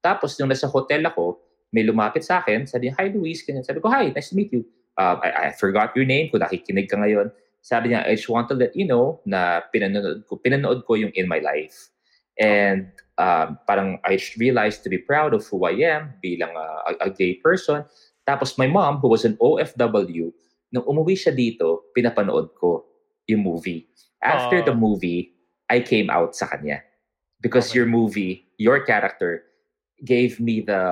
Tapos, 0.00 0.38
nung 0.40 0.48
nasa 0.48 0.68
hotel 0.68 1.04
ako, 1.04 1.40
may 1.74 1.84
lumapit 1.84 2.24
sa 2.24 2.40
akin, 2.40 2.64
sabi 2.64 2.88
niya, 2.88 2.94
Hi 2.96 3.12
Luis, 3.12 3.44
ganyan. 3.44 3.66
Sabi 3.66 3.84
ko, 3.84 3.92
Hi, 3.92 4.08
nice 4.08 4.32
to 4.32 4.36
meet 4.36 4.54
you. 4.54 4.64
Uh, 4.96 5.20
I, 5.20 5.28
I 5.28 5.46
forgot 5.52 5.92
your 5.92 6.08
name, 6.08 6.32
kung 6.32 6.40
nakikinig 6.40 6.88
ka 6.88 6.96
ngayon. 6.96 7.28
Sabi 7.60 7.92
niya, 7.92 8.08
I 8.08 8.16
just 8.16 8.30
want 8.30 8.48
to 8.48 8.56
let 8.56 8.72
you 8.72 8.88
know 8.88 9.20
na 9.28 9.60
pinanood 9.68 10.24
ko, 10.24 10.40
pinanood 10.40 10.86
ko 10.88 10.96
yung 10.96 11.12
In 11.12 11.28
My 11.28 11.42
Life. 11.42 11.92
And 12.40 12.88
um, 13.18 13.58
parang 13.68 14.00
I 14.04 14.20
realized 14.38 14.84
to 14.84 14.88
be 14.88 15.00
proud 15.00 15.34
of 15.34 15.44
who 15.48 15.64
I 15.64 15.76
am 15.84 16.16
bilang 16.20 16.52
uh, 16.52 16.94
a, 16.94 17.08
a 17.08 17.10
gay 17.10 17.40
person 17.40 17.84
tapos 18.26 18.58
my 18.58 18.66
mom, 18.66 18.98
who 18.98 19.06
was 19.06 19.22
an 19.22 19.38
OFW, 19.38 20.34
nung 20.74 20.86
umuwi 20.90 21.14
siya 21.14 21.30
dito, 21.30 21.86
pinapanood 21.94 22.50
ko 22.58 22.82
yung 23.26 23.42
movie. 23.42 23.86
After 24.22 24.62
uh, 24.62 24.64
the 24.64 24.74
movie, 24.74 25.34
I 25.70 25.80
came 25.80 26.10
out 26.10 26.34
sa 26.34 26.46
kanya. 26.46 26.82
Because 27.42 27.70
okay. 27.70 27.82
your 27.82 27.86
movie, 27.86 28.48
your 28.56 28.80
character, 28.82 29.44
gave 30.04 30.40
me 30.40 30.60
the 30.60 30.82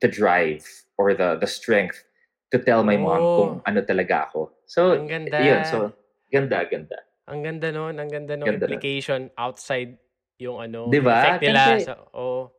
the 0.00 0.08
drive 0.08 0.66
or 0.98 1.14
the 1.14 1.38
the 1.40 1.46
strength 1.48 2.04
to 2.52 2.60
tell 2.60 2.84
my 2.84 3.00
oh. 3.00 3.02
mom 3.02 3.22
kung 3.22 3.52
ano 3.64 3.80
talaga 3.80 4.28
ako. 4.28 4.52
So, 4.68 4.92
ang 4.92 5.08
ganda. 5.08 5.40
yun. 5.40 5.64
So, 5.64 5.92
ganda, 6.28 6.64
ganda. 6.68 6.98
Ang 7.30 7.40
ganda 7.42 7.68
noon, 7.72 7.96
ang 7.96 8.10
ganda 8.12 8.36
noon 8.36 8.60
implication 8.60 9.32
nun. 9.32 9.40
outside 9.40 9.96
yung 10.36 10.60
ano, 10.60 10.90
diba? 10.92 11.16
effect 11.16 11.42
nila. 11.48 11.62
Kasi, 11.64 11.88
sa, 11.88 11.94
oh, 12.12 12.52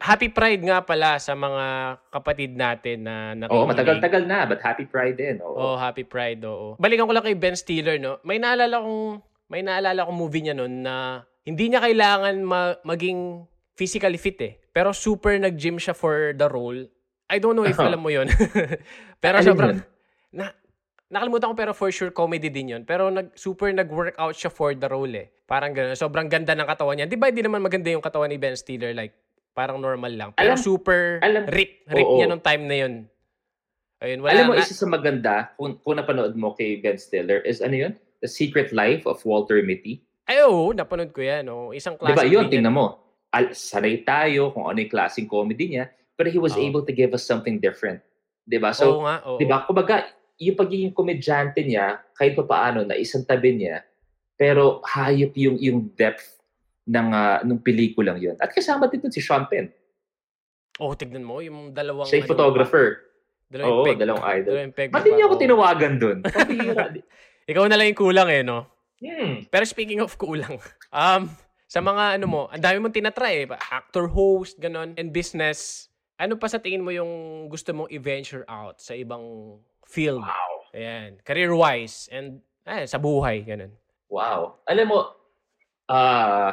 Happy 0.00 0.30
Pride 0.30 0.62
nga 0.62 0.80
pala 0.86 1.18
sa 1.18 1.34
mga 1.34 1.98
kapatid 2.08 2.54
natin 2.54 3.04
na 3.04 3.34
nakikinig. 3.36 3.58
Oo, 3.58 3.68
matagal-tagal 3.68 4.22
na, 4.24 4.46
but 4.46 4.62
Happy 4.62 4.86
Pride 4.86 5.18
din. 5.18 5.36
Oo. 5.42 5.74
oh, 5.74 5.76
Happy 5.76 6.06
Pride, 6.06 6.40
oo. 6.46 6.78
Balikan 6.78 7.04
ko 7.04 7.12
lang 7.12 7.26
kay 7.26 7.36
Ben 7.36 7.58
Stiller, 7.58 7.98
no? 8.00 8.22
May 8.22 8.38
naalala 8.38 8.80
kong 8.80 9.20
may 9.52 9.60
naalala 9.60 10.08
ko 10.08 10.12
movie 10.16 10.48
niya 10.48 10.56
noon 10.56 10.80
na 10.80 11.20
hindi 11.44 11.68
niya 11.68 11.84
kailangan 11.84 12.40
ma- 12.40 12.80
maging 12.88 13.44
physically 13.76 14.16
fit 14.16 14.40
eh. 14.40 14.56
Pero 14.72 14.96
super 14.96 15.36
nag-gym 15.36 15.76
siya 15.76 15.92
for 15.92 16.32
the 16.32 16.48
role. 16.48 16.88
I 17.28 17.36
don't 17.36 17.52
know 17.52 17.68
if 17.68 17.76
uh-huh. 17.76 17.92
alam 17.92 18.00
mo 18.00 18.08
yon 18.08 18.28
Pero 19.22 19.36
ano 19.40 19.44
sobrang... 19.44 19.76
Na, 20.32 20.48
nakalimutan 21.12 21.52
ko 21.52 21.56
pero 21.56 21.72
for 21.76 21.92
sure 21.92 22.08
comedy 22.08 22.48
din 22.48 22.72
yon 22.72 22.82
Pero 22.88 23.12
nag, 23.12 23.36
super 23.36 23.68
nag-workout 23.68 24.32
siya 24.32 24.48
for 24.48 24.72
the 24.72 24.88
role 24.88 25.12
eh. 25.12 25.28
Parang 25.44 25.76
gano'n. 25.76 25.92
Sobrang 25.92 26.32
ganda 26.32 26.56
ng 26.56 26.64
katawan 26.64 26.96
niya. 26.96 27.06
Di 27.08 27.20
ba 27.20 27.28
hindi 27.28 27.44
naman 27.44 27.60
maganda 27.60 27.92
yung 27.92 28.00
katawan 28.00 28.32
ni 28.32 28.40
Ben 28.40 28.56
Stiller? 28.56 28.96
Like, 28.96 29.12
parang 29.52 29.78
normal 29.78 30.12
lang. 30.12 30.30
Pero 30.36 30.56
alam, 30.56 30.60
super 30.60 31.20
alam, 31.20 31.44
rip. 31.48 31.84
Rip 31.88 32.08
oo, 32.08 32.16
niya 32.18 32.26
nung 32.28 32.44
time 32.44 32.64
na 32.68 32.76
yun. 32.76 32.94
Ayun, 34.02 34.18
wala 34.18 34.34
alam 34.34 34.44
mo, 34.50 34.54
na, 34.58 34.66
isa 34.66 34.74
sa 34.74 34.88
maganda, 34.90 35.54
kung, 35.54 35.78
kung 35.78 35.94
napanood 35.94 36.34
mo 36.34 36.58
kay 36.58 36.82
Ben 36.82 36.98
Stiller, 36.98 37.38
is 37.46 37.62
ano 37.62 37.76
yun? 37.78 37.92
The 38.18 38.26
Secret 38.26 38.74
Life 38.74 39.06
of 39.06 39.22
Walter 39.22 39.62
Mitty. 39.62 40.02
Ay, 40.26 40.42
oo, 40.42 40.74
napanood 40.74 41.14
ko 41.14 41.22
yan. 41.22 41.46
Oh. 41.46 41.70
Isang 41.70 41.94
classic. 41.94 42.18
Diba, 42.18 42.26
yun, 42.26 42.50
tingnan 42.50 42.74
mo. 42.74 42.98
Al- 43.30 43.54
sanay 43.54 44.02
tayo 44.02 44.50
kung 44.50 44.66
ano 44.66 44.82
yung 44.82 44.90
klaseng 44.90 45.30
comedy 45.30 45.78
niya, 45.78 45.86
but 46.18 46.26
he 46.26 46.42
was 46.42 46.58
oh. 46.58 46.62
able 46.62 46.82
to 46.82 46.90
give 46.90 47.14
us 47.14 47.22
something 47.22 47.62
different. 47.62 48.02
Diba? 48.42 48.74
So, 48.74 48.98
oo 48.98 49.06
nga, 49.06 49.22
oo. 49.22 49.38
diba, 49.38 49.62
kumbaga, 49.70 50.10
yung 50.42 50.58
pagiging 50.58 50.90
komedyante 50.90 51.62
niya, 51.62 52.02
kahit 52.18 52.34
pa 52.34 52.42
paano, 52.42 52.82
na 52.82 52.98
isang 52.98 53.22
tabi 53.22 53.54
niya, 53.54 53.86
pero 54.34 54.82
hayop 54.82 55.30
yung, 55.38 55.56
yung 55.62 55.78
depth 55.94 56.41
ng, 56.86 57.08
uh, 57.14 57.38
ng 57.46 57.58
pelikulang 57.62 58.18
yun. 58.18 58.36
At 58.42 58.50
kasama 58.50 58.90
din 58.90 59.06
si 59.12 59.22
Sean 59.22 59.46
Penn. 59.46 59.70
Oh, 60.82 60.96
tignan 60.96 61.22
mo, 61.22 61.38
yung 61.44 61.70
dalawang... 61.70 62.08
Siya 62.08 62.24
yung 62.24 62.28
ano, 62.30 62.34
photographer. 62.34 62.86
Dalawang 63.52 63.76
Oo, 63.76 63.84
peg. 63.84 63.96
dalawang 64.00 64.24
idol. 64.32 64.48
Dalawang 64.56 64.74
peg. 64.74 64.88
Ba't 64.88 65.04
hindi 65.04 65.22
ako 65.22 65.34
tinawagan 65.36 65.94
dun? 66.00 66.18
Ikaw 67.50 67.64
na 67.68 67.76
lang 67.76 67.92
yung 67.92 68.00
kulang 68.00 68.28
eh, 68.32 68.40
no? 68.40 68.64
Hmm. 69.02 69.44
Pero 69.52 69.64
speaking 69.68 70.00
of 70.00 70.16
kulang, 70.16 70.56
um, 70.94 71.22
sa 71.68 71.80
mga 71.84 72.16
ano 72.16 72.26
mo, 72.28 72.42
ang 72.48 72.62
dami 72.62 72.80
mong 72.80 72.96
tinatry 72.96 73.44
eh. 73.44 73.46
Actor, 73.52 74.08
host, 74.08 74.56
ganon, 74.56 74.96
and 74.96 75.12
business. 75.12 75.88
Ano 76.16 76.40
pa 76.40 76.48
sa 76.48 76.62
tingin 76.62 76.80
mo 76.80 76.94
yung 76.94 77.46
gusto 77.52 77.76
mong 77.76 77.92
i-venture 77.92 78.46
out 78.48 78.80
sa 78.80 78.96
ibang 78.96 79.58
field? 79.84 80.24
Wow. 80.24 80.72
Ayan. 80.72 81.20
Career-wise 81.20 82.08
and 82.08 82.40
eh, 82.64 82.86
sa 82.88 82.96
buhay, 82.96 83.44
ganon. 83.44 83.74
Wow. 84.08 84.64
Alam 84.64 84.86
mo, 84.88 85.00
uh, 85.90 86.50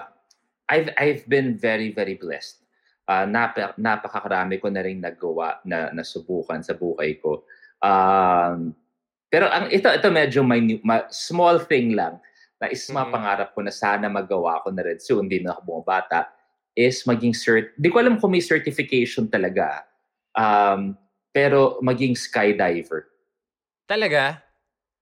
I've, 0.69 0.89
I've 0.95 1.23
been 1.25 1.57
very, 1.57 1.91
very 1.91 2.15
blessed. 2.15 2.61
Uh, 3.09 3.25
nap- 3.25 3.73
napakakarami 3.75 4.61
ko 4.61 4.69
na 4.69 4.85
rin 4.85 5.01
nagawa 5.01 5.57
na 5.65 5.89
nasubukan 5.89 6.61
sa 6.61 6.77
buhay 6.77 7.17
ko. 7.17 7.41
Um, 7.81 8.77
pero 9.33 9.49
ang 9.49 9.73
ito 9.73 9.89
ito 9.89 10.09
medyo 10.13 10.45
may 10.45 10.77
ma, 10.85 11.09
small 11.09 11.57
thing 11.65 11.97
lang 11.97 12.21
na 12.61 12.69
is 12.69 12.85
mm-hmm. 12.85 13.01
mapangarap 13.01 13.49
ko 13.55 13.65
na 13.65 13.73
sana 13.73 14.05
magawa 14.11 14.61
ko 14.61 14.69
na 14.69 14.85
rin 14.85 15.01
soon, 15.01 15.25
hindi 15.25 15.41
na 15.41 15.57
ako 15.57 15.81
bumabata, 15.81 16.29
is 16.77 17.01
maging 17.07 17.33
cert... 17.33 17.73
Di 17.79 17.89
ko 17.89 18.03
alam 18.03 18.19
kung 18.19 18.35
may 18.35 18.43
certification 18.43 19.25
talaga. 19.25 19.87
Um, 20.35 20.93
pero 21.33 21.79
maging 21.79 22.13
skydiver. 22.19 23.09
Talaga? 23.87 24.43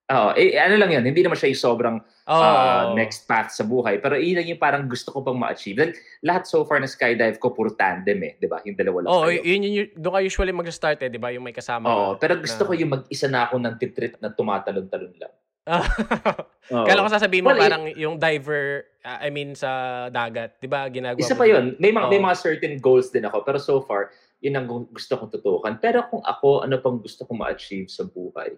Oo. 0.07 0.31
Eh, 0.39 0.55
ano 0.55 0.79
lang 0.79 0.87
yan, 0.95 1.03
hindi 1.03 1.19
naman 1.19 1.35
siya 1.35 1.51
yung 1.51 1.63
sobrang 1.67 1.97
oh. 1.99 2.31
uh, 2.31 2.95
next 2.95 3.27
path 3.27 3.51
sa 3.51 3.67
buhay. 3.67 3.99
Pero 3.99 4.15
yun 4.15 4.39
lang 4.39 4.47
yung 4.47 4.61
parang 4.61 4.87
gusto 4.87 5.11
ko 5.11 5.19
pang 5.19 5.35
ma-achieve. 5.35 5.75
Dahil 5.75 5.91
lahat 6.23 6.47
so 6.47 6.63
far 6.63 6.79
na 6.79 6.87
skydive 6.87 7.35
ko, 7.43 7.51
puro 7.51 7.75
tandem 7.75 8.15
eh. 8.23 8.33
Di 8.39 8.47
ba? 8.47 8.63
Yung 8.63 8.79
dalawa 8.79 9.03
lang 9.03 9.09
Oo, 9.11 9.27
oh, 9.27 9.31
yun, 9.31 9.67
yun, 9.67 9.91
doon 9.99 10.13
ka 10.15 10.19
usually 10.23 10.55
mag-start 10.55 11.03
eh. 11.03 11.11
Di 11.11 11.19
ba? 11.19 11.35
Yung 11.35 11.43
may 11.43 11.51
kasama. 11.51 11.91
Oo, 11.91 12.09
pero 12.15 12.39
gusto 12.39 12.63
na... 12.63 12.67
ko 12.67 12.71
yung 12.79 12.91
mag-isa 12.95 13.27
na 13.27 13.51
ako 13.51 13.55
ng 13.59 13.75
titrit 13.75 14.15
na 14.23 14.31
tumatalon-talon 14.31 15.15
lang. 15.19 15.33
oh. 16.71 16.85
Kala 16.87 17.03
ko 17.03 17.11
sasabihin 17.11 17.43
mo 17.43 17.51
well, 17.51 17.59
parang 17.59 17.91
it, 17.91 17.99
yung 17.99 18.15
diver, 18.15 18.87
uh, 19.03 19.19
I 19.19 19.27
mean 19.27 19.51
sa 19.51 20.07
dagat, 20.07 20.63
'di 20.63 20.71
ba? 20.71 20.87
Ginagawa 20.87 21.19
Isa 21.19 21.35
pa 21.35 21.43
'yun. 21.43 21.75
May 21.75 21.91
mga 21.91 22.07
oh. 22.07 22.11
may 22.15 22.23
mga 22.23 22.35
certain 22.39 22.79
goals 22.79 23.11
din 23.11 23.27
ako, 23.27 23.43
pero 23.43 23.59
so 23.59 23.83
far, 23.83 24.15
'yun 24.39 24.55
ang 24.55 24.87
gusto 24.87 25.19
kong 25.19 25.27
tutukan. 25.27 25.75
Pero 25.83 26.07
kung 26.07 26.23
ako, 26.23 26.63
ano 26.63 26.79
pang 26.79 27.03
gusto 27.03 27.27
kong 27.27 27.43
ma-achieve 27.43 27.91
sa 27.91 28.07
buhay? 28.07 28.55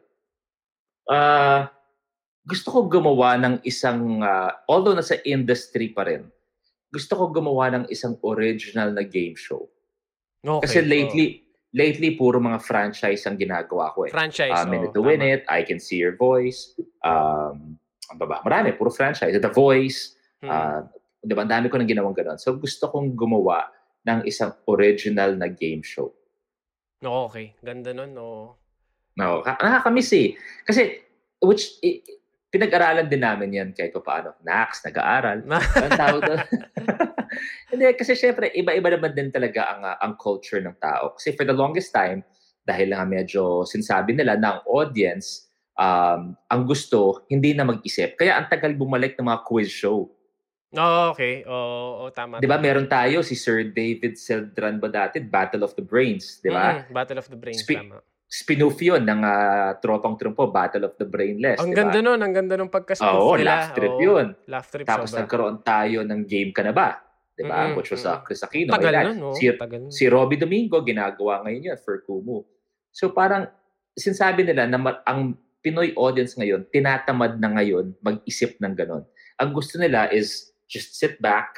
Uh, 1.09 1.65
gusto 2.45 2.67
ko 2.69 2.79
gumawa 2.85 3.35
ng 3.41 3.55
isang, 3.65 4.21
uh, 4.21 4.53
although 4.69 4.93
nasa 4.93 5.17
industry 5.25 5.91
pa 5.91 6.05
rin, 6.05 6.29
gusto 6.89 7.13
ko 7.17 7.23
gumawa 7.29 7.69
ng 7.77 7.85
isang 7.93 8.17
original 8.25 8.89
na 8.93 9.05
game 9.05 9.37
show. 9.37 9.69
Okay. 10.41 10.65
Kasi 10.65 10.79
lately, 10.81 11.25
oh. 11.27 11.37
lately 11.77 12.17
puro 12.17 12.41
mga 12.41 12.61
franchise 12.63 13.27
ang 13.29 13.37
ginagawa 13.37 13.93
ko 13.93 14.09
eh. 14.09 14.11
Franchise, 14.13 14.55
uh, 14.55 14.65
Minute 14.65 14.95
oh, 14.95 14.95
to 14.97 15.01
Win 15.05 15.21
It, 15.21 15.45
I 15.45 15.61
Can 15.61 15.77
See 15.77 16.01
Your 16.01 16.17
Voice, 16.17 16.73
um, 17.05 17.77
ano 18.09 18.25
ba 18.25 18.41
Marami, 18.41 18.73
puro 18.73 18.89
franchise. 18.89 19.37
The 19.37 19.53
Voice, 19.53 20.17
hmm. 20.41 20.49
uh, 20.49 20.81
di 21.21 21.33
ba? 21.37 21.45
Ang 21.45 21.53
dami 21.53 21.65
ko 21.69 21.77
nang 21.77 21.89
ginawang 21.89 22.17
ganun. 22.17 22.39
So 22.41 22.57
gusto 22.57 22.89
kong 22.89 23.13
gumawa 23.13 23.69
ng 24.07 24.25
isang 24.25 24.55
original 24.65 25.35
na 25.35 25.51
game 25.51 25.83
show. 25.85 26.09
Okay. 26.99 27.55
Ganda 27.63 27.95
nun, 27.95 28.11
no? 28.11 28.58
No, 29.19 29.43
nakakamiss 29.43 30.15
eh. 30.15 30.39
Kasi, 30.63 30.95
which, 31.43 31.75
eh, 31.83 31.99
pinag-aralan 32.47 33.11
din 33.11 33.19
namin 33.19 33.51
yan 33.51 33.69
kahit 33.75 33.91
pa 33.91 33.99
paano. 33.99 34.31
Nax, 34.47 34.79
nag-aaral. 34.87 35.43
ang 35.83 35.99
tawag 35.99 36.21
doon. 36.23 36.39
Hindi, 37.75 37.85
kasi 37.99 38.15
syempre, 38.15 38.49
iba-iba 38.55 38.95
naman 38.95 39.11
din 39.11 39.29
talaga 39.29 39.75
ang, 39.75 39.81
uh, 39.83 39.97
ang 39.99 40.13
culture 40.15 40.63
ng 40.63 40.79
tao. 40.79 41.19
Kasi 41.19 41.35
for 41.35 41.43
the 41.43 41.53
longest 41.53 41.91
time, 41.91 42.23
dahil 42.63 42.95
nga 42.95 43.03
medyo 43.03 43.67
sinasabi 43.67 44.15
nila 44.15 44.39
na 44.39 44.57
ang 44.57 44.61
audience, 44.71 45.51
um, 45.75 46.33
ang 46.47 46.61
gusto, 46.63 47.27
hindi 47.27 47.51
na 47.51 47.67
mag-isip. 47.67 48.15
Kaya 48.15 48.39
ang 48.39 48.47
tagal 48.47 48.71
bumalik 48.73 49.19
ng 49.19 49.27
mga 49.27 49.41
quiz 49.43 49.69
show. 49.69 50.07
Oh, 50.73 51.11
okay. 51.11 51.43
Oo, 51.43 51.53
oh, 51.53 51.89
oh, 52.05 52.09
tama. 52.13 52.37
'Di 52.37 52.45
ba 52.45 52.61
meron 52.61 52.85
tayo 52.85 53.25
si 53.25 53.33
Sir 53.33 53.73
David 53.73 54.21
Seldran 54.21 54.77
ba 54.77 54.85
dati, 54.85 55.17
Battle 55.17 55.65
of 55.65 55.73
the 55.73 55.81
Brains, 55.81 56.37
'di 56.45 56.53
ba? 56.53 56.85
Mm, 56.85 56.93
Battle 56.93 57.17
of 57.17 57.25
the 57.25 57.39
Brains 57.41 57.65
Sp- 57.65 57.81
tama 57.81 57.97
spin-off 58.29 58.77
yun 58.77 59.01
ng 59.01 59.25
uh, 59.25 59.73
Tropang 59.81 60.13
Trumpo, 60.13 60.53
Battle 60.53 60.85
of 60.85 60.93
the 61.01 61.07
Brainless. 61.09 61.57
Ang 61.57 61.73
diba? 61.73 61.89
ganda 61.89 61.97
nun, 62.05 62.21
ang 62.21 62.29
ganda 62.29 62.53
nung 62.53 62.69
pagka-spoof 62.69 63.09
Oo, 63.09 63.33
nila. 63.41 63.65
laugh 63.65 63.69
trip 63.73 63.97
oh, 63.97 64.05
yun. 64.05 64.25
Laugh 64.45 64.69
trip 64.69 64.85
Tapos 64.85 65.09
sobra. 65.09 65.25
nagkaroon 65.25 65.57
tayo 65.65 66.05
ng 66.05 66.21
Game 66.29 66.53
Ka 66.53 66.61
Na 66.61 66.69
Ba? 66.69 67.01
Diba? 67.33 67.49
Mm-hmm. 67.49 67.73
Which 67.81 67.89
was 67.89 68.05
uh, 68.05 68.21
Chris 68.21 68.45
Aquino. 68.45 68.69
Tagal 68.69 68.93
nun, 69.09 69.17
no? 69.17 69.33
Si, 69.33 69.49
Tagal. 69.49 69.89
si 69.89 70.05
Robbie 70.05 70.37
Domingo, 70.37 70.85
ginagawa 70.85 71.41
ngayon 71.41 71.73
yun 71.73 71.77
for 71.81 72.05
Kumu. 72.05 72.45
So 72.93 73.09
parang, 73.09 73.49
sinasabi 73.97 74.45
nila 74.45 74.69
na 74.69 74.77
ang 75.09 75.33
Pinoy 75.59 75.91
audience 75.99 76.39
ngayon, 76.39 76.69
tinatamad 76.71 77.35
na 77.41 77.51
ngayon 77.57 77.91
mag-isip 77.99 78.55
ng 78.63 78.77
ganon. 78.77 79.03
Ang 79.41 79.51
gusto 79.51 79.75
nila 79.75 80.07
is 80.07 80.55
just 80.71 80.95
sit 80.95 81.19
back 81.19 81.51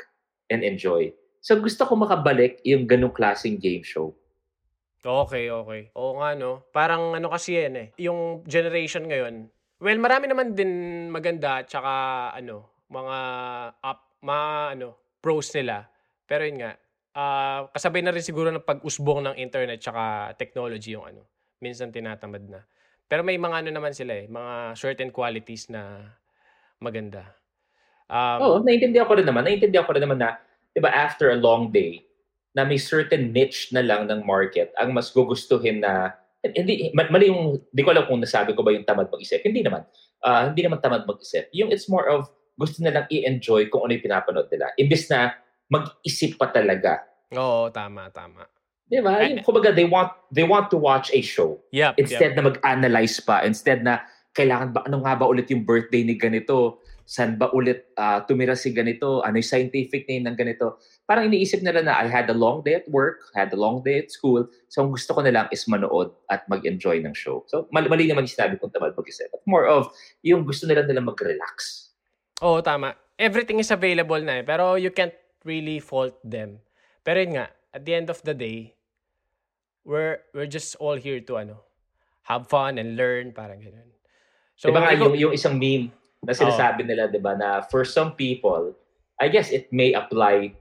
and 0.49 0.65
enjoy. 0.65 1.11
So 1.43 1.59
gusto 1.59 1.85
ko 1.85 1.93
makabalik 1.99 2.63
yung 2.65 2.89
ganong 2.89 3.13
klaseng 3.13 3.61
game 3.61 3.85
show 3.85 4.15
Okay, 5.01 5.49
okay. 5.49 5.81
Oo 5.97 6.21
nga, 6.21 6.37
no? 6.37 6.69
Parang 6.69 7.17
ano 7.17 7.27
kasi 7.33 7.57
yan 7.57 7.73
eh. 7.73 7.87
Yung 7.97 8.45
generation 8.45 9.01
ngayon, 9.09 9.49
well, 9.81 9.97
marami 9.97 10.29
naman 10.29 10.53
din 10.53 11.09
maganda 11.09 11.65
tsaka 11.65 11.89
ano, 12.37 12.85
mga 12.85 13.17
up, 13.81 13.99
mga 14.21 14.47
ano, 14.77 14.87
pros 15.17 15.49
nila. 15.57 15.89
Pero 16.29 16.45
yun 16.45 16.61
nga, 16.61 16.77
uh, 17.17 17.59
kasabay 17.73 18.05
na 18.05 18.13
rin 18.13 18.21
siguro 18.21 18.53
ng 18.53 18.61
pag-usbong 18.61 19.25
ng 19.25 19.35
internet 19.41 19.81
tsaka 19.81 20.37
technology 20.37 20.93
yung 20.93 21.09
ano. 21.09 21.25
Minsan 21.65 21.89
tinatamad 21.89 22.45
na. 22.45 22.61
Pero 23.09 23.25
may 23.25 23.41
mga 23.41 23.65
ano 23.65 23.69
naman 23.73 23.97
sila 23.97 24.13
eh, 24.21 24.29
mga 24.29 24.77
certain 24.77 25.09
qualities 25.09 25.65
na 25.73 26.13
maganda. 26.77 27.25
Um, 28.05 28.39
Oo, 28.39 28.55
naiintindihan 28.61 29.09
ko 29.09 29.17
rin 29.17 29.25
naman. 29.25 29.49
Naiintindihan 29.49 29.83
ko 29.83 29.97
rin 29.97 30.03
naman 30.05 30.21
na, 30.21 30.37
di 30.71 30.79
ba, 30.79 30.93
after 30.93 31.33
a 31.33 31.37
long 31.37 31.73
day, 31.73 32.05
na 32.51 32.67
may 32.67 32.79
certain 32.79 33.31
niche 33.31 33.71
na 33.71 33.83
lang 33.83 34.07
ng 34.11 34.27
market 34.27 34.75
ang 34.75 34.91
mas 34.91 35.07
gugustuhin 35.11 35.79
na 35.79 36.15
hindi 36.41 36.89
mali 36.97 37.29
yung 37.29 37.61
di 37.69 37.81
ko 37.85 37.93
alam 37.93 38.09
kung 38.09 38.19
nasabi 38.19 38.57
ko 38.57 38.65
ba 38.65 38.73
yung 38.73 38.85
tamad 38.85 39.07
mag-isip. 39.13 39.45
Hindi 39.45 39.61
naman. 39.61 39.85
Uh, 40.25 40.49
hindi 40.49 40.65
naman 40.65 40.81
tamad 40.81 41.05
mag-isip. 41.05 41.47
Yung 41.53 41.69
it's 41.69 41.85
more 41.85 42.09
of 42.09 42.27
gusto 42.57 42.81
na 42.81 42.91
lang 42.91 43.05
i-enjoy 43.13 43.69
kung 43.69 43.85
ano 43.85 43.93
yung 43.93 44.05
pinapanood 44.05 44.49
nila. 44.49 44.73
Imbes 44.75 45.05
na 45.07 45.37
mag-isip 45.69 46.35
pa 46.41 46.49
talaga. 46.49 47.05
Oo 47.37 47.69
tama 47.69 48.09
tama. 48.11 48.49
Di 48.89 48.99
ba? 48.99 49.23
Yung 49.23 49.45
kumbaga 49.45 49.71
they 49.71 49.87
want 49.87 50.11
they 50.33 50.43
want 50.43 50.67
to 50.73 50.81
watch 50.81 51.13
a 51.13 51.21
show. 51.23 51.61
Yep, 51.71 52.01
instead 52.01 52.35
yep. 52.35 52.37
na 52.41 52.43
mag-analyze 52.51 53.21
pa. 53.23 53.45
Instead 53.45 53.85
na 53.85 54.03
kailangan 54.35 54.75
ba 54.75 54.79
ano 54.83 55.05
nga 55.05 55.13
ba 55.15 55.29
ulit 55.29 55.47
yung 55.53 55.63
birthday 55.63 56.03
ni 56.03 56.17
ganito 56.17 56.80
saan 57.11 57.35
ba 57.35 57.51
ulit 57.51 57.91
uh, 57.99 58.23
tumira 58.23 58.55
si 58.55 58.71
ganito, 58.71 59.19
ano 59.19 59.35
yung 59.35 59.43
scientific 59.51 60.07
name 60.07 60.23
ng 60.31 60.39
ganito. 60.39 60.79
Parang 61.03 61.27
iniisip 61.27 61.59
nila 61.59 61.83
na 61.83 61.99
I 61.99 62.07
had 62.07 62.31
a 62.31 62.37
long 62.37 62.63
day 62.63 62.79
at 62.79 62.87
work, 62.87 63.27
had 63.35 63.51
a 63.51 63.59
long 63.59 63.83
day 63.83 63.99
at 63.99 64.07
school, 64.07 64.47
so 64.71 64.79
ang 64.79 64.95
gusto 64.95 65.11
ko 65.11 65.19
na 65.19 65.35
lang 65.35 65.51
is 65.51 65.67
manood 65.67 66.15
at 66.31 66.47
mag-enjoy 66.47 67.03
ng 67.03 67.11
show. 67.11 67.43
So 67.51 67.67
mali, 67.75 67.91
mali 67.91 68.07
naman 68.07 68.23
yung 68.23 68.35
sinabi 68.39 68.55
kong 68.55 68.71
tamad 68.71 68.95
mag-isip. 68.95 69.27
But 69.27 69.43
more 69.43 69.67
of, 69.67 69.91
yung 70.23 70.47
gusto 70.47 70.71
nila 70.71 70.87
nila 70.87 71.03
mag-relax. 71.03 71.91
Oo, 72.39 72.63
tama. 72.63 72.95
Everything 73.19 73.59
is 73.59 73.75
available 73.75 74.23
na 74.23 74.39
eh, 74.39 74.43
pero 74.47 74.79
you 74.79 74.95
can't 74.95 75.13
really 75.43 75.83
fault 75.83 76.15
them. 76.23 76.63
Pero 77.03 77.19
yun 77.19 77.43
nga, 77.43 77.51
at 77.75 77.83
the 77.83 77.91
end 77.91 78.07
of 78.07 78.23
the 78.23 78.31
day, 78.31 78.79
we're 79.83 80.23
we're 80.31 80.47
just 80.47 80.79
all 80.79 80.95
here 80.95 81.19
to 81.19 81.43
ano, 81.43 81.59
have 82.31 82.47
fun 82.47 82.79
and 82.79 82.95
learn, 82.95 83.35
parang 83.35 83.59
ganun. 83.59 83.91
So, 84.55 84.69
diba 84.69 84.79
nga, 84.79 84.93
yung, 84.93 85.17
yung 85.17 85.33
isang 85.33 85.57
meme, 85.57 85.89
na 86.21 86.33
sinasabi 86.33 86.85
oh. 86.85 86.87
nila, 86.87 87.03
di 87.09 87.17
ba, 87.17 87.33
na 87.33 87.65
for 87.65 87.81
some 87.85 88.13
people, 88.13 88.73
I 89.17 89.29
guess 89.29 89.49
it 89.49 89.69
may 89.73 89.93
apply 89.93 90.53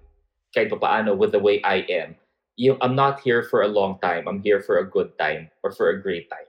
kahit 0.57 0.73
pa 0.73 0.79
paano 0.81 1.15
with 1.17 1.33
the 1.33 1.41
way 1.41 1.61
I 1.63 1.85
am. 1.89 2.17
Yung, 2.61 2.77
I'm 2.81 2.97
not 2.97 3.21
here 3.25 3.45
for 3.45 3.63
a 3.63 3.71
long 3.71 4.01
time. 4.03 4.29
I'm 4.29 4.43
here 4.45 4.61
for 4.61 4.81
a 4.81 4.87
good 4.87 5.17
time 5.17 5.49
or 5.65 5.73
for 5.73 5.89
a 5.93 5.97
great 5.97 6.29
time. 6.29 6.49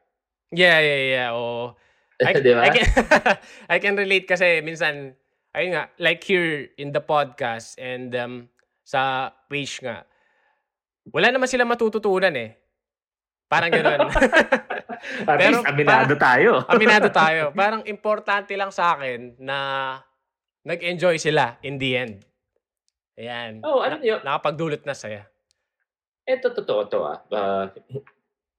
Yeah, 0.52 0.80
yeah, 0.84 1.02
yeah. 1.08 1.30
Oh. 1.32 1.80
I, 2.22 2.34
diba? 2.36 2.62
I, 2.62 2.70
can, 2.70 2.88
I 3.74 3.78
can 3.80 3.96
relate 3.96 4.28
kasi 4.28 4.60
minsan, 4.60 5.16
ayun 5.56 5.72
nga, 5.76 5.84
like 6.00 6.24
here 6.24 6.68
in 6.78 6.92
the 6.92 7.02
podcast 7.02 7.80
and 7.80 8.12
um, 8.16 8.52
sa 8.84 9.32
page 9.48 9.80
nga, 9.80 10.04
wala 11.10 11.32
naman 11.32 11.48
sila 11.48 11.64
matututunan 11.64 12.36
eh. 12.36 12.60
Parang 13.48 13.72
gano'n. 13.72 14.00
At 15.26 15.38
Pero, 15.42 15.60
least 15.60 15.66
aminado 15.66 16.14
parang, 16.14 16.22
tayo. 16.22 16.52
aminado 16.74 17.08
tayo. 17.10 17.44
Parang 17.52 17.84
importante 17.90 18.54
lang 18.54 18.70
sa 18.70 18.96
akin 18.96 19.36
na 19.42 19.58
nag-enjoy 20.62 21.18
sila 21.18 21.58
in 21.66 21.82
the 21.82 21.98
end. 21.98 22.16
Ayan. 23.18 23.62
Oh, 23.66 23.82
ano 23.82 24.02
yun? 24.02 24.22
Nakapagdulot 24.22 24.86
na 24.86 24.94
saya. 24.94 25.26
Ito, 26.26 26.54
totoo 26.54 26.82
to 26.88 27.00
ah. 27.02 27.18
Uh, 27.28 27.66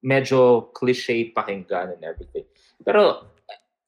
medyo 0.03 0.71
cliche 0.75 1.31
pakinggan 1.31 1.95
and 1.97 2.03
everything. 2.03 2.47
Pero 2.83 3.31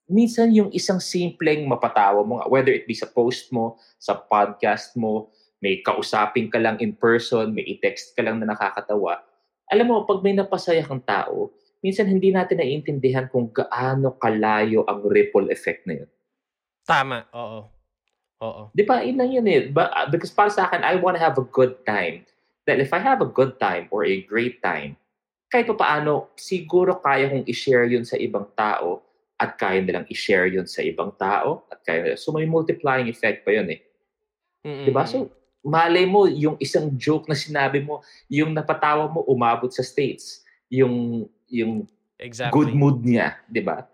minsan 0.07 0.55
yung 0.55 0.71
isang 0.71 1.03
simpleng 1.03 1.67
mapatawa 1.67 2.23
mo, 2.23 2.39
whether 2.47 2.71
it 2.71 2.87
be 2.87 2.95
sa 2.95 3.11
post 3.11 3.51
mo, 3.51 3.77
sa 3.99 4.15
podcast 4.15 4.95
mo, 4.95 5.35
may 5.59 5.81
kausapin 5.83 6.53
ka 6.53 6.61
lang 6.61 6.77
in 6.79 6.95
person, 6.95 7.51
may 7.51 7.65
i-text 7.67 8.15
ka 8.15 8.23
lang 8.23 8.39
na 8.39 8.53
nakakatawa. 8.53 9.25
Alam 9.73 9.87
mo, 9.91 9.97
pag 10.05 10.21
may 10.21 10.37
napasaya 10.37 10.85
kang 10.85 11.01
tao, 11.01 11.49
minsan 11.85 12.09
hindi 12.09 12.33
natin 12.33 12.65
naiintindihan 12.65 13.29
kung 13.29 13.53
gaano 13.53 14.17
kalayo 14.17 14.89
ang 14.89 15.05
ripple 15.05 15.53
effect 15.53 15.85
na 15.85 16.01
yun. 16.01 16.11
Tama, 16.89 17.29
oo. 17.37 17.69
Oo. 18.41 18.63
Di 18.73 18.89
ba, 18.89 19.05
yun 19.05 19.21
lang 19.21 19.31
yun 19.33 19.47
eh. 19.49 19.69
But, 19.69 19.93
uh, 19.93 20.09
because 20.09 20.33
para 20.33 20.49
sa 20.49 20.65
akin, 20.69 20.81
I 20.81 20.97
want 20.97 21.21
to 21.21 21.23
have 21.23 21.37
a 21.37 21.45
good 21.45 21.85
time. 21.85 22.25
That 22.65 22.81
if 22.81 22.97
I 22.97 23.01
have 23.05 23.21
a 23.21 23.29
good 23.29 23.61
time 23.61 23.93
or 23.93 24.09
a 24.09 24.25
great 24.25 24.65
time, 24.65 24.97
kahit 25.53 25.69
pa 25.69 25.77
paano, 25.77 26.33
siguro 26.41 26.97
kaya 26.99 27.29
kong 27.29 27.45
i-share 27.45 27.85
yun 27.85 28.09
sa 28.09 28.17
ibang 28.17 28.49
tao 28.57 29.05
at 29.37 29.61
kaya 29.61 29.85
nilang 29.85 30.09
i-share 30.09 30.49
yun 30.49 30.65
sa 30.65 30.81
ibang 30.81 31.13
tao 31.21 31.69
at 31.69 31.85
kaya 31.85 32.17
So 32.17 32.33
may 32.33 32.49
multiplying 32.49 33.13
effect 33.13 33.45
pa 33.45 33.53
yun 33.53 33.69
eh. 33.69 33.81
Mm-hmm. 34.65 34.85
Diba? 34.89 35.05
So, 35.05 35.29
malay 35.61 36.09
mo, 36.09 36.25
yung 36.25 36.57
isang 36.57 36.97
joke 36.97 37.29
na 37.29 37.37
sinabi 37.37 37.85
mo, 37.85 38.01
yung 38.33 38.57
napatawa 38.57 39.09
mo, 39.09 39.21
umabot 39.29 39.69
sa 39.69 39.85
States. 39.85 40.41
Yung 40.73 41.29
yung 41.49 41.89
exactly. 42.19 42.55
good 42.55 42.73
mood 42.75 43.05
niya, 43.05 43.37
di 43.49 43.61
ba? 43.61 43.85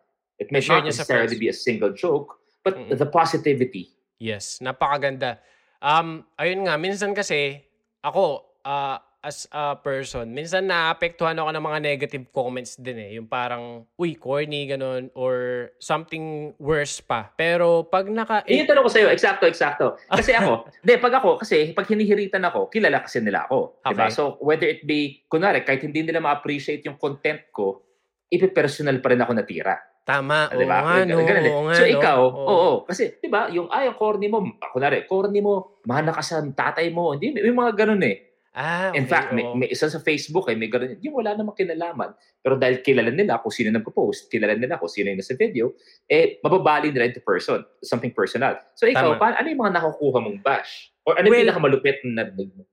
It 0.41 0.49
may 0.49 0.65
not 0.65 0.89
necessarily 0.89 1.37
be 1.37 1.53
a 1.53 1.57
single 1.57 1.93
joke, 1.93 2.41
but 2.65 2.77
Mm-mm. 2.77 2.97
the 2.97 3.09
positivity. 3.09 3.93
Yes, 4.21 4.61
napakaganda. 4.61 5.41
Um, 5.81 6.25
ayun 6.37 6.65
nga, 6.69 6.77
minsan 6.81 7.13
kasi, 7.13 7.61
ako, 8.05 8.45
uh, 8.65 9.01
as 9.21 9.45
a 9.53 9.77
person, 9.77 10.33
minsan 10.33 10.65
naapektuhan 10.65 11.37
ako 11.37 11.53
ng 11.53 11.65
mga 11.65 11.79
negative 11.85 12.25
comments 12.33 12.81
din 12.81 12.97
eh. 12.97 13.11
Yung 13.21 13.29
parang, 13.29 13.85
uy, 14.01 14.17
corny, 14.17 14.65
ganun, 14.65 15.13
or 15.13 15.69
something 15.77 16.57
worse 16.57 17.05
pa. 17.05 17.29
Pero 17.37 17.85
pag 17.85 18.09
naka... 18.09 18.41
Eh, 18.49 18.65
yung 18.65 18.69
tanong 18.69 18.89
ko 18.89 18.93
sa'yo, 18.93 19.09
eksakto, 19.13 19.45
eksakto. 19.45 20.01
Kasi 20.09 20.33
ako, 20.33 20.65
de, 20.87 20.97
pag 20.97 21.21
ako, 21.21 21.37
kasi 21.45 21.77
pag 21.77 21.85
hinihiritan 21.93 22.41
ako, 22.49 22.73
kilala 22.73 23.05
kasi 23.05 23.21
nila 23.21 23.45
ako. 23.45 23.85
Okay. 23.85 23.93
Diba? 23.93 24.07
So, 24.09 24.41
whether 24.41 24.65
it 24.65 24.89
be, 24.89 25.29
kunwari, 25.29 25.69
kahit 25.69 25.85
hindi 25.85 26.01
nila 26.01 26.25
ma-appreciate 26.25 26.81
yung 26.89 26.97
content 26.97 27.53
ko, 27.53 27.85
ipipersonal 28.33 29.05
pa 29.05 29.13
rin 29.13 29.21
ako 29.21 29.33
natira. 29.37 29.77
Tama, 30.01 30.49
ah, 30.49 30.57
diba? 30.57 30.81
oo 30.81 30.87
nga, 30.89 31.05
no, 31.05 31.17
oo 31.21 31.63
nga, 31.69 31.75
So 31.77 31.85
ikaw, 31.85 32.19
oo, 32.25 32.41
oo, 32.41 32.73
kasi 32.89 33.21
'di 33.21 33.29
ba, 33.29 33.53
yung 33.53 33.69
ay 33.69 33.87
ang 33.93 34.01
corny 34.01 34.27
mo, 34.33 34.43
rin, 34.43 35.05
corny 35.07 35.39
mo, 35.45 35.79
mahal 35.87 36.09
na 36.09 36.17
ka 36.17 36.25
sa 36.25 36.41
tatay 36.41 36.89
mo, 36.91 37.15
hindi 37.15 37.37
may 37.37 37.53
mga 37.53 37.85
ganun 37.85 38.03
eh. 38.03 38.30
Ah, 38.51 38.91
okay, 38.91 38.99
In 38.99 39.07
fact, 39.07 39.31
may, 39.31 39.47
may 39.55 39.69
isa 39.71 39.87
sa 39.87 40.03
Facebook 40.03 40.51
eh, 40.51 40.59
may 40.59 40.67
ganun. 40.67 40.99
Yung 41.07 41.23
wala 41.23 41.39
namang 41.39 41.55
kinalaman. 41.55 42.11
Pero 42.43 42.59
dahil 42.59 42.83
kilala 42.83 43.15
nila 43.15 43.39
kung 43.39 43.55
sino 43.55 43.71
nagpo-post, 43.71 44.27
kilala 44.27 44.59
nila 44.59 44.75
kung 44.75 44.91
sino 44.91 45.07
yung 45.07 45.23
nasa 45.23 45.39
video, 45.39 45.79
eh, 46.11 46.43
mababali 46.43 46.91
nila 46.91 47.07
into 47.07 47.23
person, 47.23 47.63
something 47.79 48.11
personal. 48.11 48.59
So 48.75 48.91
ikaw, 48.91 49.15
pa, 49.23 49.39
ano 49.39 49.47
yung 49.47 49.63
mga 49.63 49.79
nakukuha 49.79 50.19
mong 50.19 50.39
bash? 50.43 50.91
Or 51.07 51.15
ano 51.15 51.31
well, 51.31 51.39
yung 51.39 51.47
pinakamalupit 51.47 52.03
na 52.03 52.27
narinig 52.27 52.51
mo? 52.59 52.67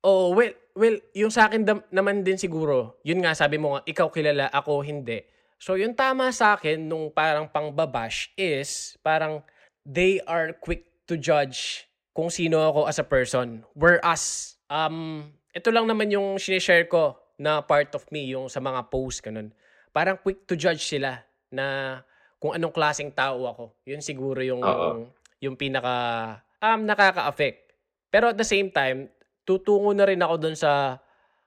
Oh, 0.00 0.32
well, 0.32 0.56
well, 0.72 0.96
yung 1.12 1.28
sa 1.28 1.52
akin 1.52 1.62
dam- 1.68 1.86
naman 1.92 2.24
din 2.24 2.40
siguro, 2.40 2.96
yun 3.04 3.20
nga 3.20 3.36
sabi 3.36 3.60
mo 3.60 3.76
nga, 3.76 3.84
ikaw 3.84 4.08
kilala, 4.08 4.48
ako 4.48 4.80
hindi. 4.80 5.28
So 5.62 5.78
yung 5.78 5.94
tama 5.94 6.34
sa 6.34 6.58
akin 6.58 6.90
nung 6.90 7.14
parang 7.14 7.46
pangbabash 7.46 8.34
is 8.34 8.98
parang 8.98 9.46
they 9.86 10.18
are 10.26 10.50
quick 10.58 10.90
to 11.06 11.14
judge 11.14 11.86
kung 12.10 12.34
sino 12.34 12.58
ako 12.66 12.90
as 12.90 12.98
a 12.98 13.06
person. 13.06 13.62
Whereas 13.78 14.56
Um, 14.72 15.28
ito 15.52 15.68
lang 15.68 15.84
naman 15.84 16.08
yung 16.08 16.40
sinishare 16.40 16.88
ko 16.88 17.20
na 17.36 17.60
part 17.60 17.92
of 17.92 18.08
me, 18.08 18.32
yung 18.32 18.48
sa 18.48 18.56
mga 18.64 18.88
posts, 18.88 19.20
ganun. 19.20 19.52
Parang 19.92 20.16
quick 20.16 20.48
to 20.48 20.56
judge 20.56 20.80
sila 20.80 21.20
na 21.52 22.00
kung 22.40 22.56
anong 22.56 22.72
klaseng 22.72 23.12
tao 23.12 23.44
ako. 23.44 23.64
Yun 23.84 24.00
siguro 24.00 24.40
yung, 24.40 24.64
Uh-oh. 24.64 25.12
yung 25.44 25.60
pinaka, 25.60 26.40
um, 26.64 26.88
nakaka-affect. 26.88 27.76
Pero 28.08 28.32
at 28.32 28.38
the 28.40 28.48
same 28.48 28.72
time, 28.72 29.12
tutungo 29.44 29.92
na 29.92 30.08
rin 30.08 30.24
ako 30.24 30.34
dun 30.40 30.56
sa 30.56 30.96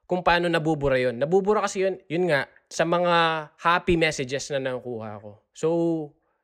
kung 0.05 0.21
paano 0.21 0.45
nabubura 0.45 1.01
yun. 1.01 1.17
Nabubura 1.17 1.65
kasi 1.65 1.81
yun, 1.81 1.97
yun 2.05 2.29
nga, 2.29 2.45
sa 2.69 2.85
mga 2.85 3.49
happy 3.57 3.97
messages 3.97 4.53
na 4.53 4.61
nakuha 4.61 5.17
ko. 5.17 5.41
So, 5.49 5.67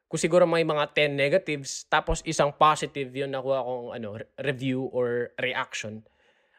kung 0.09 0.17
siguro 0.17 0.49
may 0.49 0.65
mga 0.65 0.91
10 0.97 1.13
negatives, 1.13 1.85
tapos 1.85 2.25
isang 2.25 2.49
positive 2.57 3.13
yun 3.13 3.29
nakuha 3.29 3.61
kong 3.61 3.87
ano, 3.93 4.17
review 4.41 4.89
or 4.89 5.29
reaction, 5.37 6.01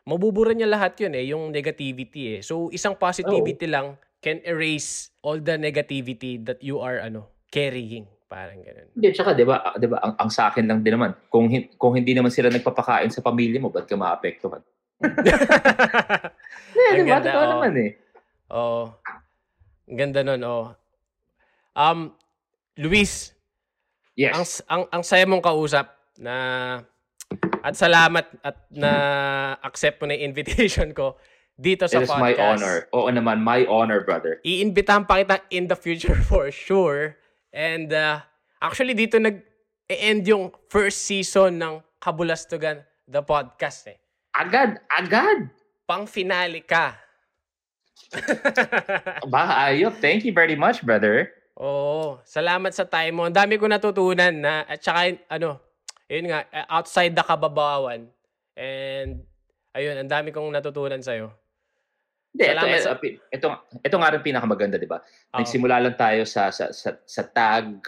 mabubura 0.07 0.51
niya 0.55 0.71
lahat 0.71 0.99
yun 0.99 1.13
eh, 1.15 1.25
yung 1.31 1.55
negativity 1.55 2.39
eh. 2.39 2.41
So, 2.43 2.69
isang 2.75 2.99
positivity 2.99 3.67
oh. 3.71 3.73
lang 3.73 3.87
can 4.23 4.39
erase 4.47 5.11
all 5.23 5.43
the 5.43 5.59
negativity 5.59 6.39
that 6.47 6.63
you 6.63 6.79
are 6.79 7.03
ano 7.03 7.27
carrying. 7.51 8.07
Parang 8.33 8.65
ganun. 8.65 8.89
Hindi, 8.97 9.13
tsaka, 9.13 9.37
di 9.37 9.45
ba, 9.45 9.61
di 9.77 9.85
ba 9.85 10.01
ang, 10.01 10.17
ang 10.17 10.31
sa 10.33 10.49
akin 10.49 10.65
lang 10.65 10.81
din 10.81 10.97
naman, 10.97 11.13
kung, 11.29 11.53
kung 11.77 11.93
hindi 11.93 12.17
naman 12.17 12.33
sila 12.33 12.49
nagpapakain 12.49 13.13
sa 13.13 13.21
pamilya 13.21 13.61
mo, 13.61 13.69
ba't 13.69 13.85
ka 13.85 13.93
maapektuhan? 13.93 14.65
Hindi, 16.73 17.05
di 17.05 17.11
ba? 17.11 17.21
Totoo 17.21 17.45
oh. 17.45 17.51
naman 17.59 17.73
eh. 17.77 17.91
Oo. 18.55 18.83
Oh. 18.89 19.91
Ang 19.91 19.99
ganda 19.99 20.25
nun, 20.25 20.41
oh. 20.47 20.73
Um, 21.77 22.17
Luis. 22.81 23.37
Yes. 24.17 24.33
Ang, 24.33 24.47
ang, 24.71 24.83
ang 24.89 25.03
saya 25.05 25.29
mong 25.29 25.45
kausap 25.45 25.93
na 26.17 26.35
at 27.63 27.75
salamat 27.79 28.27
at 28.43 28.57
na 28.75 28.93
accept 29.63 30.03
mo 30.03 30.11
na 30.11 30.19
yung 30.19 30.35
invitation 30.35 30.91
ko 30.93 31.17
dito 31.57 31.87
sa 31.87 32.03
It 32.03 32.11
podcast. 32.11 32.19
It 32.19 32.27
is 32.27 32.27
my 32.27 32.35
honor. 32.39 32.77
Oo 32.91 33.09
naman, 33.09 33.37
my 33.41 33.63
honor, 33.71 34.03
brother. 34.03 34.43
Iimbitahan 34.43 35.07
pa 35.07 35.23
kita 35.23 35.39
in 35.55 35.71
the 35.71 35.79
future 35.79 36.19
for 36.31 36.51
sure. 36.51 37.17
And 37.55 37.93
uh, 37.93 38.25
actually 38.59 38.99
dito 38.99 39.23
nag-end 39.23 40.27
yung 40.27 40.51
first 40.67 41.07
season 41.07 41.63
ng 41.63 41.75
Kabulastugan, 42.03 42.83
the 43.07 43.23
podcast 43.23 43.87
eh. 43.95 43.99
Agad, 44.35 44.83
agad. 44.91 45.47
Pang 45.87 46.09
finale 46.09 46.67
ka. 46.67 46.99
ba, 49.33 49.71
ayop. 49.71 50.03
Thank 50.03 50.27
you 50.27 50.35
very 50.35 50.59
much, 50.59 50.83
brother. 50.83 51.31
Oo. 51.61 52.19
Salamat 52.25 52.73
sa 52.73 52.89
time 52.89 53.13
mo. 53.13 53.23
Ang 53.29 53.37
dami 53.37 53.61
ko 53.61 53.69
natutunan 53.69 54.33
na 54.33 54.67
at 54.67 54.81
saka 54.81 55.21
ano, 55.29 55.61
yun 56.13 56.29
nga, 56.29 56.45
eh, 56.53 56.67
outside 56.69 57.17
the 57.17 57.25
kababawan. 57.25 58.05
And, 58.53 59.25
ayun, 59.73 59.97
ang 59.97 60.13
dami 60.13 60.29
kong 60.29 60.53
natutunan 60.53 61.01
sa'yo. 61.01 61.33
Hindi, 62.33 62.45
ito, 62.49 62.65
sa... 62.81 62.97
ito, 62.97 63.21
ito, 63.29 63.47
ito 63.81 63.97
nga 63.97 64.13
rin 64.13 64.25
pinakamaganda, 64.25 64.77
di 64.77 64.89
ba? 64.89 65.01
Nagsimula 65.33 65.81
lang 65.81 65.97
tayo 65.97 66.25
sa, 66.29 66.53
sa, 66.53 66.69
sa, 66.73 66.97
sa 67.05 67.23
tag, 67.25 67.81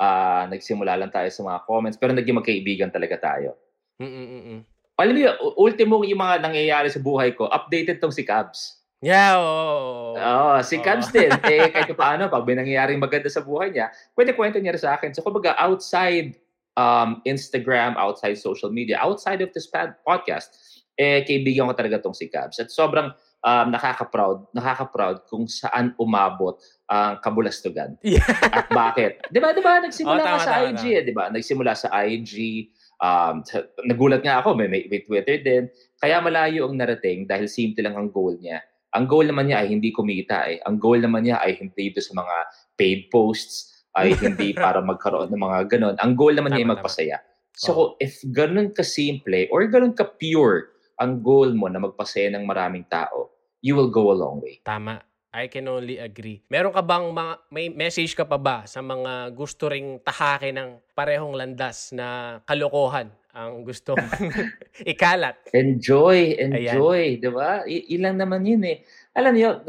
uh, 0.00 0.44
nagsimula 0.48 0.96
lang 0.96 1.12
tayo 1.12 1.28
sa 1.32 1.40
mga 1.44 1.58
comments, 1.64 1.96
pero 1.96 2.12
naging 2.12 2.36
magkaibigan 2.40 2.92
talaga 2.92 3.16
tayo. 3.20 3.56
Mm-mm-mm. 4.00 4.64
Alam 5.00 5.16
mo, 5.16 5.32
ultimo 5.56 6.04
yung 6.04 6.20
mga 6.20 6.44
nangyayari 6.44 6.92
sa 6.92 7.00
buhay 7.00 7.32
ko, 7.32 7.48
updated 7.48 8.00
tong 8.00 8.12
si 8.12 8.20
Cabs. 8.20 8.80
Yeah, 9.00 9.40
oo. 9.40 10.12
Oh, 10.12 10.56
oh, 10.56 10.60
si 10.60 10.76
oh. 10.76 10.84
Cabs 10.84 11.08
din. 11.08 11.32
eh, 11.48 11.72
kahit 11.72 11.88
paano, 11.96 12.28
pag 12.28 12.44
may 12.44 12.60
nangyayaring 12.60 13.00
maganda 13.00 13.32
sa 13.32 13.40
buhay 13.40 13.72
niya, 13.72 13.88
pwede 14.12 14.36
kwento 14.36 14.60
niya 14.60 14.76
rin 14.76 14.84
sa 14.84 15.00
akin. 15.00 15.16
So, 15.16 15.24
kumbaga, 15.24 15.56
outside 15.56 16.36
um, 16.80 17.20
Instagram, 17.28 18.00
outside 18.00 18.40
social 18.40 18.72
media, 18.72 18.96
outside 18.96 19.44
of 19.44 19.52
this 19.52 19.68
podcast, 20.08 20.48
eh, 20.96 21.20
kaibigan 21.28 21.68
ko 21.68 21.76
talaga 21.76 22.00
tong 22.00 22.16
si 22.16 22.32
Cabs. 22.32 22.56
At 22.56 22.72
sobrang 22.72 23.12
um, 23.44 23.66
nakaka-proud, 23.72 24.52
nakaka-proud 24.56 25.28
kung 25.28 25.44
saan 25.44 25.92
umabot 26.00 26.56
ang 26.88 27.20
uh, 27.20 27.22
kabulastugan. 27.22 27.96
Yeah. 28.04 28.26
At 28.50 28.66
bakit? 28.72 29.22
'Di 29.30 29.38
ba? 29.38 29.54
'Di 29.54 29.62
ba 29.62 29.78
nagsimula 29.78 30.18
oh, 30.18 30.26
tama, 30.26 30.38
ka 30.40 30.42
sa 30.42 30.54
tama, 30.58 30.68
IG, 30.74 30.82
eh, 30.90 31.02
'di 31.06 31.12
ba? 31.14 31.24
Nagsimula 31.30 31.72
sa 31.78 31.88
IG, 32.02 32.66
um, 32.98 33.46
nagulat 33.86 34.26
nga 34.26 34.42
ako, 34.42 34.58
may, 34.58 34.66
may, 34.66 34.82
may 34.90 35.00
Twitter 35.06 35.38
din. 35.38 35.70
Kaya 36.02 36.18
malayo 36.18 36.66
ang 36.66 36.76
narating 36.76 37.30
dahil 37.30 37.46
simple 37.46 37.86
lang 37.86 37.94
ang 37.94 38.10
goal 38.10 38.34
niya. 38.36 38.60
Ang 38.90 39.06
goal 39.06 39.30
naman 39.30 39.46
niya 39.46 39.62
ay 39.62 39.70
hindi 39.70 39.94
kumita 39.94 40.50
eh. 40.50 40.58
Ang 40.66 40.82
goal 40.82 40.98
naman 40.98 41.22
niya 41.22 41.38
ay 41.38 41.54
hindi 41.62 41.94
ito 41.94 42.02
sa 42.02 42.10
mga 42.10 42.36
paid 42.74 43.06
posts, 43.06 43.79
ay 43.98 44.14
hindi 44.22 44.54
para 44.54 44.78
magkaroon 44.82 45.30
ng 45.32 45.42
mga 45.42 45.58
ganun. 45.70 45.96
Ang 45.98 46.12
goal 46.14 46.34
naman 46.36 46.54
niya 46.54 46.66
ay 46.66 46.72
magpasaya. 46.76 47.18
So, 47.56 47.70
oh. 47.74 47.88
if 47.98 48.22
ganun 48.30 48.72
ka-simple 48.72 49.50
or 49.50 49.66
ganun 49.66 49.92
ka-pure 49.92 50.72
ang 51.00 51.24
goal 51.24 51.52
mo 51.56 51.66
na 51.66 51.80
magpasaya 51.80 52.30
ng 52.32 52.44
maraming 52.44 52.86
tao, 52.86 53.32
you 53.64 53.72
will 53.76 53.90
go 53.90 54.12
a 54.12 54.16
long 54.16 54.40
way. 54.40 54.60
Tama. 54.62 55.00
I 55.30 55.46
can 55.46 55.70
only 55.70 55.94
agree. 56.02 56.42
Meron 56.50 56.74
ka 56.74 56.82
bang 56.82 57.06
mga, 57.14 57.34
may 57.54 57.70
message 57.70 58.18
ka 58.18 58.26
pa 58.26 58.34
ba 58.34 58.66
sa 58.66 58.82
mga 58.82 59.30
gusto 59.30 59.70
ring 59.70 60.02
tahake 60.02 60.50
ng 60.50 60.90
parehong 60.90 61.38
landas 61.38 61.94
na 61.94 62.38
kalokohan 62.42 63.14
ang 63.30 63.62
gusto 63.62 63.94
ikalat? 64.92 65.38
Enjoy, 65.54 66.34
enjoy, 66.34 67.22
'di 67.22 67.30
ba? 67.30 67.62
I- 67.62 67.86
ilang 67.94 68.18
naman 68.18 68.42
'yun 68.42 68.66
eh. 68.66 68.82
Alam 69.14 69.38
niyo, 69.38 69.62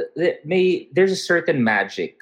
may 0.46 0.90
there's 0.90 1.14
a 1.14 1.20
certain 1.30 1.62
magic 1.62 2.18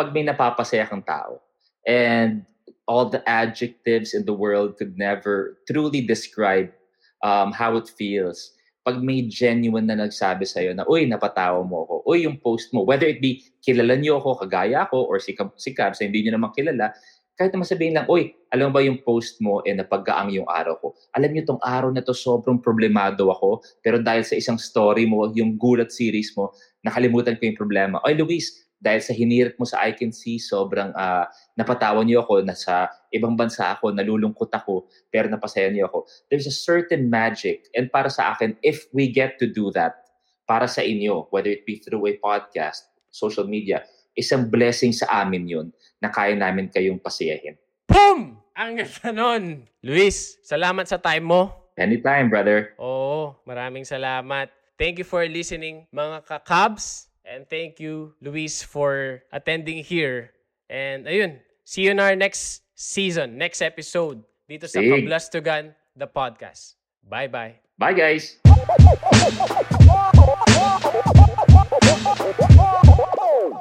pag 0.00 0.16
may 0.16 0.24
napapasaya 0.24 0.88
kang 0.88 1.04
tao. 1.04 1.44
And 1.84 2.48
all 2.88 3.12
the 3.12 3.20
adjectives 3.28 4.16
in 4.16 4.24
the 4.24 4.32
world 4.32 4.80
could 4.80 4.96
never 4.96 5.60
truly 5.68 6.00
describe 6.00 6.72
um, 7.20 7.52
how 7.52 7.76
it 7.76 7.92
feels 7.92 8.56
pag 8.80 9.04
may 9.04 9.28
genuine 9.28 9.84
na 9.84 10.08
nagsabi 10.08 10.48
sa'yo 10.48 10.72
na, 10.72 10.88
uy, 10.88 11.04
napatawa 11.04 11.60
mo 11.60 11.84
ako, 11.84 11.94
uy, 12.08 12.24
yung 12.24 12.40
post 12.40 12.72
mo, 12.72 12.80
whether 12.80 13.04
it 13.04 13.20
be 13.20 13.44
kilala 13.60 13.92
niyo 13.92 14.16
ako, 14.16 14.40
kagaya 14.40 14.88
ako, 14.88 15.04
or 15.04 15.20
si, 15.20 15.36
si 15.60 15.76
Cab, 15.76 15.92
sa 15.92 16.08
hindi 16.08 16.24
niyo 16.24 16.40
naman 16.40 16.48
kilala, 16.56 16.96
kahit 17.36 17.52
naman 17.52 17.68
sabihin 17.68 17.96
lang, 17.96 18.08
uy, 18.08 18.32
alam 18.48 18.72
ba 18.72 18.80
yung 18.80 19.04
post 19.04 19.36
mo, 19.44 19.60
eh, 19.68 19.76
napaggaang 19.76 20.32
yung 20.32 20.48
araw 20.48 20.80
ko. 20.80 20.88
Alam 21.12 21.32
niyo, 21.32 21.44
tong 21.44 21.62
araw 21.64 21.92
na 21.92 22.00
to, 22.00 22.16
sobrang 22.16 22.60
problemado 22.60 23.28
ako, 23.28 23.60
pero 23.84 24.00
dahil 24.00 24.24
sa 24.24 24.36
isang 24.36 24.56
story 24.56 25.04
mo, 25.04 25.28
yung 25.36 25.60
gulat 25.60 25.92
series 25.92 26.32
mo, 26.32 26.52
nakalimutan 26.80 27.36
ko 27.36 27.48
yung 27.48 27.60
problema. 27.60 28.00
Oy, 28.08 28.16
Luis, 28.16 28.64
dahil 28.80 29.04
sa 29.04 29.12
hinirit 29.12 29.60
mo 29.60 29.68
sa 29.68 29.84
I 29.84 29.92
Can 29.92 30.10
See, 30.10 30.40
sobrang 30.40 30.96
uh, 30.96 31.28
napatawan 31.52 32.08
niyo 32.08 32.24
ako, 32.24 32.40
nasa 32.40 32.88
ibang 33.12 33.36
bansa 33.36 33.76
ako, 33.76 33.92
nalulungkot 33.92 34.48
ako, 34.48 34.88
pero 35.12 35.28
napasaya 35.28 35.68
niyo 35.68 35.92
ako. 35.92 36.08
There's 36.32 36.48
a 36.48 36.56
certain 36.56 37.12
magic. 37.12 37.68
And 37.76 37.92
para 37.92 38.08
sa 38.08 38.32
akin, 38.32 38.56
if 38.64 38.88
we 38.96 39.12
get 39.12 39.36
to 39.44 39.46
do 39.46 39.68
that, 39.76 40.00
para 40.48 40.64
sa 40.64 40.80
inyo, 40.80 41.28
whether 41.28 41.52
it 41.52 41.68
be 41.68 41.78
through 41.78 42.08
a 42.08 42.16
podcast, 42.18 42.88
social 43.12 43.44
media, 43.44 43.84
isang 44.16 44.48
blessing 44.48 44.96
sa 44.96 45.22
amin 45.22 45.44
yun 45.46 45.66
na 46.00 46.08
kaya 46.08 46.34
namin 46.34 46.72
kayong 46.72 46.98
pasayahin. 46.98 47.54
Boom! 47.86 48.40
Ang 48.56 48.80
ganda 48.80 49.08
nun! 49.12 49.68
Luis, 49.84 50.40
salamat 50.42 50.88
sa 50.88 50.96
time 50.96 51.22
mo. 51.22 51.42
Anytime, 51.76 52.32
brother. 52.32 52.76
Oo, 52.80 53.38
maraming 53.44 53.84
salamat. 53.84 54.50
Thank 54.80 55.00
you 55.00 55.06
for 55.06 55.24
listening, 55.28 55.84
mga 55.92 56.24
kakabs. 56.24 57.09
And 57.24 57.48
thank 57.48 57.78
you, 57.78 58.14
Luis, 58.20 58.62
for 58.62 59.22
attending 59.32 59.84
here. 59.84 60.32
And 60.68 61.06
ayun, 61.06 61.40
see 61.64 61.86
you 61.86 61.92
in 61.92 62.00
our 62.00 62.16
next 62.16 62.62
season, 62.74 63.36
next 63.38 63.60
episode 63.62 64.24
dito 64.50 64.66
sa 64.66 64.82
hey. 64.82 64.90
Kablastugan, 64.90 65.70
the 65.94 66.10
podcast. 66.10 66.74
Bye-bye. 67.06 67.62
Bye, 67.78 67.94
guys. 67.94 68.36